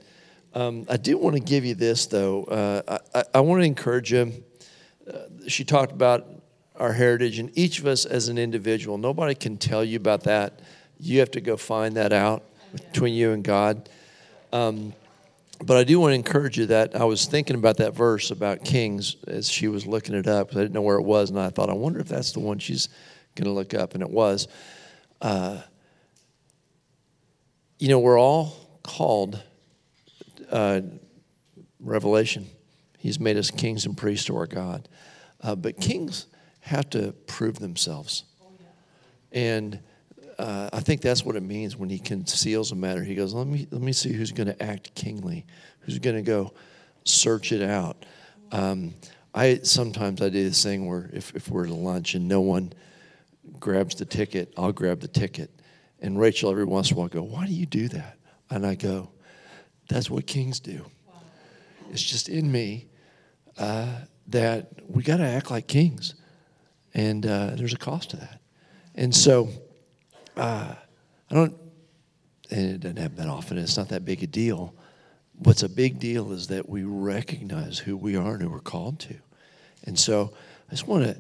Um, 0.54 0.86
I 0.90 0.96
do 0.96 1.18
want 1.18 1.36
to 1.36 1.42
give 1.42 1.66
you 1.66 1.76
this 1.76 2.06
though. 2.06 2.46
Uh, 2.46 3.00
I, 3.14 3.24
I, 3.34 3.40
want 3.42 3.62
to 3.62 3.66
encourage 3.66 4.14
you. 4.14 4.32
Uh, 5.06 5.18
she 5.50 5.66
talked 5.66 5.92
about 5.92 6.26
our 6.78 6.94
heritage, 6.94 7.40
and 7.40 7.52
each 7.58 7.80
of 7.80 7.88
us 7.88 8.06
as 8.06 8.30
an 8.30 8.38
individual. 8.38 8.98
Nobody 8.98 9.36
can 9.36 9.58
tell 9.58 9.84
you 9.84 9.98
about 9.98 10.24
that. 10.24 10.62
You 10.98 11.20
have 11.20 11.32
to 11.32 11.42
go 11.42 11.58
find 11.58 11.98
that 11.98 12.14
out 12.14 12.44
between 12.72 13.14
you 13.14 13.34
and 13.34 13.44
God. 13.44 13.90
Um, 14.54 14.94
but 15.64 15.78
I 15.78 15.84
do 15.84 16.00
want 16.00 16.12
to 16.12 16.16
encourage 16.16 16.58
you 16.58 16.66
that 16.68 16.96
I 16.96 17.06
was 17.06 17.26
thinking 17.26 17.56
about 17.56 17.78
that 17.78 17.96
verse 17.96 18.32
about 18.32 18.64
kings 18.66 19.16
as 19.28 19.50
she 19.50 19.68
was 19.68 19.86
looking 19.86 20.16
it 20.16 20.28
up. 20.28 20.52
I 20.52 20.56
didn't 20.56 20.74
know 20.74 20.82
where 20.82 20.98
it 20.98 21.04
was, 21.04 21.30
and 21.30 21.40
I 21.40 21.50
thought, 21.50 21.70
I 21.70 21.74
wonder 21.74 22.00
if 22.00 22.08
that's 22.08 22.32
the 22.32 22.40
one 22.40 22.60
she's 22.60 22.90
going 23.36 23.46
to 23.46 23.52
look 23.52 23.74
up, 23.74 23.94
and 23.94 24.04
it 24.04 24.10
was. 24.10 24.48
Uh, 25.22 25.62
you 27.80 27.90
know, 27.90 28.00
we're 28.00 28.20
all 28.20 28.56
called 28.84 29.42
uh, 30.52 30.82
Revelation. 31.80 32.48
He's 32.98 33.20
made 33.20 33.38
us 33.38 33.52
kings 33.52 33.86
and 33.86 33.96
priests 33.96 34.26
to 34.26 34.38
our 34.38 34.48
God. 34.48 34.88
Uh, 35.42 35.56
but 35.56 35.80
kings 35.80 36.28
have 36.62 36.90
to 36.92 37.14
prove 37.28 37.60
themselves. 37.60 38.24
And 39.32 39.80
uh, 40.38 40.70
I 40.74 40.80
think 40.82 41.02
that's 41.02 41.24
what 41.24 41.36
it 41.36 41.44
means 41.44 41.78
when 41.78 41.90
he 41.90 42.00
conceals 42.00 42.72
a 42.72 42.76
matter. 42.76 43.04
He 43.04 43.16
goes, 43.16 43.34
let 43.34 43.48
me, 43.48 43.68
let 43.72 43.82
me 43.82 43.94
see 43.94 44.14
who's 44.14 44.32
going 44.32 44.48
to 44.48 44.64
act 44.64 44.94
kingly, 44.96 45.46
who's 45.82 46.00
going 46.00 46.16
to 46.16 46.22
go 46.22 46.54
search 47.04 47.52
it 47.52 47.62
out. 47.62 48.06
Um, 48.52 48.94
I 49.34 49.60
sometimes 49.64 50.22
I 50.22 50.30
do 50.30 50.44
this 50.44 50.64
thing 50.64 50.88
where 50.88 51.10
if, 51.14 51.36
if 51.36 51.50
we're 51.50 51.66
at 51.66 51.72
lunch 51.72 52.16
and 52.16 52.28
no 52.28 52.42
one 52.42 52.74
grabs 53.60 53.96
the 53.96 54.06
ticket, 54.06 54.54
I'll 54.58 54.72
grab 54.72 55.02
the 55.02 55.08
ticket. 55.08 55.52
And 56.00 56.20
Rachel 56.20 56.52
every 56.52 56.66
once 56.66 56.92
in 56.92 56.98
a 56.98 57.00
while 57.00 57.10
go, 57.10 57.24
why 57.24 57.46
do 57.46 57.54
you 57.54 57.66
do 57.66 57.88
that? 57.90 58.18
And 58.50 58.66
I 58.66 58.76
go, 58.76 59.10
that's 59.90 60.10
what 60.10 60.26
kings 60.26 60.60
do. 60.60 60.86
It's 61.92 62.02
just 62.02 62.30
in 62.30 62.52
me 62.52 62.88
uh, 63.58 63.88
that 64.28 64.72
we 64.88 65.04
got 65.04 65.18
to 65.18 65.26
act 65.26 65.52
like 65.52 65.68
kings, 65.68 66.16
and 66.94 67.26
uh, 67.26 67.52
there's 67.56 67.74
a 67.74 67.78
cost 67.78 68.12
to 68.12 68.18
that. 68.18 68.42
And 68.96 69.14
so, 69.14 69.50
uh, 70.38 70.76
I 71.30 71.34
don't, 71.34 71.56
and 72.52 72.72
it 72.72 72.80
doesn't 72.82 72.98
happen 72.98 73.18
that 73.18 73.28
often. 73.28 73.58
It's 73.58 73.78
not 73.78 73.90
that 73.90 74.06
big 74.06 74.24
a 74.24 74.28
deal. 74.28 74.74
What's 75.40 75.64
a 75.64 75.70
big 75.70 76.00
deal 76.00 76.32
is 76.32 76.48
that 76.48 76.70
we 76.70 76.84
recognize 76.84 77.80
who 77.80 77.98
we 77.98 78.16
are 78.16 78.34
and 78.34 78.42
who 78.42 78.50
we're 78.50 78.60
called 78.60 79.00
to. 79.02 79.16
And 79.84 79.98
so, 80.00 80.34
I 80.68 80.72
just 80.72 80.88
want 80.88 81.04
to 81.06 81.18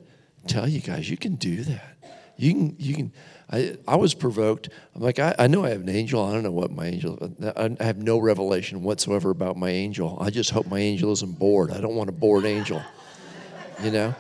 tell 0.48 0.68
you 0.68 0.80
guys, 0.80 1.10
you 1.10 1.18
can 1.18 1.36
do 1.36 1.64
that. 1.64 1.98
You 2.38 2.54
can, 2.54 2.76
you 2.80 2.96
can. 2.96 3.14
I, 3.52 3.78
I 3.88 3.96
was 3.96 4.14
provoked. 4.14 4.70
I'm 4.96 5.02
like, 5.02 5.20
I, 5.20 5.36
I 5.38 5.48
know 5.48 5.64
I 5.64 5.70
have 5.70 5.82
an 5.82 5.90
angel. 5.90 6.24
I 6.26 6.34
don't 6.34 6.44
know 6.44 6.52
what 6.52 6.72
my 6.72 6.88
angel. 6.88 7.32
I 7.56 7.84
have 7.84 7.98
no 7.98 8.18
revelation 8.18 8.84
whatsoever 8.84 9.30
about 9.30 9.56
my 9.56 9.70
angel. 9.70 10.18
I 10.20 10.32
just 10.32 10.50
hope 10.50 10.68
my 10.68 10.80
angel 10.80 11.12
isn't 11.12 11.38
bored. 11.38 11.72
I 11.72 11.80
don't 11.80 11.96
want 11.96 12.10
a 12.10 12.14
bored 12.14 12.46
angel. 12.46 12.82
You 13.84 13.92
know. 13.92 14.16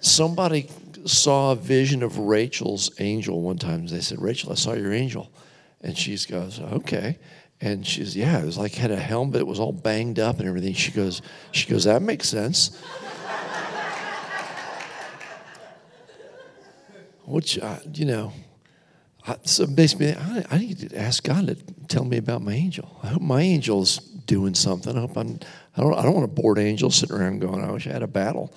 Somebody 0.00 0.68
saw 1.04 1.52
a 1.52 1.56
vision 1.56 2.02
of 2.02 2.18
Rachel's 2.18 2.90
angel 3.00 3.40
one 3.40 3.58
time. 3.58 3.86
They 3.86 4.00
said, 4.00 4.20
Rachel, 4.20 4.52
I 4.52 4.54
saw 4.54 4.72
your 4.72 4.92
angel, 4.92 5.30
and 5.80 5.96
she 5.96 6.16
goes, 6.28 6.60
okay. 6.60 7.18
And 7.60 7.86
she 7.86 8.00
says, 8.00 8.16
yeah, 8.16 8.40
it 8.40 8.44
was 8.44 8.58
like 8.58 8.74
had 8.74 8.90
a 8.90 8.96
helmet. 8.96 9.40
It 9.40 9.46
was 9.46 9.60
all 9.60 9.72
banged 9.72 10.18
up 10.18 10.40
and 10.40 10.48
everything. 10.48 10.74
She 10.74 10.90
goes, 10.90 11.22
she 11.52 11.70
goes, 11.70 11.84
that 11.84 12.02
makes 12.02 12.28
sense. 12.28 12.76
which 17.24 17.58
uh, 17.58 17.78
you 17.94 18.04
know 18.04 18.32
I, 19.26 19.36
so 19.44 19.66
basically 19.66 20.14
I, 20.14 20.44
I, 20.50 20.58
need 20.58 20.90
to 20.90 20.98
ask 20.98 21.22
god 21.22 21.46
to 21.46 21.54
tell 21.88 22.04
me 22.04 22.16
about 22.16 22.42
my 22.42 22.52
angel 22.52 22.98
i 23.02 23.08
hope 23.08 23.22
my 23.22 23.42
angel's 23.42 23.98
doing 23.98 24.54
something 24.54 24.96
i 24.96 25.00
hope 25.00 25.16
i'm 25.16 25.38
i 25.76 25.80
don't, 25.80 25.94
I 25.94 26.02
don't 26.02 26.14
want 26.14 26.24
a 26.24 26.28
bored 26.28 26.58
angel 26.58 26.90
sitting 26.90 27.16
around 27.16 27.40
going 27.40 27.62
i 27.62 27.70
wish 27.70 27.86
i 27.86 27.92
had 27.92 28.02
a 28.02 28.08
battle 28.08 28.52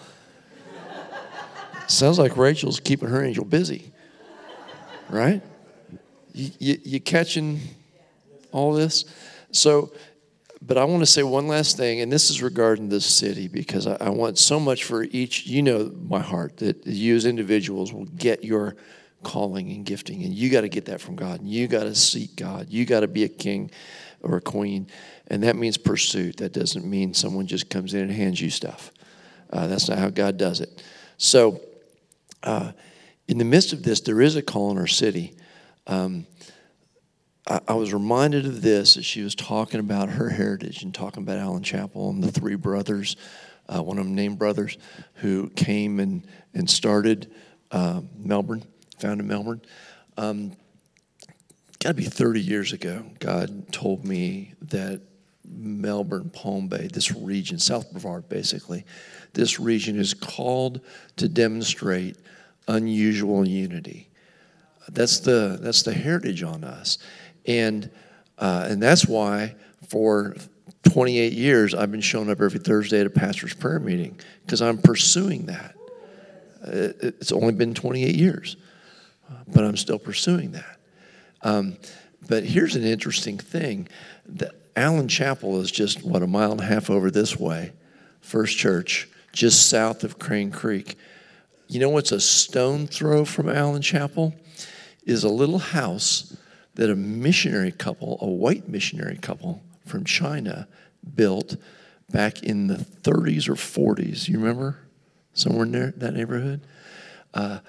sounds 1.88 2.20
like 2.20 2.38
rachel's 2.38 2.80
keeping 2.80 3.10
her 3.10 3.24
angel 3.24 3.46
busy 3.46 3.92
right 5.10 5.42
you, 6.34 6.52
you, 6.60 6.78
you 6.84 7.00
catching 7.00 7.60
all 8.52 8.74
this 8.74 9.06
so 9.52 9.92
but 10.66 10.78
I 10.78 10.86
want 10.86 11.02
to 11.02 11.06
say 11.06 11.22
one 11.22 11.48
last 11.48 11.78
thing, 11.78 12.02
and 12.02 12.12
this 12.12 12.32
is 12.32 12.42
regarding 12.42 12.90
this 12.90 13.06
city 13.06 13.48
because 13.48 13.86
I, 13.86 13.98
I, 14.02 14.10
want 14.10 14.40
so 14.40 14.60
much 14.60 14.84
for 14.84 15.04
each, 15.04 15.46
you 15.46 15.62
know, 15.62 15.92
my 16.08 16.20
heart 16.20 16.58
that 16.58 16.88
you 16.88 17.16
as 17.16 17.26
individuals 17.26 17.94
will 17.94 18.06
get 18.06 18.44
your 18.44 18.76
calling 19.22 19.70
and 19.72 19.86
gifting, 19.86 20.24
and 20.24 20.34
you 20.34 20.50
got 20.50 20.62
to 20.62 20.70
get 20.70 20.86
that 20.86 21.02
from 21.02 21.16
God. 21.16 21.42
And 21.42 21.50
you 21.50 21.68
got 21.68 21.84
to 21.84 21.94
seek 21.94 22.36
God. 22.36 22.68
You 22.70 22.86
got 22.86 23.02
to 23.02 23.08
be 23.08 23.24
a 23.24 23.30
king 23.30 23.70
or 24.22 24.38
a 24.38 24.42
queen, 24.42 24.88
and 25.28 25.44
that 25.44 25.56
means 25.56 25.78
pursuit. 25.78 26.38
That 26.38 26.54
doesn't 26.54 26.86
mean 26.86 27.14
someone 27.14 27.46
just 27.46 27.70
comes 27.70 27.94
in 27.94 28.02
and 28.02 28.12
hands 28.12 28.42
you 28.42 28.50
stuff. 28.50 28.92
Uh, 29.52 29.68
that's 29.68 29.88
not 29.88 30.00
how 30.00 30.10
God 30.10 30.38
does 30.38 30.62
it. 30.62 30.84
So, 31.18 31.62
uh, 32.46 32.72
in 33.28 33.38
the 33.38 33.46
midst 33.46 33.74
of 33.74 33.84
this, 33.84 34.02
there 34.02 34.22
is 34.22 34.36
a 34.36 34.42
call 34.42 34.72
in 34.72 34.78
our 34.78 34.88
city. 34.88 35.36
Um, 35.88 36.28
I, 37.48 37.60
I 37.68 37.74
was 37.74 37.94
reminded 37.94 38.46
of 38.46 38.62
this 38.62 38.98
as 38.98 39.06
she 39.06 39.22
was 39.22 39.36
talking 39.36 39.80
about 39.80 40.10
her 40.10 40.30
heritage 40.30 40.84
and 40.84 40.94
talking 40.94 41.24
about 41.24 41.40
Allen 41.40 41.64
Chapel 41.64 42.10
and 42.10 42.24
the 42.24 42.32
three 42.32 42.56
brothers, 42.56 43.18
uh, 43.68 43.82
one 43.82 43.98
of 43.98 44.06
them 44.06 44.16
named 44.16 44.38
brothers, 44.40 44.78
who 45.16 45.50
came 45.50 46.00
and, 46.00 46.26
and 46.54 46.70
started 46.70 47.34
uh, 47.72 48.02
Melbourne, 48.18 48.64
founded 49.00 49.26
Melbourne. 49.26 49.62
Um, 50.18 50.56
Got 51.86 51.90
to 51.90 51.94
be 51.98 52.06
30 52.06 52.42
years 52.42 52.74
ago, 52.74 53.06
God 53.20 53.72
told 53.72 54.06
me 54.06 54.54
that 54.64 55.02
Melbourne, 55.48 56.32
Palm 56.32 56.68
Bay, 56.68 56.88
this 56.92 57.12
region, 57.12 57.60
South 57.60 57.92
Brevard 57.92 58.28
basically, 58.28 58.86
this 59.34 59.60
region 59.60 60.00
is 60.00 60.16
called 60.16 60.82
to 61.18 61.30
demonstrate 61.30 62.18
unusual 62.68 63.48
unity. 63.48 64.10
That's 64.90 65.20
the, 65.20 65.58
that's 65.62 65.84
the 65.84 65.94
heritage 65.94 66.44
on 66.44 66.64
us. 66.64 66.98
And, 67.46 67.90
uh, 68.38 68.68
and 68.70 68.82
that's 68.82 69.06
why 69.06 69.56
for 69.88 70.36
28 70.84 71.34
years 71.34 71.74
I've 71.74 71.92
been 71.92 72.02
showing 72.02 72.30
up 72.30 72.42
every 72.42 72.60
Thursday 72.60 73.00
at 73.00 73.06
a 73.06 73.10
pastor's 73.10 73.54
prayer 73.54 73.80
meeting 73.80 74.20
because 74.46 74.62
I'm 74.62 74.78
pursuing 74.78 75.48
that. 75.48 75.76
It's 76.68 77.32
only 77.32 77.54
been 77.54 77.74
28 77.74 78.16
years, 78.16 78.58
but 79.48 79.64
I'm 79.64 79.78
still 79.78 80.00
pursuing 80.00 80.52
that. 80.54 80.78
Um, 81.44 81.78
but 82.28 82.44
here's 82.44 82.76
an 82.76 82.84
interesting 82.84 83.38
thing: 83.38 83.88
the 84.26 84.52
Allen 84.76 85.08
Chapel 85.08 85.62
is 85.62 85.72
just 85.72 86.04
what 86.04 86.24
a 86.24 86.28
mile 86.28 86.52
and 86.52 86.62
a 86.62 86.66
half 86.66 86.90
over 86.90 87.12
this 87.12 87.40
way, 87.40 87.72
First 88.22 88.58
Church, 88.58 89.08
just 89.32 89.70
south 89.70 90.04
of 90.04 90.18
Crane 90.18 90.52
Creek. 90.52 90.98
You 91.68 91.80
know 91.80 91.90
what's 91.90 92.12
a 92.12 92.20
stone 92.20 92.88
throw 92.88 93.26
from 93.26 93.50
Allen 93.50 93.82
Chapel? 93.82 94.36
Is 95.04 95.24
a 95.24 95.30
little 95.30 95.60
house 95.60 96.36
that 96.76 96.90
a 96.90 96.96
missionary 96.96 97.72
couple, 97.72 98.18
a 98.22 98.28
white 98.28 98.68
missionary 98.68 99.18
couple 99.18 99.64
from 99.86 100.04
China, 100.04 100.68
built 101.16 101.56
back 102.10 102.44
in 102.44 102.68
the 102.68 102.76
30s 102.76 103.48
or 103.48 103.56
40s. 103.56 104.28
You 104.28 104.40
remember? 104.40 104.80
Somewhere 105.34 105.66
there, 105.66 105.94
that 105.98 106.14
neighborhood? 106.14 106.62
Uh, 107.34 107.60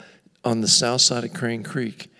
on 0.44 0.61
the 0.61 0.68
south 0.68 1.01
side 1.01 1.24
of 1.24 1.32
Crane 1.32 1.62
Creek. 1.62 2.11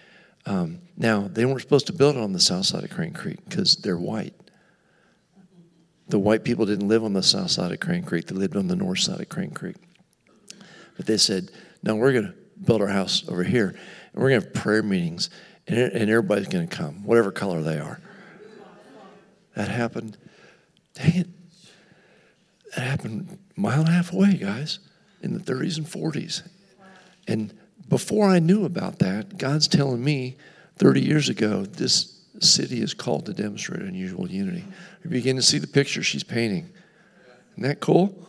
Um, 0.45 0.81
now, 0.97 1.29
they 1.29 1.45
weren't 1.45 1.61
supposed 1.61 1.87
to 1.87 1.93
build 1.93 2.16
it 2.16 2.22
on 2.22 2.33
the 2.33 2.41
south 2.41 2.66
side 2.66 2.85
of 2.85 2.91
Crane 2.91 3.12
Creek 3.12 3.39
because 3.49 3.77
they're 3.77 3.97
white. 3.97 4.35
The 6.09 6.18
white 6.18 6.45
people 6.45 6.66
didn't 6.66 6.89
live 6.89 7.05
on 7.05 7.12
the 7.12 7.22
south 7.22 7.51
side 7.51 7.72
of 7.72 7.81
Crane 7.81 8.05
Creek, 8.05 8.27
they 8.27 8.35
lived 8.35 8.57
on 8.57 8.68
the 8.68 8.77
north 8.77 9.01
side 9.01 9.20
of 9.20 9.29
Crane 9.29 9.51
Creek. 9.51 9.77
But 10.97 11.07
they 11.07 11.16
said, 11.16 11.51
no, 11.83 11.97
we're 11.97 12.12
going 12.12 12.27
to 12.27 12.35
build 12.64 12.81
our 12.81 12.89
house 12.89 13.24
over 13.29 13.45
here, 13.45 13.68
and 13.68 14.22
we're 14.22 14.31
going 14.31 14.41
to 14.41 14.47
have 14.47 14.55
prayer 14.55 14.83
meetings 14.83 15.31
and, 15.66 15.79
and 15.79 16.11
everybody's 16.11 16.49
going 16.49 16.66
to 16.66 16.77
come, 16.77 17.05
whatever 17.05 17.31
color 17.31 17.62
they 17.62 17.79
are. 17.79 18.01
That 19.55 19.68
happened. 19.68 20.16
Dang 20.95 21.16
it. 21.16 21.29
That 22.74 22.83
happened 22.83 23.39
a 23.57 23.61
mile 23.61 23.81
and 23.81 23.89
a 23.89 23.93
half 23.93 24.12
away, 24.12 24.35
guys, 24.35 24.79
in 25.22 25.33
the 25.33 25.41
30s 25.41 25.79
and 25.79 25.87
40s. 25.87 26.43
And 27.27 27.57
before 27.89 28.29
I 28.29 28.39
knew 28.39 28.64
about 28.64 28.99
that, 28.99 29.39
God's 29.39 29.66
telling 29.66 30.05
me 30.05 30.37
30 30.77 31.01
years 31.01 31.29
ago, 31.29 31.64
this 31.64 32.20
city 32.41 32.83
is 32.83 32.93
called 32.93 33.27
to 33.27 33.33
demonstrate 33.33 33.81
unusual 33.81 34.31
unity. 34.31 34.64
You 35.03 35.11
begin 35.11 35.37
to 35.37 35.43
see 35.43 35.59
the 35.59 35.66
picture 35.66 36.03
she's 36.03 36.24
painting. 36.24 36.68
Isn't 37.53 37.62
that 37.62 37.81
cool? 37.81 38.29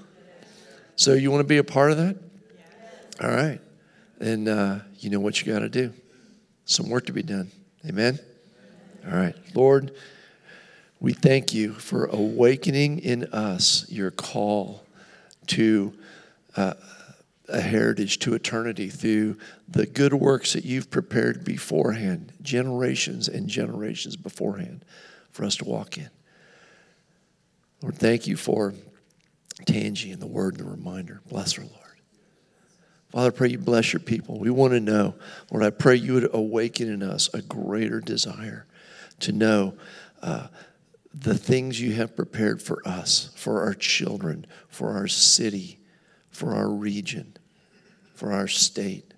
So, 0.96 1.14
you 1.14 1.30
want 1.30 1.42
to 1.42 1.48
be 1.48 1.58
a 1.58 1.64
part 1.64 1.92
of 1.92 1.98
that? 1.98 2.16
All 3.22 3.30
right. 3.30 3.60
And 4.20 4.48
uh, 4.48 4.80
you 5.00 5.10
know 5.10 5.20
what 5.20 5.42
you 5.42 5.52
got 5.52 5.60
to 5.60 5.70
do 5.70 5.94
some 6.66 6.90
work 6.90 7.06
to 7.06 7.14
be 7.14 7.24
done. 7.24 7.50
Amen? 7.88 8.20
All 9.06 9.18
right. 9.18 9.36
Lord, 9.56 9.96
we 11.00 11.14
thank 11.14 11.54
you 11.54 11.74
for 11.74 12.06
awakening 12.06 13.00
in 13.00 13.24
us 13.26 13.86
your 13.90 14.12
call 14.12 14.86
to 15.48 15.94
uh, 16.58 16.74
a 17.48 17.62
heritage 17.62 18.20
to 18.20 18.34
eternity 18.34 18.90
through 18.90 19.38
the 19.70 19.86
good 19.86 20.14
works 20.14 20.54
that 20.54 20.66
you've 20.66 20.92
prepared 20.92 21.46
beforehand, 21.46 22.34
generations 22.42 23.30
and 23.30 23.48
generations 23.48 24.18
beforehand, 24.18 24.84
for 25.32 25.46
us 25.46 25.56
to 25.56 25.66
walk 25.66 25.98
in. 25.98 26.10
Lord, 27.82 27.96
thank 27.96 28.28
you 28.28 28.36
for 28.36 28.74
Tangi 29.66 30.12
and 30.12 30.22
the 30.22 30.28
word 30.28 30.58
and 30.58 30.68
the 30.68 30.70
reminder. 30.70 31.22
Bless 31.30 31.54
her, 31.54 31.62
Lord. 31.62 31.87
Father, 33.12 33.28
I 33.28 33.32
pray 33.32 33.50
you 33.50 33.58
bless 33.58 33.94
your 33.94 34.02
people. 34.02 34.40
We 34.40 34.50
want 34.50 34.74
to 34.74 34.80
know, 34.80 35.16
Lord, 35.52 35.64
I 35.64 35.70
pray 35.70 35.96
you 35.96 36.14
would 36.16 36.34
awaken 36.34 36.92
in 36.92 37.02
us 37.02 37.30
a 37.34 37.42
greater 37.42 38.02
desire 38.02 38.68
to 39.20 39.32
know 39.32 39.76
uh, 40.22 40.48
the 41.14 41.38
things 41.38 41.80
you 41.80 41.94
have 41.94 42.16
prepared 42.16 42.62
for 42.62 42.82
us, 42.86 43.32
for 43.36 43.64
our 43.64 43.74
children, 43.74 44.46
for 44.68 44.92
our 44.92 45.08
city, 45.08 45.80
for 46.30 46.54
our 46.54 46.70
region, 46.70 47.38
for 48.14 48.34
our 48.34 48.48
state. 48.48 49.14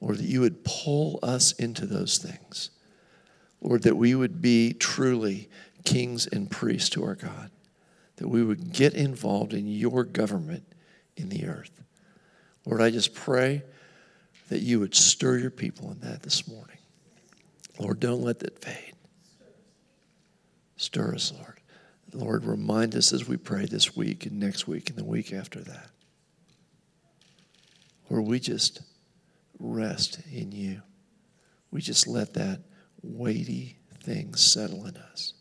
Lord, 0.00 0.18
that 0.18 0.24
you 0.24 0.40
would 0.40 0.64
pull 0.64 1.18
us 1.22 1.52
into 1.52 1.86
those 1.86 2.16
things. 2.16 2.70
Lord, 3.60 3.82
that 3.82 3.96
we 3.96 4.14
would 4.14 4.40
be 4.40 4.72
truly 4.72 5.48
kings 5.84 6.26
and 6.26 6.50
priests 6.50 6.88
to 6.90 7.04
our 7.04 7.14
God, 7.16 7.50
that 8.16 8.28
we 8.28 8.42
would 8.42 8.72
get 8.72 8.94
involved 8.94 9.52
in 9.52 9.66
your 9.66 10.04
government 10.04 10.64
in 11.16 11.28
the 11.28 11.46
earth. 11.46 11.82
Lord, 12.66 12.80
I 12.80 12.90
just 12.90 13.14
pray 13.14 13.62
that 14.48 14.60
you 14.60 14.80
would 14.80 14.94
stir 14.94 15.38
your 15.38 15.50
people 15.50 15.90
in 15.90 16.00
that 16.00 16.22
this 16.22 16.48
morning. 16.48 16.78
Lord, 17.78 18.00
don't 18.00 18.22
let 18.22 18.40
that 18.40 18.62
fade. 18.62 18.94
Stir 20.76 21.14
us, 21.14 21.32
Lord. 21.36 21.60
Lord, 22.12 22.44
remind 22.44 22.94
us 22.96 23.12
as 23.12 23.28
we 23.28 23.36
pray 23.36 23.66
this 23.66 23.96
week 23.96 24.26
and 24.26 24.40
next 24.40 24.66
week 24.66 24.90
and 24.90 24.98
the 24.98 25.04
week 25.04 25.32
after 25.32 25.60
that. 25.60 25.90
Lord, 28.08 28.26
we 28.26 28.40
just 28.40 28.80
rest 29.58 30.20
in 30.32 30.50
you. 30.52 30.82
We 31.70 31.80
just 31.80 32.08
let 32.08 32.34
that 32.34 32.62
weighty 33.02 33.78
thing 34.02 34.34
settle 34.34 34.86
in 34.86 34.96
us. 34.96 35.34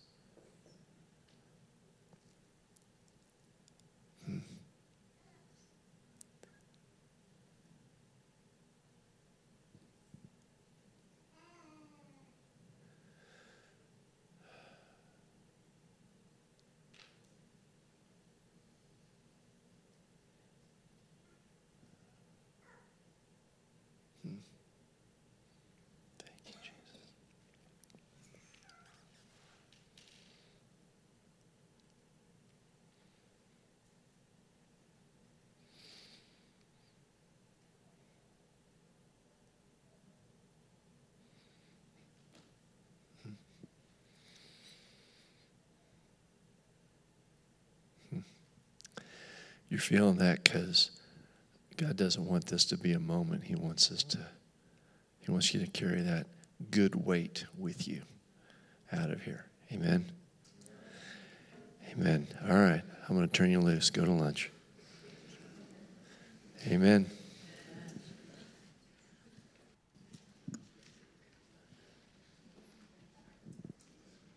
You're 49.79 49.99
feeling 49.99 50.17
that 50.17 50.43
because 50.43 50.91
God 51.77 51.95
doesn't 51.95 52.25
want 52.25 52.47
this 52.47 52.65
to 52.65 52.77
be 52.77 52.91
a 52.91 52.99
moment. 52.99 53.45
He 53.45 53.55
wants 53.55 53.93
us 53.93 54.03
to, 54.03 54.17
He 55.21 55.31
wants 55.31 55.53
you 55.53 55.61
to 55.61 55.67
carry 55.67 56.01
that 56.01 56.27
good 56.69 56.95
weight 56.95 57.45
with 57.57 57.87
you 57.87 58.01
out 58.91 59.09
of 59.09 59.21
here. 59.21 59.45
Amen. 59.71 60.11
Amen. 61.93 62.27
All 62.49 62.57
right. 62.57 62.81
I'm 63.07 63.15
going 63.15 63.25
to 63.25 63.31
turn 63.31 63.51
you 63.51 63.61
loose. 63.61 63.89
Go 63.89 64.03
to 64.03 64.11
lunch. 64.11 64.51
Amen. 66.67 67.09